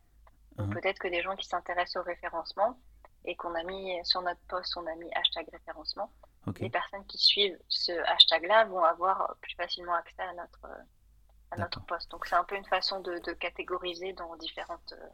Mhm. 0.58 0.70
peut-être 0.70 0.98
que 0.98 1.08
des 1.08 1.22
gens 1.22 1.36
qui 1.36 1.46
s'intéressent 1.46 2.02
au 2.02 2.04
référencement 2.04 2.78
et 3.24 3.34
qu'on 3.36 3.54
a 3.54 3.62
mis 3.64 3.92
sur 4.04 4.22
notre 4.22 4.40
post, 4.48 4.76
on 4.76 4.86
a 4.86 4.94
mis 4.96 5.10
hashtag 5.14 5.46
référencement. 5.52 6.12
Les 6.60 6.70
personnes 6.70 7.04
qui 7.06 7.18
suivent 7.18 7.58
ce 7.68 7.90
hashtag-là 8.12 8.66
vont 8.66 8.84
avoir 8.84 9.34
plus 9.40 9.54
facilement 9.56 9.94
accès 9.94 10.22
à 10.22 10.32
notre, 10.34 10.64
euh, 10.64 10.78
à 11.50 11.56
notre 11.58 11.80
D'accord. 11.80 11.86
post. 11.86 12.10
Donc 12.12 12.24
c'est 12.26 12.36
un 12.36 12.44
peu 12.44 12.54
une 12.56 12.64
façon 12.66 13.00
de, 13.00 13.18
de 13.18 13.32
catégoriser 13.32 14.12
dans 14.12 14.36
différentes, 14.36 14.92
euh, 14.92 15.06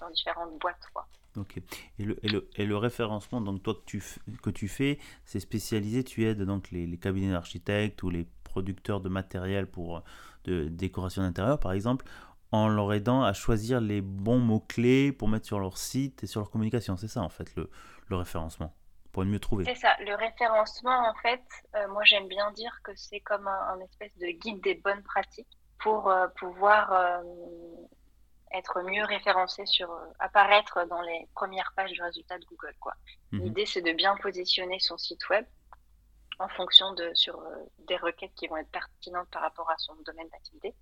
dans 0.00 0.08
différentes 0.08 0.58
boîtes. 0.58 0.86
Quoi. 0.94 1.06
Ok. 1.36 1.58
Et 1.98 2.04
le, 2.04 2.18
et 2.24 2.28
le, 2.28 2.48
et 2.56 2.64
le 2.64 2.76
référencement 2.78 3.42
donc 3.42 3.62
toi 3.62 3.74
que 3.74 3.84
tu, 3.84 4.02
que 4.42 4.48
tu 4.48 4.68
fais, 4.68 4.98
c'est 5.26 5.40
spécialisé, 5.40 6.02
tu 6.02 6.24
aides 6.24 6.40
donc 6.42 6.70
les, 6.70 6.86
les 6.86 6.98
cabinets 6.98 7.32
d'architectes 7.32 8.02
ou 8.02 8.08
les 8.08 8.26
producteurs 8.44 9.02
de 9.02 9.10
matériel 9.10 9.66
pour 9.66 9.98
euh, 9.98 10.00
de 10.44 10.68
décoration 10.68 11.20
d'intérieur 11.20 11.60
par 11.60 11.72
exemple, 11.72 12.06
en 12.54 12.68
leur 12.68 12.92
aidant 12.92 13.24
à 13.24 13.32
choisir 13.32 13.80
les 13.80 14.00
bons 14.00 14.38
mots-clés 14.38 15.10
pour 15.10 15.28
mettre 15.28 15.44
sur 15.44 15.58
leur 15.58 15.76
site 15.76 16.22
et 16.22 16.26
sur 16.28 16.40
leur 16.40 16.50
communication. 16.50 16.96
C'est 16.96 17.08
ça 17.08 17.20
en 17.20 17.28
fait 17.28 17.52
le, 17.56 17.68
le 18.06 18.16
référencement, 18.16 18.72
pour 19.12 19.24
mieux 19.24 19.40
trouver. 19.40 19.64
C'est 19.64 19.74
ça, 19.74 19.96
le 20.00 20.14
référencement, 20.14 21.08
en 21.08 21.14
fait, 21.14 21.42
euh, 21.74 21.88
moi 21.88 22.04
j'aime 22.04 22.28
bien 22.28 22.52
dire 22.52 22.72
que 22.84 22.92
c'est 22.94 23.18
comme 23.18 23.48
un, 23.48 23.68
un 23.72 23.80
espèce 23.80 24.16
de 24.18 24.28
guide 24.28 24.62
des 24.62 24.76
bonnes 24.76 25.02
pratiques 25.02 25.58
pour 25.80 26.08
euh, 26.08 26.28
pouvoir 26.38 26.92
euh, 26.92 27.22
être 28.52 28.82
mieux 28.82 29.04
référencé 29.04 29.66
sur 29.66 29.90
apparaître 30.20 30.86
dans 30.86 31.02
les 31.02 31.28
premières 31.34 31.72
pages 31.74 31.90
du 31.90 32.02
résultat 32.02 32.38
de 32.38 32.44
Google. 32.44 32.76
Quoi. 32.78 32.94
Mhm. 33.32 33.40
L'idée 33.42 33.66
c'est 33.66 33.82
de 33.82 33.92
bien 33.92 34.16
positionner 34.18 34.78
son 34.78 34.96
site 34.96 35.28
web 35.28 35.44
en 36.38 36.48
fonction 36.48 36.92
de 36.94 37.10
sur 37.14 37.42
des 37.88 37.96
requêtes 37.96 38.34
qui 38.36 38.46
vont 38.46 38.58
être 38.58 38.70
pertinentes 38.70 39.28
par 39.30 39.42
rapport 39.42 39.68
à 39.70 39.78
son 39.78 39.94
domaine 40.06 40.28
d'activité. 40.28 40.72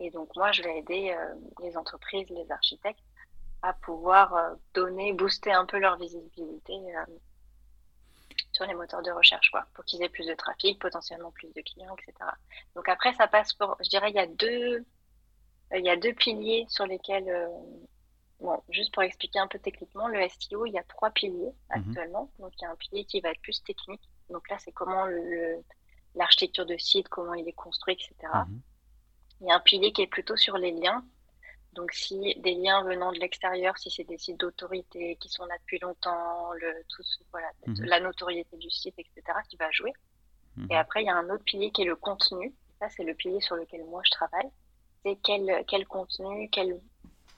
Et 0.00 0.10
donc 0.10 0.34
moi 0.36 0.52
je 0.52 0.62
vais 0.62 0.78
aider 0.78 1.14
euh, 1.16 1.34
les 1.62 1.76
entreprises, 1.76 2.28
les 2.30 2.50
architectes 2.50 3.04
à 3.64 3.72
pouvoir 3.72 4.34
euh, 4.34 4.54
donner, 4.74 5.14
booster 5.14 5.52
un 5.52 5.64
peu 5.64 5.78
leur 5.78 5.96
visibilité 5.96 6.74
euh, 6.74 7.04
sur 8.52 8.66
les 8.66 8.74
moteurs 8.74 9.02
de 9.02 9.10
recherche, 9.10 9.50
quoi, 9.50 9.66
pour 9.72 9.84
qu'ils 9.86 10.02
aient 10.02 10.10
plus 10.10 10.26
de 10.26 10.34
trafic, 10.34 10.78
potentiellement 10.78 11.30
plus 11.30 11.52
de 11.54 11.62
clients, 11.62 11.96
etc. 11.96 12.30
Donc 12.76 12.88
après, 12.90 13.14
ça 13.14 13.26
passe 13.26 13.54
pour, 13.54 13.76
je 13.82 13.88
dirais, 13.88 14.10
il 14.10 14.16
y 14.16 14.18
a 14.18 14.26
deux, 14.26 14.84
il 15.74 15.84
y 15.84 15.88
a 15.88 15.96
deux 15.96 16.12
piliers 16.12 16.66
sur 16.68 16.86
lesquels, 16.86 17.28
euh, 17.28 17.48
bon, 18.38 18.62
juste 18.68 18.92
pour 18.92 19.02
expliquer 19.02 19.38
un 19.38 19.48
peu 19.48 19.58
techniquement, 19.58 20.08
le 20.08 20.20
SEO, 20.28 20.66
il 20.66 20.74
y 20.74 20.78
a 20.78 20.84
trois 20.84 21.10
piliers 21.10 21.54
actuellement. 21.70 22.30
Donc 22.38 22.52
il 22.58 22.62
y 22.62 22.66
a 22.66 22.70
un 22.70 22.76
pilier 22.76 23.06
qui 23.06 23.20
va 23.22 23.30
être 23.30 23.40
plus 23.40 23.62
technique. 23.62 24.02
Donc 24.28 24.48
là, 24.50 24.58
c'est 24.58 24.72
comment 24.72 25.06
l'architecture 26.14 26.66
de 26.66 26.76
site, 26.76 27.08
comment 27.08 27.32
il 27.32 27.48
est 27.48 27.52
construit, 27.52 27.94
etc. 27.94 28.14
Mhm. 28.46 28.60
Il 29.44 29.48
y 29.48 29.52
a 29.52 29.56
un 29.56 29.60
pilier 29.60 29.92
qui 29.92 30.02
est 30.02 30.06
plutôt 30.06 30.36
sur 30.36 30.56
les 30.56 30.70
liens. 30.72 31.04
Donc, 31.74 31.92
si 31.92 32.34
des 32.36 32.54
liens 32.54 32.82
venant 32.82 33.12
de 33.12 33.18
l'extérieur, 33.18 33.76
si 33.76 33.90
c'est 33.90 34.04
des 34.04 34.16
sites 34.16 34.38
d'autorité 34.40 35.16
qui 35.16 35.28
sont 35.28 35.44
là 35.44 35.54
depuis 35.58 35.78
longtemps, 35.80 36.52
le, 36.54 36.72
tout, 36.88 37.02
voilà, 37.30 37.48
mhm. 37.66 37.84
la 37.84 38.00
notoriété 38.00 38.56
du 38.56 38.70
site, 38.70 38.94
etc., 38.98 39.22
qui 39.48 39.56
va 39.56 39.70
jouer. 39.70 39.92
Mhm. 40.56 40.68
Et 40.70 40.76
après, 40.76 41.02
il 41.02 41.06
y 41.06 41.10
a 41.10 41.16
un 41.16 41.28
autre 41.28 41.44
pilier 41.44 41.70
qui 41.72 41.82
est 41.82 41.86
le 41.86 41.96
contenu. 41.96 42.54
Ça, 42.78 42.88
c'est 42.88 43.04
le 43.04 43.14
pilier 43.14 43.40
sur 43.40 43.56
lequel 43.56 43.84
moi 43.84 44.00
je 44.04 44.12
travaille. 44.12 44.48
C'est 45.04 45.18
quel, 45.22 45.64
quel 45.66 45.86
contenu, 45.86 46.48
quel, 46.50 46.80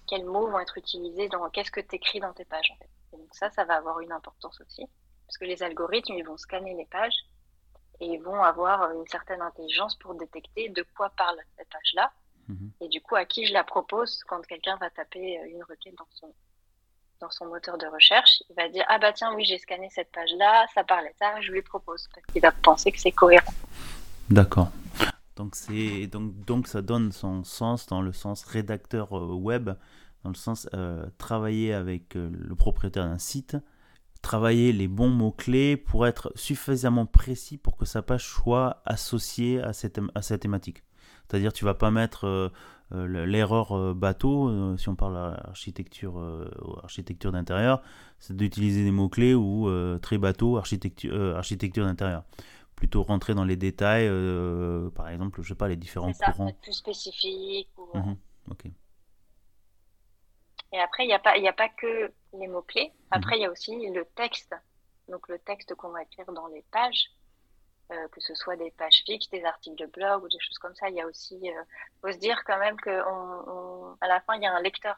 quels 0.07 0.25
mots 0.25 0.49
vont 0.49 0.61
être 0.61 0.79
utilisés 0.79 1.29
dans 1.29 1.49
qu'est-ce 1.51 1.73
que 1.73 1.81
tu 1.81 1.97
écris 1.97 2.21
dans 2.21 2.33
tes 2.33 2.45
pages. 2.45 2.73
En 2.73 2.77
fait. 2.77 3.16
donc 3.16 3.29
ça, 3.33 3.51
ça 3.51 3.64
va 3.64 3.77
avoir 3.77 3.99
une 4.01 4.12
importance 4.12 4.61
aussi. 4.61 4.87
Parce 5.27 5.38
que 5.38 5.45
les 5.45 5.62
algorithmes, 5.62 6.14
ils 6.14 6.25
vont 6.25 6.37
scanner 6.37 6.75
les 6.75 6.87
pages 6.87 7.26
et 8.00 8.06
ils 8.06 8.22
vont 8.22 8.42
avoir 8.42 8.90
une 8.92 9.06
certaine 9.06 9.40
intelligence 9.40 9.94
pour 9.96 10.14
détecter 10.14 10.68
de 10.68 10.85
quoi 10.96 11.11
parle 11.11 11.38
cette 11.56 11.68
page-là. 11.68 12.12
Mhm. 12.48 12.70
Et 12.80 12.88
du 12.88 13.00
coup, 13.00 13.16
à 13.16 13.24
qui 13.24 13.46
je 13.46 13.52
la 13.52 13.64
propose 13.64 14.22
quand 14.24 14.46
quelqu'un 14.46 14.76
va 14.76 14.90
taper 14.90 15.40
une 15.48 15.62
requête 15.64 15.94
dans 15.96 16.09
son, 16.11 16.32
dans 17.20 17.30
son 17.30 17.46
moteur 17.46 17.78
de 17.78 17.87
recherche, 17.87 18.42
il 18.50 18.56
va 18.56 18.68
dire 18.68 18.85
Ah 18.88 18.98
bah 18.98 19.12
tiens, 19.12 19.35
oui, 19.35 19.44
j'ai 19.44 19.59
scanné 19.59 19.88
cette 19.90 20.12
page-là, 20.12 20.66
ça 20.74 20.85
parlait 20.85 21.14
ça, 21.18 21.40
je 21.40 21.50
lui 21.52 21.62
propose. 21.62 22.09
Parce 22.14 22.26
qu'il 22.26 22.42
va 22.42 22.52
penser 22.52 22.92
que 22.92 23.00
c'est 23.00 23.12
cohérent. 23.12 23.52
D'accord. 24.28 24.70
Donc, 25.37 25.54
c'est, 25.54 26.06
donc, 26.06 26.35
donc 26.46 26.66
ça 26.66 26.80
donne 26.80 27.12
son 27.12 27.44
sens 27.44 27.87
dans 27.87 28.00
le 28.00 28.12
sens 28.12 28.44
rédacteur 28.44 29.16
euh, 29.16 29.35
web, 29.35 29.70
dans 30.24 30.30
le 30.30 30.35
sens 30.35 30.66
euh, 30.74 31.06
travailler 31.18 31.74
avec 31.74 32.16
euh, 32.16 32.30
le 32.32 32.54
propriétaire 32.54 33.04
d'un 33.04 33.18
site, 33.18 33.56
travailler 34.27 34.73
les 34.73 34.89
bons 34.89 35.09
mots-clés 35.09 35.77
pour 35.77 36.07
être 36.07 36.33
suffisamment 36.35 37.07
précis 37.07 37.59
pour 37.59 37.77
que 37.77 37.85
sa 37.85 38.03
page 38.03 38.27
soit 38.27 38.83
associée 38.85 39.61
à 39.62 39.73
cette, 39.73 40.01
à 40.15 40.23
cette 40.23 40.43
thématique. 40.43 40.83
C'est-à-dire 41.29 41.53
tu 41.53 41.65
vas 41.65 41.75
pas 41.75 41.91
mettre 41.91 42.53
l'erreur 42.93 43.95
bateau, 43.95 44.77
si 44.77 44.89
on 44.89 44.95
parle 44.95 45.17
architecture, 45.45 46.23
architecture 46.83 47.33
d'intérieur, 47.33 47.83
c'est 48.21 48.37
d'utiliser 48.37 48.85
des 48.85 48.93
mots-clés 48.93 49.35
ou 49.35 49.69
très 50.01 50.19
bateau, 50.19 50.57
architecture, 50.57 51.37
architecture 51.37 51.85
d'intérieur 51.85 52.23
plutôt 52.77 53.03
rentrer 53.03 53.35
dans 53.35 53.45
les 53.45 53.57
détails, 53.57 54.07
euh, 54.07 54.91
par 54.91 55.09
exemple, 55.09 55.41
je 55.43 55.49
sais 55.49 55.55
pas, 55.55 55.67
les 55.67 55.77
différents 55.77 56.12
ça, 56.12 56.31
courants. 56.31 56.53
plus 56.62 56.75
spécifique. 56.75 57.69
Mhm, 57.95 58.17
Et 60.72 60.81
après, 60.81 61.05
il 61.05 61.09
n'y 61.09 61.14
a, 61.14 61.18
pas, 61.18 61.35
a 61.35 61.52
pas 61.52 61.68
que 61.68 62.12
les 62.35 62.48
mots-clés. 62.48 62.92
Après, 63.11 63.37
mhm. 63.37 63.40
il 63.40 63.42
y 63.42 63.46
a 63.46 63.50
aussi 63.50 63.90
le 63.90 64.05
texte. 64.16 64.55
Donc, 65.09 65.29
le 65.29 65.38
texte 65.38 65.74
qu'on 65.74 65.90
va 65.90 66.02
écrire 66.02 66.31
dans 66.33 66.48
les 66.48 66.64
pages, 66.72 67.11
euh, 67.92 68.09
que 68.09 68.20
ce 68.20 68.35
soit 68.35 68.57
des 68.57 68.72
pages 68.72 69.02
fixes, 69.07 69.31
des 69.31 69.44
articles 69.44 69.76
de 69.76 69.87
blog 69.87 70.24
ou 70.24 70.29
des 70.29 70.40
choses 70.40 70.59
comme 70.59 70.74
ça. 70.74 70.88
Il 70.88 70.96
y 70.96 71.00
a 71.00 71.07
aussi, 71.07 71.38
il 71.40 71.50
euh, 71.50 71.62
faut 72.00 72.11
se 72.11 72.18
dire 72.18 72.42
quand 72.44 72.59
même 72.59 72.76
qu'à 72.81 73.09
on, 73.09 73.96
la 74.02 74.20
fin, 74.22 74.35
il 74.35 74.42
y 74.42 74.46
a 74.46 74.52
un 74.52 74.61
lecteur. 74.61 74.96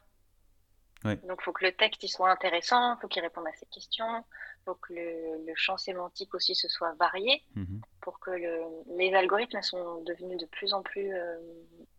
Donc, 1.03 1.39
il 1.39 1.43
faut 1.43 1.53
que 1.53 1.65
le 1.65 1.71
texte 1.71 2.03
il 2.03 2.09
soit 2.09 2.29
intéressant, 2.29 2.95
il 2.95 3.01
faut 3.01 3.07
qu'il 3.07 3.21
réponde 3.21 3.47
à 3.47 3.53
ses 3.53 3.67
questions, 3.67 4.25
faut 4.65 4.75
que 4.75 4.93
le, 4.93 5.53
champ 5.55 5.77
sémantique 5.77 6.33
aussi 6.33 6.55
se 6.55 6.67
soit 6.67 6.93
varié 6.93 7.43
mhm. 7.55 7.81
pour 8.01 8.19
que 8.19 8.31
le, 8.31 8.61
les 8.97 9.13
algorithmes 9.13 9.61
sont 9.61 10.03
devenus 10.03 10.37
de 10.37 10.45
plus 10.45 10.73
en 10.73 10.81
plus 10.81 11.13
euh, 11.13 11.37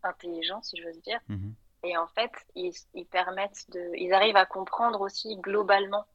intelligents, 0.02 0.62
si 0.62 0.76
je 0.76 0.86
veux 0.86 1.00
dire. 1.00 1.20
Mhm. 1.28 1.54
Et 1.82 1.96
en 1.96 2.06
fait, 2.08 2.32
ils, 2.54 2.72
ils, 2.94 3.06
permettent 3.06 3.70
de, 3.70 3.90
ils 3.96 4.12
arrivent 4.12 4.36
à 4.36 4.46
comprendre 4.46 5.00
aussi 5.00 5.36
globalement. 5.36 6.06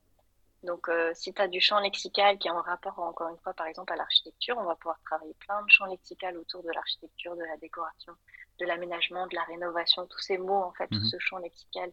Donc, 0.63 0.89
euh, 0.89 1.11
si 1.13 1.33
tu 1.33 1.41
as 1.41 1.47
du 1.47 1.61
champ 1.61 1.79
lexical 1.79 2.37
qui 2.37 2.47
est 2.47 2.51
en 2.51 2.61
rapport, 2.61 2.97
encore 2.99 3.29
une 3.29 3.37
fois, 3.37 3.53
par 3.53 3.67
exemple, 3.67 3.93
à 3.93 3.95
l'architecture, 3.95 4.57
on 4.57 4.63
va 4.63 4.75
pouvoir 4.75 4.99
travailler 5.05 5.35
plein 5.35 5.61
de 5.61 5.69
champs 5.69 5.85
lexical 5.85 6.37
autour 6.37 6.63
de 6.63 6.71
l'architecture, 6.71 7.35
de 7.35 7.43
la 7.43 7.57
décoration, 7.57 8.13
de 8.59 8.65
l'aménagement, 8.65 9.27
de 9.27 9.35
la 9.35 9.43
rénovation, 9.43 10.07
tous 10.07 10.19
ces 10.19 10.37
mots, 10.37 10.63
en 10.63 10.71
fait, 10.73 10.87
tout 10.87 10.95
mhm. 10.95 11.05
ce 11.05 11.19
champ 11.19 11.37
lexical 11.37 11.91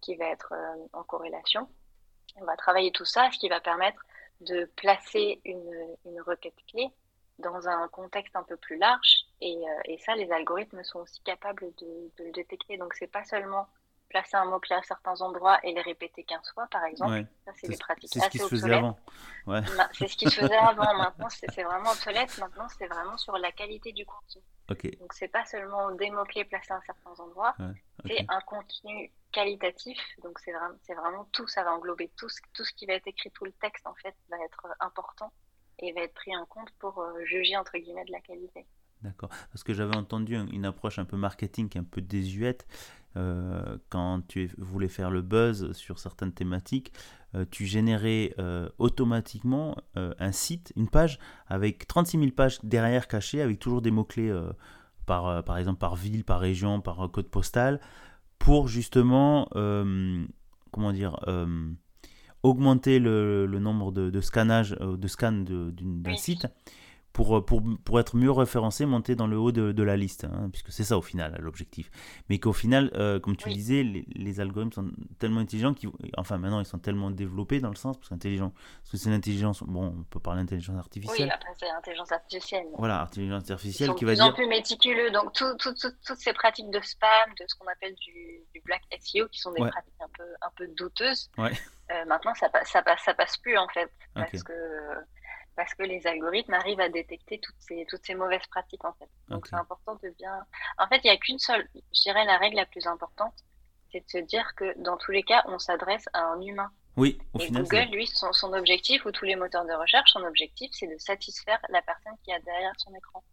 qui 0.00 0.16
va 0.16 0.26
être 0.26 0.52
euh, 0.52 0.86
en 0.92 1.02
corrélation. 1.02 1.68
On 2.36 2.44
va 2.44 2.56
travailler 2.56 2.92
tout 2.92 3.04
ça, 3.04 3.30
ce 3.32 3.38
qui 3.38 3.48
va 3.48 3.60
permettre 3.60 4.02
de 4.40 4.64
placer 4.76 5.40
une, 5.44 5.96
une 6.04 6.20
requête 6.22 6.54
clé 6.68 6.90
dans 7.38 7.68
un 7.68 7.88
contexte 7.88 8.34
un 8.36 8.42
peu 8.42 8.56
plus 8.56 8.76
large. 8.78 9.17
Et, 9.40 9.56
euh, 9.56 9.80
et 9.84 9.98
ça, 9.98 10.14
les 10.16 10.30
algorithmes 10.32 10.82
sont 10.82 11.00
aussi 11.00 11.20
capables 11.22 11.72
de, 11.78 12.10
de 12.18 12.24
le 12.24 12.32
détecter. 12.32 12.76
Donc, 12.76 12.94
c'est 12.94 13.06
pas 13.06 13.24
seulement 13.24 13.68
placer 14.08 14.36
un 14.36 14.46
mot-clé 14.46 14.76
à 14.76 14.82
certains 14.82 15.20
endroits 15.20 15.58
et 15.62 15.72
les 15.72 15.80
répéter 15.80 16.24
15 16.24 16.40
fois, 16.54 16.66
par 16.70 16.84
exemple. 16.84 17.24
Ça, 17.44 17.52
c'est 17.56 17.68
des 17.68 17.76
pratiques 17.76 18.12
ce 18.12 18.20
se 18.20 18.48
faisait 18.48 18.74
avant. 18.74 18.98
Ouais. 19.46 19.60
C'est 19.92 20.08
ce 20.08 20.16
qui 20.16 20.28
se 20.28 20.40
faisait 20.40 20.56
avant. 20.60 20.94
Maintenant, 20.96 21.28
c'est 21.28 21.62
vraiment 21.62 21.90
obsolète. 21.90 22.36
Maintenant, 22.38 22.66
c'est 22.76 22.86
vraiment 22.86 23.16
sur 23.16 23.36
la 23.38 23.52
qualité 23.52 23.92
du 23.92 24.04
contenu. 24.06 24.42
Okay. 24.70 24.96
Donc, 24.96 25.12
c'est 25.12 25.28
pas 25.28 25.44
seulement 25.44 25.90
des 25.92 26.10
mots-clés 26.10 26.44
placés 26.44 26.72
à 26.72 26.80
certains 26.84 27.22
endroits. 27.22 27.54
C'est 28.06 28.24
un 28.28 28.40
contenu 28.40 29.12
qualitatif. 29.32 29.98
Donc, 30.22 30.38
c'est 30.40 30.52
vraiment, 30.52 30.76
vraiment 30.88 31.28
tout. 31.32 31.46
Ça 31.48 31.62
va 31.62 31.72
englober 31.72 32.10
tout 32.16 32.28
ce, 32.28 32.40
tout 32.54 32.64
ce 32.64 32.72
qui 32.72 32.86
va 32.86 32.94
être 32.94 33.06
écrit, 33.06 33.30
tout 33.30 33.44
le 33.44 33.52
texte, 33.52 33.86
en 33.86 33.94
fait, 33.94 34.14
va 34.30 34.36
être 34.44 34.66
important 34.80 35.32
et 35.80 35.92
va 35.92 36.02
être 36.02 36.14
pris 36.14 36.36
en 36.36 36.44
compte 36.46 36.70
pour 36.80 37.00
euh, 37.00 37.24
juger, 37.24 37.56
entre 37.56 37.78
guillemets, 37.78 38.04
de 38.04 38.12
la 38.12 38.20
qualité. 38.20 38.66
D'accord. 39.02 39.30
Parce 39.52 39.62
que 39.62 39.74
j'avais 39.74 39.96
entendu 39.96 40.36
une 40.36 40.64
approche 40.64 40.98
un 40.98 41.04
peu 41.04 41.16
marketing, 41.16 41.68
un 41.76 41.84
peu 41.84 42.00
désuète. 42.00 42.66
Euh, 43.16 43.78
quand 43.88 44.20
tu 44.28 44.50
voulais 44.58 44.88
faire 44.88 45.10
le 45.10 45.22
buzz 45.22 45.72
sur 45.72 45.98
certaines 45.98 46.32
thématiques, 46.32 46.92
euh, 47.34 47.44
tu 47.50 47.64
générais 47.66 48.34
euh, 48.38 48.68
automatiquement 48.78 49.76
un 49.96 50.32
site, 50.32 50.72
une 50.76 50.88
page, 50.88 51.18
avec 51.46 51.86
36 51.86 52.18
000 52.18 52.30
pages 52.32 52.58
derrière 52.62 53.08
cachées, 53.08 53.42
avec 53.42 53.58
toujours 53.58 53.82
des 53.82 53.90
mots-clés, 53.90 54.32
par, 55.06 55.42
par 55.44 55.58
exemple 55.58 55.78
par 55.78 55.96
ville, 55.96 56.24
par 56.24 56.40
région, 56.40 56.80
par 56.80 57.10
code 57.10 57.28
postal, 57.28 57.80
pour 58.38 58.68
justement, 58.68 59.48
comment 60.70 60.92
dire, 60.92 61.18
augmenter 62.42 63.00
le, 63.00 63.46
nombre 63.58 63.90
de, 63.90 64.10
de 64.10 64.20
scannage, 64.20 64.70
de 64.70 65.08
scans 65.08 65.32
d'un 65.32 66.16
site 66.16 66.46
pour, 67.12 67.36
euh, 67.36 67.44
pour, 67.44 67.62
pour, 67.84 67.98
être 68.00 68.16
mieux 68.16 68.30
référencé, 68.30 68.86
monter 68.86 69.16
dans 69.16 69.26
le 69.26 69.38
haut 69.38 69.52
de, 69.52 69.72
de 69.72 69.82
la 69.82 69.96
liste, 69.96 70.24
hein, 70.24 70.48
puisque 70.50 70.70
c'est 70.70 70.84
ça 70.84 70.96
au 70.96 71.02
final 71.02 71.36
l'objectif. 71.40 71.90
Mais 72.28 72.38
qu'au 72.38 72.52
final, 72.52 72.90
euh, 72.94 73.18
comme 73.18 73.36
tu 73.36 73.48
disais, 73.50 73.82
les, 73.82 74.04
les, 74.14 74.40
algorithmes 74.40 74.72
sont 74.72 74.90
tellement 75.18 75.40
intelligents, 75.40 75.74
qu'ils, 75.74 75.90
enfin 76.16 76.38
maintenant 76.38 76.60
ils 76.60 76.66
sont 76.66 76.78
tellement 76.78 77.10
développés 77.10 77.60
dans 77.60 77.70
le 77.70 77.76
sens, 77.76 77.96
parce 77.96 78.08
qu'intelligent, 78.08 78.52
parce 78.82 78.92
que 78.92 78.96
c'est 78.98 79.10
l'intelligence, 79.10 79.62
bon, 79.62 79.94
on 79.98 80.02
peut 80.04 80.20
parler 80.20 80.42
d'intelligence 80.42 80.78
artificielle. 80.78 81.28
Oui, 81.28 81.32
après 81.34 81.50
c'est 81.58 81.66
l'intelligence 81.66 82.12
artificielle. 82.12 82.66
Voilà, 82.76 83.02
intelligence 83.02 83.50
artificielle 83.50 83.94
qui 83.94 84.04
va 84.04 84.14
dire. 84.14 84.24
Ils 84.24 84.28
sont 84.28 84.34
plus 84.34 84.46
méticuleux, 84.46 85.10
donc 85.10 85.32
tout, 85.32 85.56
tout, 85.58 85.74
toutes 85.74 86.18
ces 86.18 86.32
pratiques 86.32 86.70
de 86.70 86.80
spam, 86.80 87.30
de 87.40 87.44
ce 87.46 87.54
qu'on 87.56 87.66
appelle 87.68 87.94
du, 87.96 88.40
du, 88.54 88.60
black 88.64 88.82
SEO, 89.00 89.26
qui 89.28 89.40
sont 89.40 89.52
des 89.52 89.60
pratiques 89.60 90.00
un 90.00 90.08
peu, 90.16 90.24
un 90.42 90.50
peu 90.56 90.68
douteuses, 90.76 91.30
ouais. 91.38 91.52
euh, 91.90 92.04
maintenant 92.04 92.34
ça, 92.34 92.48
ça, 92.64 92.82
passe, 92.82 93.00
ça 93.04 93.14
passe 93.14 93.36
plus 93.38 93.56
en 93.56 93.68
fait, 93.68 93.90
parce 94.14 94.42
que 94.42 94.52
parce 95.58 95.74
que 95.74 95.82
les 95.82 96.06
algorithmes 96.06 96.54
arrivent 96.54 96.78
à 96.78 96.88
détecter 96.88 97.40
toutes 97.40 97.58
ces, 97.58 97.84
toutes 97.90 98.06
ces 98.06 98.14
mauvaises 98.14 98.46
pratiques 98.48 98.84
en 98.84 98.92
fait. 98.92 99.08
Donc 99.26 99.48
c'est 99.48 99.56
important 99.56 99.98
de 100.04 100.08
bien. 100.10 100.32
En 100.78 100.86
fait, 100.86 101.00
il 101.02 101.08
n'y 101.08 101.10
a 101.10 101.16
qu'une 101.16 101.40
seule, 101.40 101.68
je 101.74 102.02
dirais 102.02 102.24
la 102.24 102.38
règle 102.38 102.54
la 102.54 102.66
plus 102.66 102.86
importante, 102.86 103.34
c'est 103.90 103.98
de 103.98 104.08
se 104.08 104.18
dire 104.18 104.54
que 104.54 104.80
dans 104.80 104.96
tous 104.96 105.10
les 105.10 105.24
cas, 105.24 105.42
on 105.48 105.58
s'adresse 105.58 106.04
à 106.12 106.20
un 106.20 106.40
humain. 106.40 106.70
Oui, 106.96 107.18
au 107.34 107.40
Et 107.40 107.50
Google, 107.50 107.88
lui, 107.92 108.06
son, 108.06 108.32
son, 108.32 108.52
objectif, 108.52 109.04
ou 109.04 109.10
tous 109.10 109.24
les 109.24 109.34
moteurs 109.34 109.64
de 109.64 109.72
recherche, 109.72 110.10
son 110.12 110.22
objectif, 110.22 110.70
c'est 110.72 110.86
de 110.86 110.98
satisfaire 110.98 111.60
la 111.70 111.82
personne 111.82 112.14
qui 112.24 112.32
a 112.32 112.38
derrière 112.40 112.72
son 112.78 112.94
écran. 112.94 113.24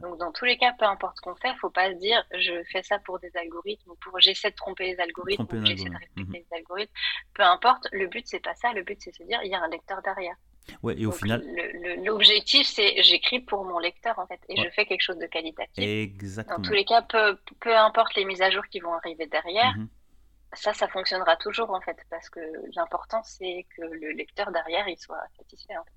Donc, 0.00 0.18
dans 0.18 0.30
tous 0.30 0.44
les 0.44 0.56
cas, 0.56 0.74
peu 0.78 0.84
importe 0.84 1.16
ce 1.16 1.22
qu'on 1.22 1.34
fait, 1.34 1.48
il 1.48 1.54
ne 1.54 1.58
faut 1.58 1.70
pas 1.70 1.90
se 1.90 1.96
dire 1.96 2.24
je 2.32 2.62
fais 2.70 2.84
ça 2.84 3.00
pour 3.00 3.18
des 3.18 3.36
algorithmes 3.36 3.90
ou 3.90 3.96
pour 3.96 4.20
j'essaie 4.20 4.50
de 4.50 4.56
tromper 4.56 4.92
les 4.92 5.00
algorithmes 5.00 5.46
ou 5.52 5.64
j'essaie 5.64 5.90
de 5.90 5.96
respecter 5.96 6.22
mhm. 6.22 6.32
les 6.32 6.46
algorithmes. 6.56 6.92
Peu 7.34 7.42
importe, 7.42 7.88
le 7.90 8.06
but, 8.06 8.26
c'est 8.26 8.40
pas 8.40 8.54
ça. 8.54 8.72
Le 8.72 8.82
but, 8.84 9.00
c'est 9.00 9.10
de 9.10 9.16
se 9.16 9.22
dire 9.24 9.40
il 9.42 9.50
y 9.50 9.54
a 9.54 9.60
un 9.60 9.68
lecteur 9.68 10.00
derrière. 10.02 10.36
Ouais, 10.82 10.98
et 10.98 11.06
au 11.06 11.12
final. 11.12 11.44
L'objectif, 12.04 12.66
c'est 12.66 13.02
j'écris 13.02 13.40
pour 13.40 13.64
mon 13.64 13.78
lecteur, 13.78 14.18
en 14.18 14.26
fait, 14.26 14.40
et 14.48 14.56
je 14.56 14.68
fais 14.70 14.86
quelque 14.86 15.02
chose 15.02 15.18
de 15.18 15.26
qualitatif. 15.26 15.84
Exactement. 15.84 16.58
Dans 16.58 16.64
tous 16.64 16.72
les 16.72 16.84
cas, 16.84 17.02
peu, 17.02 17.38
peu 17.60 17.76
importe 17.76 18.14
les 18.14 18.24
mises 18.24 18.42
à 18.42 18.50
jour 18.50 18.64
qui 18.70 18.80
vont 18.80 18.94
arriver 18.94 19.26
derrière, 19.26 19.76
mhm. 19.76 19.88
ça, 20.52 20.72
ça 20.72 20.88
fonctionnera 20.88 21.36
toujours, 21.36 21.70
en 21.70 21.80
fait, 21.80 21.96
parce 22.10 22.28
que 22.30 22.40
l'important, 22.76 23.22
c'est 23.24 23.66
que 23.76 23.82
le 23.82 24.12
lecteur 24.12 24.50
derrière, 24.52 24.88
il 24.88 24.98
soit 24.98 25.22
satisfait, 25.36 25.76
en 25.76 25.84
fait. 25.84 25.90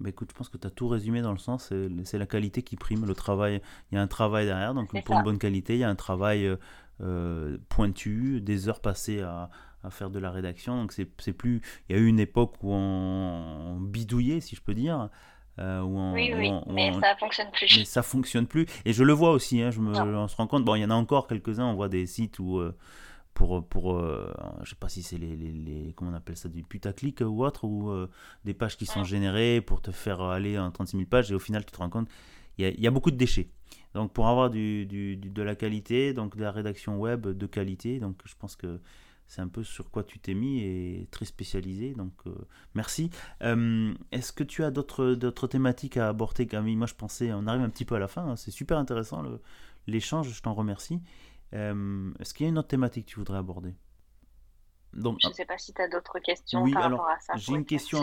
Bah 0.00 0.08
écoute, 0.08 0.30
je 0.32 0.36
pense 0.36 0.48
que 0.48 0.56
tu 0.56 0.66
as 0.66 0.70
tout 0.70 0.88
résumé 0.88 1.22
dans 1.22 1.32
le 1.32 1.38
sens, 1.38 1.72
c'est 2.04 2.18
la 2.18 2.26
qualité 2.26 2.62
qui 2.62 2.76
prime, 2.76 3.04
le 3.04 3.14
travail, 3.14 3.60
il 3.90 3.96
y 3.96 3.98
a 3.98 4.02
un 4.02 4.06
travail 4.06 4.46
derrière, 4.46 4.72
donc 4.72 4.90
pour 5.04 5.16
une 5.16 5.22
bonne 5.22 5.38
qualité, 5.38 5.74
il 5.74 5.80
y 5.80 5.84
a 5.84 5.88
un 5.88 5.94
travail 5.94 6.46
euh, 6.46 6.56
euh, 7.02 7.58
pointu, 7.68 8.40
des 8.40 8.68
heures 8.68 8.80
passées 8.80 9.20
à, 9.20 9.50
à 9.86 9.90
faire 9.90 10.10
de 10.10 10.18
la 10.18 10.30
rédaction. 10.30 10.80
Donc 10.80 10.92
c'est 10.92 11.32
plus. 11.32 11.62
Il 11.88 11.96
y 11.96 11.98
a 11.98 12.02
eu 12.02 12.06
une 12.06 12.20
époque 12.20 12.54
où 12.62 12.72
on, 12.72 13.78
bidouillait, 13.80 14.40
si 14.40 14.56
je 14.56 14.62
peux 14.62 14.74
dire. 14.74 15.08
Euh, 15.58 15.80
où 15.80 16.12
oui, 16.12 16.32
oui, 16.34 16.52
mais 16.66 16.92
ça 17.00 17.16
fonctionne 17.16 17.50
plus. 17.50 17.78
Mais 17.78 17.84
ça 17.84 18.02
fonctionne 18.02 18.46
plus. 18.46 18.66
Et 18.84 18.92
je 18.92 19.02
le 19.02 19.14
vois 19.14 19.30
aussi, 19.30 19.62
hein, 19.62 19.70
je 19.70 19.80
me, 19.80 19.96
on 19.96 20.28
se 20.28 20.36
rend 20.36 20.46
compte. 20.46 20.64
Bon, 20.64 20.74
il 20.74 20.82
y 20.82 20.84
en 20.84 20.90
a 20.90 20.94
encore 20.94 21.26
quelques-uns, 21.26 21.64
on 21.64 21.74
voit 21.74 21.88
des 21.88 22.06
sites 22.06 22.38
où. 22.38 22.58
Euh, 22.58 22.76
pour, 23.32 23.68
pour 23.68 23.94
euh, 23.94 24.32
je 24.62 24.70
sais 24.70 24.76
pas 24.76 24.88
si 24.88 25.02
c'est 25.02 25.18
les, 25.18 25.36
les, 25.36 25.52
les, 25.52 25.92
comment 25.94 26.10
on 26.10 26.14
appelle 26.14 26.38
ça 26.38 26.48
du 26.48 26.62
putaclic 26.62 27.20
ou 27.20 27.44
autre 27.44 27.64
ou 27.64 27.92
des 28.46 28.54
pages 28.54 28.78
qui 28.78 28.86
sont 28.86 29.04
générées 29.04 29.60
pour 29.60 29.82
te 29.82 29.90
faire 29.90 30.22
aller 30.22 30.58
en 30.58 30.70
36 30.70 30.96
000 30.96 31.06
pages 31.06 31.30
et 31.30 31.34
au 31.34 31.38
final 31.38 31.62
tu 31.66 31.70
te 31.70 31.76
rends 31.76 31.90
compte 31.90 32.08
il 32.58 32.80
y, 32.80 32.86
a 32.86 32.90
beaucoup 32.90 33.10
de 33.10 33.16
déchets. 33.16 33.48
Donc 33.94 34.12
pour 34.12 34.28
avoir 34.28 34.50
du, 34.50 34.86
de 34.86 35.42
la 35.42 35.54
qualité, 35.54 36.12
donc 36.12 36.36
de 36.36 36.42
la 36.42 36.50
rédaction 36.50 36.98
web 36.98 37.26
de 37.26 37.46
qualité, 37.46 37.98
donc 37.98 38.16
je 38.24 38.34
pense 38.38 38.56
que 38.56 38.80
c'est 39.28 39.40
un 39.40 39.48
peu 39.48 39.64
sur 39.64 39.90
quoi 39.90 40.04
tu 40.04 40.18
t'es 40.18 40.34
mis 40.34 40.60
et 40.60 41.08
très 41.10 41.24
spécialisé. 41.24 41.94
Donc 41.94 42.12
euh, 42.26 42.34
merci. 42.74 43.10
Euh, 43.42 43.92
est-ce 44.12 44.32
que 44.32 44.44
tu 44.44 44.62
as 44.64 44.70
d'autres 44.70 45.46
thématiques 45.46 45.96
à 45.96 46.08
aborder, 46.08 46.46
Camille 46.46 46.76
Moi 46.76 46.86
je 46.86 46.94
pensais, 46.94 47.32
on 47.32 47.46
arrive 47.46 47.62
un 47.62 47.70
petit 47.70 47.84
peu 47.84 47.96
à 47.96 47.98
la 47.98 48.08
fin, 48.08 48.26
hein. 48.30 48.36
c'est 48.36 48.50
super 48.50 48.78
intéressant 48.78 49.22
l'échange, 49.86 50.30
je 50.30 50.42
t'en 50.42 50.54
remercie. 50.54 51.00
Euh, 51.54 52.12
est-ce 52.18 52.34
qu'il 52.34 52.44
y 52.44 52.46
a 52.48 52.50
une 52.50 52.58
autre 52.58 52.68
thématique 52.68 53.06
que 53.06 53.10
tu 53.10 53.18
voudrais 53.18 53.38
aborder? 53.38 53.74
Donc, 54.92 55.18
je 55.22 55.28
ne 55.28 55.32
sais 55.34 55.44
pas 55.44 55.58
si 55.58 55.74
tu 55.74 55.82
as 55.82 55.88
d'autres 55.88 56.18
questions 56.20 56.70
par 56.70 56.84
rapport 56.84 57.08
à 57.08 57.20
ça. 57.20 57.34
J'ai 57.36 57.52
une 57.52 57.66
question 57.66 58.00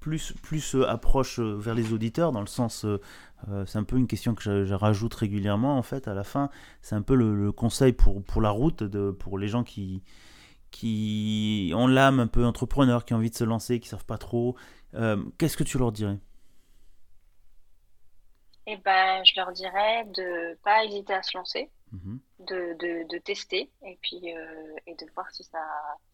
plus, 0.00 0.32
plus 0.42 0.74
approche 0.74 1.38
vers 1.38 1.76
les 1.76 1.92
auditeurs, 1.92 2.32
dans 2.32 2.40
le 2.40 2.48
sens, 2.48 2.84
c'est 3.66 3.78
un 3.78 3.84
peu 3.84 3.96
une 3.96 4.08
question 4.08 4.34
que 4.34 4.64
je, 4.64 4.74
rajoute 4.74 5.14
régulièrement 5.14 5.78
en 5.78 5.82
fait 5.82 6.08
à 6.08 6.14
la 6.14 6.24
fin. 6.24 6.50
C'est 6.82 6.96
un 6.96 7.02
peu 7.02 7.14
le, 7.14 7.52
conseil 7.52 7.92
pour, 7.92 8.24
pour 8.24 8.42
la 8.42 8.50
route, 8.50 8.82
de, 8.82 9.12
pour 9.12 9.38
les 9.38 9.46
gens 9.46 9.62
qui, 9.62 10.02
qui 10.70 11.72
ont 11.74 11.86
l'âme 11.86 12.20
un 12.20 12.26
peu 12.26 12.44
entrepreneur, 12.44 13.04
qui 13.04 13.14
ont 13.14 13.16
envie 13.16 13.30
de 13.30 13.36
se 13.36 13.44
lancer, 13.44 13.80
qui 13.80 13.88
savent 13.88 14.04
pas 14.04 14.18
trop. 14.18 14.56
Euh, 14.94 15.22
qu'est-ce 15.38 15.56
que 15.56 15.64
tu 15.64 15.78
leur 15.78 15.92
dirais? 15.92 16.18
Eh 18.66 18.76
ben, 18.76 19.24
je 19.24 19.32
leur 19.36 19.52
dirais 19.52 20.04
de 20.06 20.58
pas 20.62 20.84
hésiter 20.84 21.14
à 21.14 21.22
se 21.22 21.36
lancer, 21.36 21.70
mhm. 21.92 22.20
de, 22.40 22.76
de, 22.78 23.08
de, 23.08 23.18
tester 23.18 23.70
et 23.82 23.98
puis 24.02 24.36
euh, 24.36 24.74
et 24.86 24.94
de 24.94 25.06
voir 25.14 25.30
si 25.30 25.42
ça, 25.44 25.58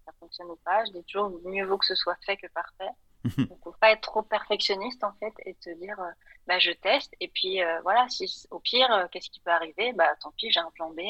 ça, 0.05 0.13
fonctionne 0.21 0.49
ou 0.49 0.59
pas. 0.65 0.85
Je 0.85 0.93
dis 0.93 1.05
toujours 1.05 1.33
mieux 1.45 1.65
vaut 1.65 1.79
que 1.79 1.87
ce 1.87 1.97
soit 1.97 2.17
fait 2.25 2.37
que 2.37 2.47
parfait. 2.49 2.91
Mhm. 3.25 3.47
Donc, 3.47 3.59
faut 3.65 3.75
pas 3.81 3.91
être 3.91 4.03
trop 4.03 4.23
perfectionniste 4.23 5.03
en 5.03 5.13
fait 5.15 5.33
et 5.47 5.55
te 5.55 5.71
dire 5.81 5.99
euh, 5.99 6.11
bah 6.47 6.61
je 6.61 6.71
teste 6.71 7.13
et 7.21 7.29
puis 7.29 7.59
voilà 7.83 8.07
si 8.09 8.47
au 8.51 8.61
pire 8.61 9.09
qu'est-ce 9.11 9.31
qui 9.31 9.41
peut 9.41 9.51
arriver? 9.51 9.93
Bah 9.93 10.15
tant 10.21 10.31
pis 10.37 10.51
j'ai 10.51 10.61
un 10.61 10.71
plan 10.75 10.91
B 10.91 11.01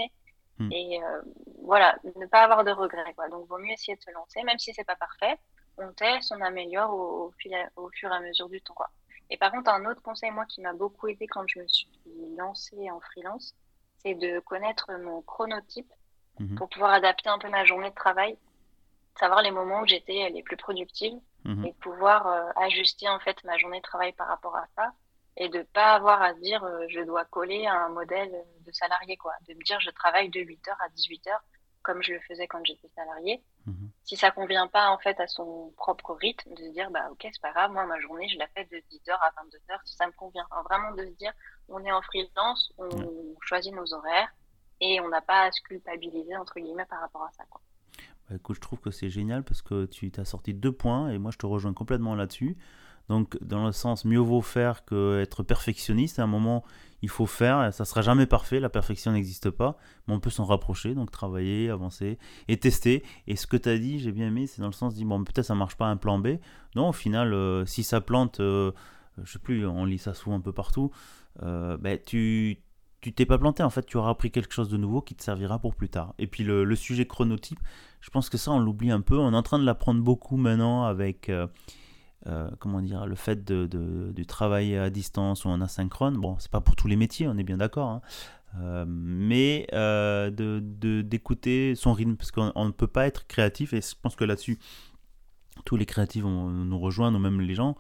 Hmm. 0.59 0.71
Et 0.73 1.03
euh, 1.03 1.23
voilà, 1.63 1.97
ne 2.17 2.27
pas 2.27 2.43
avoir 2.43 2.65
de 2.65 2.71
regrets. 2.71 3.15
Quoi. 3.15 3.29
Donc, 3.29 3.47
vaut 3.49 3.59
mieux 3.59 3.73
essayer 3.73 3.97
de 3.97 4.03
se 4.03 4.11
lancer, 4.13 4.43
même 4.45 4.59
si 4.59 4.73
c'est 4.73 4.85
pas 4.85 4.97
parfait. 4.97 5.37
On 5.79 5.93
teste, 5.93 6.33
on 6.37 6.41
améliore 6.41 6.95
au, 6.95 7.33
au, 7.77 7.91
fur 7.91 8.13
et 8.13 8.15
à 8.15 8.21
mesure 8.21 8.49
du 8.49 8.61
temps. 8.61 8.75
Quoi. 8.75 8.89
Et 9.31 9.37
par 9.37 9.51
contre, 9.51 9.71
un 9.71 9.85
autre 9.87 10.03
conseil, 10.03 10.31
moi, 10.31 10.45
qui 10.47 10.61
m'a 10.61 10.73
beaucoup 10.73 11.09
aidé 11.09 11.27
quand 11.27 11.45
je 11.49 11.59
me 11.59 11.67
suis 11.67 11.89
lancée 12.37 12.91
en 12.91 13.01
freelance, 13.01 13.55
c'est 13.99 14.15
de 14.15 14.39
connaître 14.41 14.93
mon 15.03 15.23
chronotype 15.23 15.93
hmm. 16.39 16.57
pour 16.57 16.69
pouvoir 16.69 16.93
adapter 16.93 17.29
un 17.29 17.39
peu 17.39 17.49
ma 17.49 17.65
journée 17.65 17.91
de 17.91 17.95
travail, 17.95 18.37
savoir 19.19 19.43
les 19.43 19.51
moments 19.51 19.81
où 19.81 19.87
j'étais 19.87 20.31
les 20.31 20.43
plus 20.43 20.57
productives 20.57 21.19
hmm. 21.45 21.65
et 21.65 21.73
pouvoir 21.81 22.27
euh, 22.27 22.51
ajuster 22.57 23.09
en 23.09 23.19
fait 23.19 23.43
ma 23.45 23.57
journée 23.59 23.79
de 23.79 23.83
travail 23.83 24.13
par 24.13 24.29
rapport 24.29 24.57
à 24.57 24.67
ça 24.77 24.93
et 25.37 25.49
de 25.49 25.63
pas 25.63 25.95
avoir 25.95 26.23
à 26.23 26.33
dire 26.35 26.63
euh, 26.65 26.87
je 26.89 27.01
dois 27.01 27.25
coller 27.25 27.67
à 27.67 27.75
un 27.75 27.89
modèle 27.89 28.33
de 28.65 28.73
salarié 28.73 29.17
quoi. 29.17 29.33
De 29.49 29.55
me 29.55 29.63
dire 29.65 29.81
je 29.81 29.91
travaille 29.91 30.31
de 30.31 30.41
8h 30.41 30.71
à 30.81 30.89
18h 30.91 31.37
comme 31.83 32.03
je 32.03 32.13
le 32.13 32.21
faisais 32.21 32.47
quand 32.47 32.65
j'étais 32.65 32.89
salarié 32.95 33.43
mhm. 33.67 33.91
si 34.05 34.17
ça 34.17 34.31
convient 34.31 34.69
pas 34.69 34.89
en 34.89 34.99
fait 34.99 35.21
à 35.21 35.27
son 35.27 35.73
propre 35.77 36.15
rythme 36.15 36.55
de 36.55 36.63
se 36.63 36.71
dire 36.71 36.91
bah 36.91 37.09
ok 37.11 37.21
c'est 37.23 37.43
pas 37.43 37.53
grave 37.53 37.73
moi 37.73 37.85
ma 37.85 38.01
journée 38.01 38.29
je 38.29 38.39
la 38.39 38.47
fais 38.49 38.65
de 38.65 38.77
10h 38.77 39.11
à 39.11 39.31
22h 39.43 39.79
si 39.85 39.97
ça 39.97 40.07
me 40.07 40.13
convient. 40.13 40.47
Vraiment 40.65 40.93
de 40.93 41.05
se 41.05 41.13
dire 41.13 41.33
on 41.69 41.85
est 41.85 41.93
en 41.93 42.03
freelance 42.03 42.73
on 42.79 43.35
choisit 43.41 43.75
nos 43.75 43.93
horaires 43.93 44.33
et 44.81 45.01
on 45.01 45.09
n'a 45.09 45.21
pas 45.21 45.43
à 45.45 45.51
se 45.51 45.61
culpabiliser 45.63 46.37
entre 46.37 46.61
guillemets 46.61 46.87
par 46.87 47.01
rapport 47.01 47.25
à 47.25 47.31
ça 47.33 47.45
quoi. 47.51 47.61
Bah, 48.29 48.37
écoute 48.37 48.57
je 48.57 48.61
trouve 48.61 48.81
que 48.81 48.91
c'est 48.93 49.11
génial 49.11 49.43
parce 49.43 49.63
que 49.63 49.87
tu 49.87 50.11
t'as 50.13 50.25
sorti 50.25 50.55
deux 50.55 50.73
points 50.73 51.11
et 51.11 51.19
moi 51.19 51.33
je 51.33 51.39
te 51.39 51.47
rejoins 51.47 51.75
complètement 51.75 52.15
là-dessus 52.15 52.57
donc, 53.09 53.37
dans 53.43 53.67
le 53.67 53.73
sens, 53.73 54.05
mieux 54.05 54.19
vaut 54.19 54.41
faire 54.41 54.85
qu'être 54.85 55.43
perfectionniste. 55.43 56.19
À 56.19 56.23
un 56.23 56.27
moment, 56.27 56.65
il 57.03 57.11
faut 57.11 57.27
faire. 57.27 57.73
Ça 57.73 57.85
sera 57.85 58.01
jamais 58.01 58.27
parfait. 58.27 58.61
La 58.61 58.71
perfection 58.71 59.13
n'existe 59.13 59.51
pas. 59.51 59.77
Mais 60.07 60.15
on 60.15 60.21
peut 60.21 60.31
s'en 60.31 60.45
rapprocher. 60.45 60.95
Donc, 60.95 61.11
travailler, 61.11 61.69
avancer 61.69 62.19
et 62.49 62.59
tester. 62.59 63.05
Et 63.27 63.37
ce 63.37 63.47
que 63.47 63.57
tu 63.57 63.69
as 63.69 63.79
dit, 63.79 63.99
j'ai 63.99 64.13
bien 64.13 64.29
aimé, 64.29 64.47
c'est 64.47 64.63
dans 64.63 64.69
le 64.69 64.73
sens, 64.73 64.95
dit, 64.95 65.05
bon, 65.05 65.23
peut-être 65.23 65.45
ça 65.45 65.55
marche 65.55 65.77
pas 65.77 65.87
un 65.87 65.97
plan 65.97 66.19
B. 66.19 66.39
Non, 66.77 66.89
au 66.89 66.93
final, 66.93 67.35
euh, 67.35 67.67
si 67.67 67.85
ça 67.85 68.01
plante, 68.01 68.41
euh, 68.41 68.73
je 69.23 69.33
sais 69.33 69.39
plus, 69.39 69.67
on 69.67 69.85
lit 69.85 69.99
ça 69.99 70.15
souvent 70.15 70.37
un 70.37 70.41
peu 70.41 70.53
partout, 70.53 70.91
euh, 71.43 71.77
ben, 71.77 71.99
tu 72.05 72.61
tu 73.01 73.13
t'es 73.13 73.27
pas 73.27 73.37
planté, 73.37 73.63
en 73.63 73.69
fait, 73.69 73.85
tu 73.85 73.99
auras 73.99 74.09
appris 74.09 74.31
quelque 74.31 74.55
chose 74.55 74.71
de 74.71 74.79
nouveau 74.79 75.03
qui 75.03 75.15
te 75.15 75.23
servira 75.23 75.59
pour 75.59 75.75
plus 75.75 75.91
tard. 75.91 76.15
Et 76.19 76.27
puis 76.27 76.43
le, 76.43 76.65
le 76.65 76.75
sujet 76.75 77.07
chronotype, 77.07 77.59
je 78.01 78.09
pense 78.09 78.31
que 78.31 78.39
ça, 78.39 78.51
on 78.51 78.59
l'oublie 78.59 78.91
un 78.91 79.03
peu. 79.03 79.19
On 79.19 79.31
est 79.35 79.37
en 79.37 79.43
train 79.43 79.59
de 79.59 79.65
l'apprendre 79.67 80.03
beaucoup 80.03 80.39
maintenant 80.39 80.87
avec 80.87 81.31
euh, 82.27 82.49
comment 82.59 82.81
dire, 82.81 83.07
le 83.07 83.17
fait 83.17 83.45
de, 83.45 83.67
de, 83.67 84.25
travailler 84.25 84.79
à 84.79 84.89
distance 84.89 85.45
ou 85.45 85.49
en 85.49 85.61
asynchrone, 85.61 86.17
bon, 86.17 86.37
c'est 86.39 86.51
pas 86.51 86.63
pour 86.63 86.75
tous 86.75 86.89
les 86.89 86.97
métiers, 86.97 87.29
on 87.29 87.37
est 87.37 87.45
bien 87.45 87.59
d'accord, 87.59 87.91
hein. 87.91 88.01
euh, 88.61 88.85
mais 88.89 89.67
euh, 89.75 90.31
de 90.31 91.03
d'écouter 91.03 91.75
son 91.75 91.93
rythme, 91.93 92.17
parce 92.17 92.31
qu'on 92.31 92.65
ne 92.65 92.71
peut 92.71 92.87
pas 92.87 93.07
être 93.07 93.27
créatif, 93.27 93.75
et 93.75 93.83
je 93.83 93.95
pense 94.01 94.17
que 94.17 94.25
là-dessus, 94.25 94.59
tous 95.67 95.77
les 95.77 95.85
créatifs 95.85 96.23
vont 96.23 96.49
nous 96.49 96.79
rejoindre, 96.79 97.19
ou 97.19 97.21
même 97.21 97.43
les 97.43 97.55
gens 97.55 97.77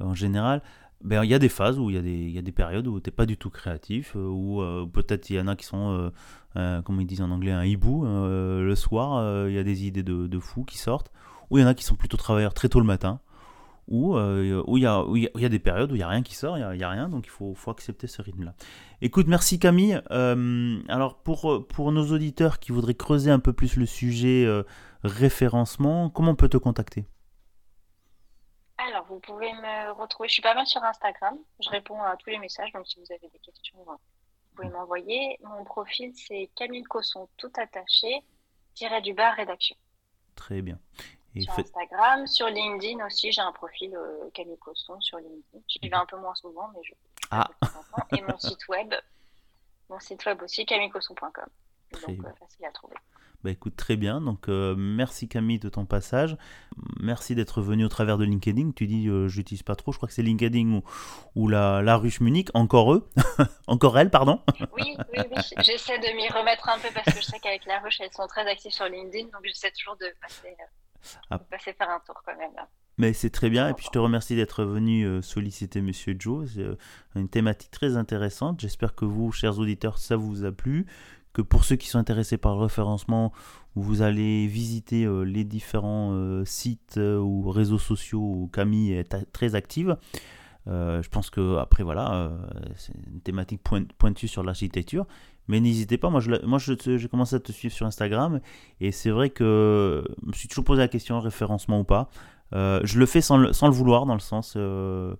en 0.00 0.14
général. 0.14 0.60
Ben, 1.04 1.22
il 1.22 1.30
y 1.30 1.34
a 1.34 1.38
des 1.38 1.48
phases 1.48 1.78
où 1.78 1.90
il 1.90 1.96
y, 1.96 1.98
a 1.98 2.02
des, 2.02 2.30
y 2.30 2.38
a 2.38 2.42
des 2.42 2.52
périodes 2.52 2.86
où 2.88 2.98
tu 2.98 3.08
n'es 3.08 3.14
pas 3.14 3.26
du 3.26 3.36
tout 3.36 3.50
créatif, 3.50 4.16
ou 4.16 4.62
peut-être 4.92 5.30
il 5.30 5.36
y 5.36 5.40
en 5.40 5.46
a 5.46 5.54
qui 5.54 5.66
sont, 5.66 6.10
comme 6.54 7.00
ils 7.00 7.06
disent 7.06 7.20
en 7.20 7.30
anglais, 7.30 7.52
un 7.52 7.64
hibou. 7.64 8.04
le 8.04 8.74
soir, 8.74 9.48
il 9.48 9.54
y 9.54 9.58
a 9.58 9.62
des 9.62 9.86
idées 9.86 10.02
de, 10.02 10.26
de 10.26 10.38
fous 10.40 10.64
qui 10.64 10.78
sortent, 10.78 11.12
ou 11.50 11.58
il 11.58 11.60
y 11.60 11.64
en 11.64 11.68
a 11.68 11.74
qui 11.74 11.84
sont 11.84 11.94
plutôt 11.94 12.16
travailleurs 12.16 12.54
très 12.54 12.68
tôt 12.68 12.80
le 12.80 12.86
matin 12.86 13.20
où 13.88 14.16
euh, 14.16 14.62
il 14.68 14.78
y, 14.78 14.86
a, 14.86 15.04
y, 15.14 15.44
a 15.44 15.48
des 15.48 15.58
périodes 15.58 15.92
où 15.92 15.94
il 15.94 15.98
n'y 15.98 16.04
a 16.04 16.08
rien 16.08 16.22
qui 16.22 16.34
sort, 16.34 16.56
il 16.56 16.76
n'y 16.76 16.84
a, 16.84 16.90
rien, 16.90 17.08
donc 17.08 17.26
il 17.26 17.30
faut, 17.30 17.54
faut 17.54 17.70
accepter 17.70 18.06
ce 18.06 18.22
rythme-là. 18.22 18.54
Écoute, 19.02 19.26
merci 19.26 19.58
Camille. 19.58 20.00
Euh, 20.10 20.80
alors 20.88 21.16
pour, 21.22 21.66
pour 21.68 21.92
nos 21.92 22.12
auditeurs 22.12 22.58
qui 22.58 22.72
voudraient 22.72 22.94
creuser 22.94 23.30
un 23.30 23.40
peu 23.40 23.52
plus 23.52 23.76
le 23.76 23.86
sujet 23.86 24.44
euh, 24.46 24.62
référencement, 25.02 26.08
comment 26.08 26.32
on 26.32 26.36
peut 26.36 26.48
te 26.48 26.56
contacter? 26.56 27.04
Alors 28.78 29.04
vous 29.04 29.20
pouvez 29.20 29.52
me 29.52 29.92
retrouver, 29.92 30.28
je 30.28 30.34
suis 30.34 30.42
pas 30.42 30.54
mal 30.54 30.66
sur 30.66 30.82
Instagram, 30.82 31.36
je 31.60 31.70
réponds 31.70 32.02
à 32.02 32.16
tous 32.16 32.30
les 32.30 32.38
messages, 32.38 32.72
donc 32.72 32.86
si 32.86 32.98
vous 32.98 33.12
avez 33.12 33.28
des 33.28 33.38
questions, 33.38 33.78
vous 33.86 34.56
pouvez 34.56 34.68
m'envoyer. 34.68 35.38
Mon 35.44 35.64
profil 35.64 36.12
c'est 36.14 36.50
Camille 36.56 36.82
Cosson, 36.84 37.28
tout 37.36 37.52
attaché, 37.56 38.22
tiré 38.74 39.00
du 39.02 39.14
bas 39.14 39.32
rédaction. 39.32 39.76
Très 40.34 40.62
bien 40.62 40.78
sur 41.42 41.58
Instagram, 41.58 42.26
sur 42.26 42.46
LinkedIn 42.46 43.04
aussi, 43.04 43.32
j'ai 43.32 43.40
un 43.40 43.52
profil 43.52 43.94
euh, 43.94 44.30
Camille 44.32 44.58
Cosson 44.58 45.00
sur 45.00 45.18
LinkedIn. 45.18 45.60
J'y 45.68 45.88
vais 45.88 45.94
un 45.94 46.06
peu 46.06 46.18
moins 46.18 46.34
souvent, 46.34 46.70
mais 46.74 46.80
je. 46.84 46.92
Ah. 47.30 47.48
Et 48.16 48.22
mon 48.22 48.38
site 48.38 48.68
web, 48.68 48.94
mon 49.88 49.98
site 50.00 50.24
web 50.26 50.40
aussi, 50.42 50.64
camillecosson.com. 50.64 51.30
Donc 51.92 52.24
euh, 52.24 52.32
facile 52.38 52.64
à 52.66 52.70
trouver. 52.70 52.96
Bah 53.44 53.50
écoute, 53.50 53.76
très 53.76 53.96
bien. 53.96 54.22
Donc 54.22 54.48
euh, 54.48 54.74
merci 54.74 55.28
Camille 55.28 55.58
de 55.58 55.68
ton 55.68 55.84
passage. 55.84 56.36
Merci 56.98 57.34
d'être 57.34 57.60
venu 57.60 57.84
au 57.84 57.88
travers 57.88 58.16
de 58.16 58.24
LinkedIn. 58.24 58.70
Tu 58.74 58.86
dis 58.86 59.06
euh, 59.06 59.28
je 59.28 59.36
n'utilise 59.36 59.62
pas 59.62 59.76
trop. 59.76 59.92
Je 59.92 59.98
crois 59.98 60.08
que 60.08 60.14
c'est 60.14 60.22
LinkedIn 60.22 60.72
ou, 60.72 60.82
ou 61.34 61.48
la, 61.48 61.82
la 61.82 61.96
ruche 61.96 62.20
Munich. 62.20 62.48
Encore 62.54 62.94
eux. 62.94 63.10
Encore 63.66 63.98
elle, 63.98 64.10
pardon. 64.10 64.40
oui, 64.72 64.96
oui, 65.12 65.18
oui. 65.30 65.42
J'essaie 65.58 65.98
de 65.98 66.16
m'y 66.16 66.26
remettre 66.28 66.70
un 66.70 66.78
peu 66.78 66.88
parce 66.94 67.04
que 67.04 67.20
je 67.20 67.26
sais 67.26 67.38
qu'avec 67.38 67.66
la 67.66 67.80
ruche, 67.80 68.00
elles 68.00 68.12
sont 68.12 68.26
très 68.26 68.46
actives 68.50 68.72
sur 68.72 68.86
LinkedIn. 68.86 69.26
Donc 69.26 69.42
j'essaie 69.44 69.70
toujours 69.72 69.96
de 69.96 70.06
passer. 70.22 70.56
Ah. 71.30 71.38
passer 71.38 71.72
faire 71.72 71.90
un 71.90 72.00
tour 72.00 72.20
quand 72.24 72.36
même. 72.36 72.50
Mais 72.96 73.12
c'est 73.12 73.30
très 73.30 73.50
bien, 73.50 73.68
et 73.68 73.74
puis 73.74 73.84
je 73.86 73.90
te 73.90 73.98
remercie 73.98 74.36
d'être 74.36 74.64
venu 74.64 75.04
euh, 75.04 75.20
solliciter 75.20 75.80
Monsieur 75.80 76.14
Joe. 76.18 76.48
C'est 76.54 76.60
euh, 76.60 76.76
une 77.16 77.28
thématique 77.28 77.72
très 77.72 77.96
intéressante. 77.96 78.60
J'espère 78.60 78.94
que 78.94 79.04
vous, 79.04 79.32
chers 79.32 79.58
auditeurs, 79.58 79.98
ça 79.98 80.16
vous 80.16 80.44
a 80.44 80.52
plu. 80.52 80.86
Que 81.32 81.42
pour 81.42 81.64
ceux 81.64 81.74
qui 81.74 81.88
sont 81.88 81.98
intéressés 81.98 82.38
par 82.38 82.54
le 82.54 82.62
référencement, 82.62 83.32
vous 83.74 84.02
allez 84.02 84.46
visiter 84.46 85.04
euh, 85.04 85.22
les 85.22 85.42
différents 85.42 86.44
sites 86.44 86.96
ou 86.96 87.50
réseaux 87.50 87.78
sociaux 87.78 88.20
où 88.20 88.46
Camille 88.52 88.92
est 88.92 89.32
très 89.32 89.56
active. 89.56 89.96
je 90.66 91.08
pense 91.08 91.30
que 91.30 91.56
après 91.56 91.82
voilà, 91.82 92.30
c'est 92.76 92.94
une 93.12 93.20
thématique 93.20 93.60
pointue 93.98 94.28
sur 94.28 94.44
l'architecture. 94.44 95.06
Mais 95.48 95.60
n'hésitez 95.60 95.98
pas, 95.98 96.10
moi, 96.10 96.20
je, 96.20 96.30
moi 96.46 96.58
j'ai 96.58 97.08
commencé 97.08 97.36
à 97.36 97.40
te 97.40 97.52
suivre 97.52 97.74
sur 97.74 97.86
Instagram 97.86 98.40
et 98.80 98.92
c'est 98.92 99.10
vrai 99.10 99.30
que 99.30 100.04
je 100.22 100.28
me 100.28 100.32
suis 100.32 100.48
toujours 100.48 100.64
posé 100.64 100.80
la 100.80 100.88
question 100.88 101.20
référencement 101.20 101.80
ou 101.80 101.84
pas. 101.84 102.08
Euh, 102.54 102.80
je 102.84 102.98
le 102.98 103.06
fais 103.06 103.20
sans 103.20 103.36
le, 103.36 103.52
sans 103.52 103.66
le, 103.66 103.72
vouloir, 103.72 104.06
dans 104.06 104.14
le 104.14 104.20
sens 104.20 104.54
euh, 104.56 105.14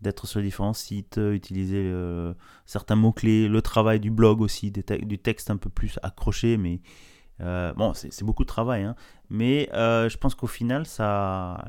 d'être 0.00 0.26
sur 0.26 0.40
les 0.40 0.46
différents 0.46 0.72
sites, 0.72 1.18
utiliser 1.18 1.82
euh, 1.84 2.34
certains 2.66 2.96
mots-clés, 2.96 3.48
le 3.48 3.62
travail 3.62 4.00
du 4.00 4.10
blog 4.10 4.40
aussi, 4.40 4.70
du 4.72 5.18
texte 5.18 5.50
un 5.50 5.56
peu 5.56 5.70
plus 5.70 5.98
accroché, 6.02 6.56
mais 6.56 6.80
bon, 7.38 7.92
c'est 7.94 8.24
beaucoup 8.24 8.44
de 8.44 8.48
travail. 8.48 8.82
Hein. 8.82 8.96
mais 9.30 9.68
je 9.72 10.16
pense 10.16 10.34
qu'au 10.34 10.46
final, 10.46 10.86
ça, 10.86 11.64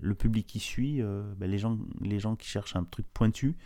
le 0.00 0.14
public 0.14 0.46
qui 0.46 0.60
suit, 0.60 1.02
ben, 1.36 1.50
les, 1.50 1.58
gens, 1.58 1.78
les 2.00 2.20
gens 2.20 2.36
qui 2.36 2.48
cherchent 2.48 2.76
un 2.76 2.84
truc 2.84 3.06
pointu, 3.12 3.56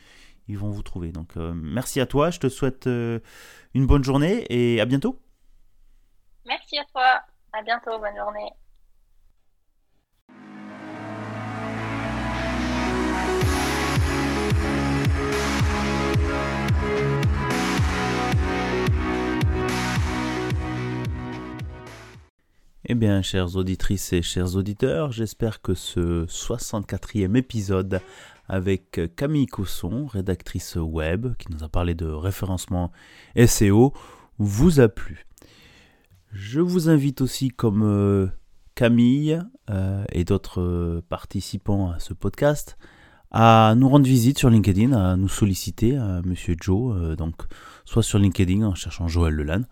ils 0.49 0.59
vont 0.59 0.71
vous 0.71 0.83
trouver. 0.83 1.13
Donc 1.13 1.37
euh, 1.37 1.53
merci 1.55 2.01
à 2.01 2.07
toi, 2.07 2.31
je 2.31 2.39
te 2.39 2.49
souhaite 2.49 2.87
euh, 2.87 3.21
une 3.75 3.87
bonne 3.87 4.05
journée 4.05 4.47
et 4.51 4.81
à 4.81 4.85
bientôt. 4.85 5.21
Merci 6.45 6.79
à 6.79 6.85
toi, 6.93 7.23
à 7.53 7.63
bientôt, 7.63 7.99
bonne 7.99 8.17
journée. 8.17 8.53
Eh 22.89 22.95
bien, 22.95 23.21
chères 23.21 23.57
auditrices 23.57 24.13
et 24.13 24.23
chers 24.23 24.55
auditeurs, 24.55 25.11
j'espère 25.11 25.61
que 25.61 25.75
ce 25.75 26.25
64e 26.27 27.37
épisode 27.37 28.01
avec 28.49 29.01
Camille 29.17 29.47
Cosson, 29.47 30.07
rédactrice 30.07 30.77
web, 30.77 31.35
qui 31.39 31.53
nous 31.53 31.65
a 31.65 31.69
parlé 31.69 31.95
de 31.95 32.07
référencement 32.07 32.93
SEO, 33.47 33.93
vous 34.39 34.81
a 34.81 34.89
plu. 34.89 35.27
Je 36.33 36.61
vous 36.61 36.91
invite 36.91 37.23
aussi, 37.23 37.49
comme 37.49 37.83
euh, 37.83 38.27
Camille 38.75 39.41
euh, 39.71 40.05
et 40.13 40.25
d'autres 40.25 40.61
euh, 40.61 41.03
participants 41.09 41.91
à 41.91 41.99
ce 41.99 42.13
podcast, 42.13 42.77
à 43.31 43.75
nous 43.77 43.89
rendre 43.89 44.07
visite 44.07 44.39
sur 44.39 44.51
LinkedIn, 44.51 44.93
à 44.93 45.17
nous 45.17 45.29
solliciter, 45.29 45.97
à 45.97 46.21
Monsieur 46.25 46.55
Joe, 46.61 47.17
donc 47.17 47.35
soit 47.85 48.03
sur 48.03 48.19
LinkedIn 48.19 48.63
en 48.63 48.75
cherchant 48.75 49.09
Joël 49.09 49.35
Lelan, 49.35 49.63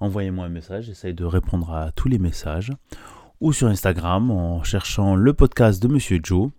envoyez-moi 0.00 0.46
un 0.46 0.50
message, 0.50 0.86
j'essaye 0.86 1.14
de 1.14 1.24
répondre 1.24 1.72
à 1.72 1.92
tous 1.92 2.08
les 2.08 2.18
messages. 2.18 2.72
Ou 3.42 3.52
sur 3.52 3.68
Instagram 3.68 4.30
en 4.30 4.62
cherchant 4.62 5.14
le 5.14 5.34
podcast 5.34 5.82
de 5.82 5.88
Monsieur 5.88 6.18
Joe. 6.22 6.50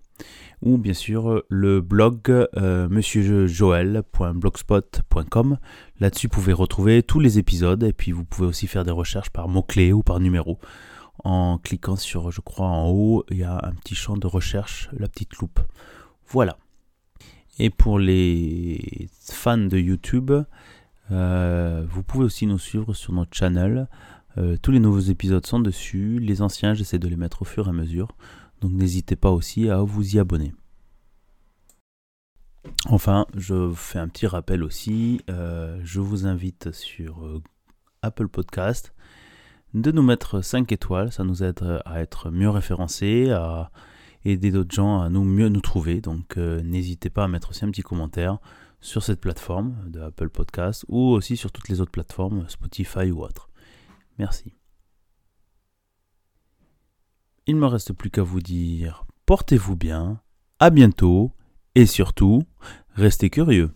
Ou 0.61 0.78
bien 0.78 0.93
sûr 0.93 1.43
le 1.49 1.82
blog 1.82 2.30
euh, 2.30 2.88
monsieurjoël.blogspot.com. 2.89 5.57
Là-dessus, 5.99 6.28
vous 6.28 6.34
pouvez 6.34 6.53
retrouver 6.53 7.01
tous 7.03 7.20
les 7.20 7.39
épisodes 7.39 7.84
et 7.84 7.93
puis 7.93 8.11
vous 8.11 8.26
pouvez 8.26 8.47
aussi 8.47 8.68
faire 8.68 8.84
des 8.84 8.91
recherches 8.91 9.30
par 9.30 9.47
mots-clés 9.47 9.93
ou 9.93 10.03
par 10.03 10.20
numéro. 10.20 10.59
En 11.24 11.57
cliquant 11.57 11.95
sur, 11.95 12.32
je 12.32 12.41
crois, 12.41 12.68
en 12.68 12.89
haut, 12.89 13.24
il 13.30 13.38
y 13.38 13.43
a 13.43 13.59
un 13.63 13.74
petit 13.74 13.95
champ 13.95 14.18
de 14.18 14.28
recherche, 14.28 14.89
la 14.93 15.07
petite 15.07 15.36
loupe. 15.38 15.61
Voilà. 16.28 16.57
Et 17.59 17.70
pour 17.70 17.99
les 17.99 19.07
fans 19.20 19.57
de 19.57 19.78
YouTube, 19.78 20.32
euh, 21.11 21.86
vous 21.89 22.03
pouvez 22.03 22.26
aussi 22.26 22.45
nous 22.45 22.59
suivre 22.59 22.93
sur 22.93 23.13
notre 23.13 23.36
channel. 23.36 23.88
Euh, 24.38 24.57
tous 24.61 24.72
les 24.72 24.80
nouveaux 24.80 24.99
épisodes 24.99 25.45
sont 25.45 25.59
dessus. 25.59 26.20
Les 26.20 26.41
anciens, 26.41 26.74
j'essaie 26.74 26.99
de 26.99 27.07
les 27.07 27.15
mettre 27.15 27.41
au 27.41 27.45
fur 27.45 27.68
et 27.68 27.70
à 27.70 27.74
mesure. 27.74 28.15
Donc 28.62 28.72
n'hésitez 28.72 29.16
pas 29.16 29.32
aussi 29.32 29.70
à 29.70 29.82
vous 29.82 30.16
y 30.16 30.20
abonner. 30.20 30.53
Enfin, 32.89 33.26
je 33.36 33.72
fais 33.74 33.99
un 33.99 34.08
petit 34.08 34.28
rappel 34.28 34.64
aussi. 34.64 35.22
Euh, 35.30 35.80
je 35.84 35.99
vous 35.99 36.26
invite 36.26 36.72
sur 36.72 37.41
Apple 38.01 38.28
Podcast 38.28 38.93
de 39.74 39.91
nous 39.91 40.03
mettre 40.03 40.41
5 40.41 40.72
étoiles. 40.72 41.12
Ça 41.12 41.24
nous 41.24 41.43
aide 41.43 41.82
à 41.86 42.01
être 42.01 42.30
mieux 42.30 42.49
référencés, 42.49 43.32
à 43.32 43.72
aider 44.26 44.51
d'autres 44.51 44.74
gens 44.74 45.01
à 45.01 45.10
nous 45.10 45.24
mieux 45.24 45.49
nous 45.49 45.62
trouver. 45.62 46.01
Donc 46.01 46.38
n'hésitez 46.38 47.10
pas 47.10 47.24
à 47.24 47.28
mettre 47.28 47.51
aussi 47.51 47.64
un 47.66 47.72
petit 47.72 47.84
commentaire 47.84 48.39
sur 48.82 49.03
cette 49.03 49.22
plateforme 49.22 49.76
de 49.88 50.01
Apple 50.01 50.30
Podcast 50.30 50.86
ou 50.88 51.10
aussi 51.10 51.38
sur 51.38 51.51
toutes 51.51 51.70
les 51.70 51.82
autres 51.82 51.91
plateformes, 51.91 52.47
Spotify 52.47 53.12
ou 53.12 53.24
autres. 53.24 53.49
Merci. 54.20 54.57
Il 57.50 57.56
ne 57.56 57.62
me 57.62 57.68
reste 57.68 57.93
plus 57.93 58.10
qu'à 58.10 58.24
vous 58.24 58.41
dire 58.41 59.06
portez-vous 59.26 59.78
bien, 59.78 60.20
à 60.60 60.70
bientôt 60.70 61.32
et 61.76 61.86
surtout, 61.86 62.43
restez 62.95 63.30
curieux. 63.30 63.72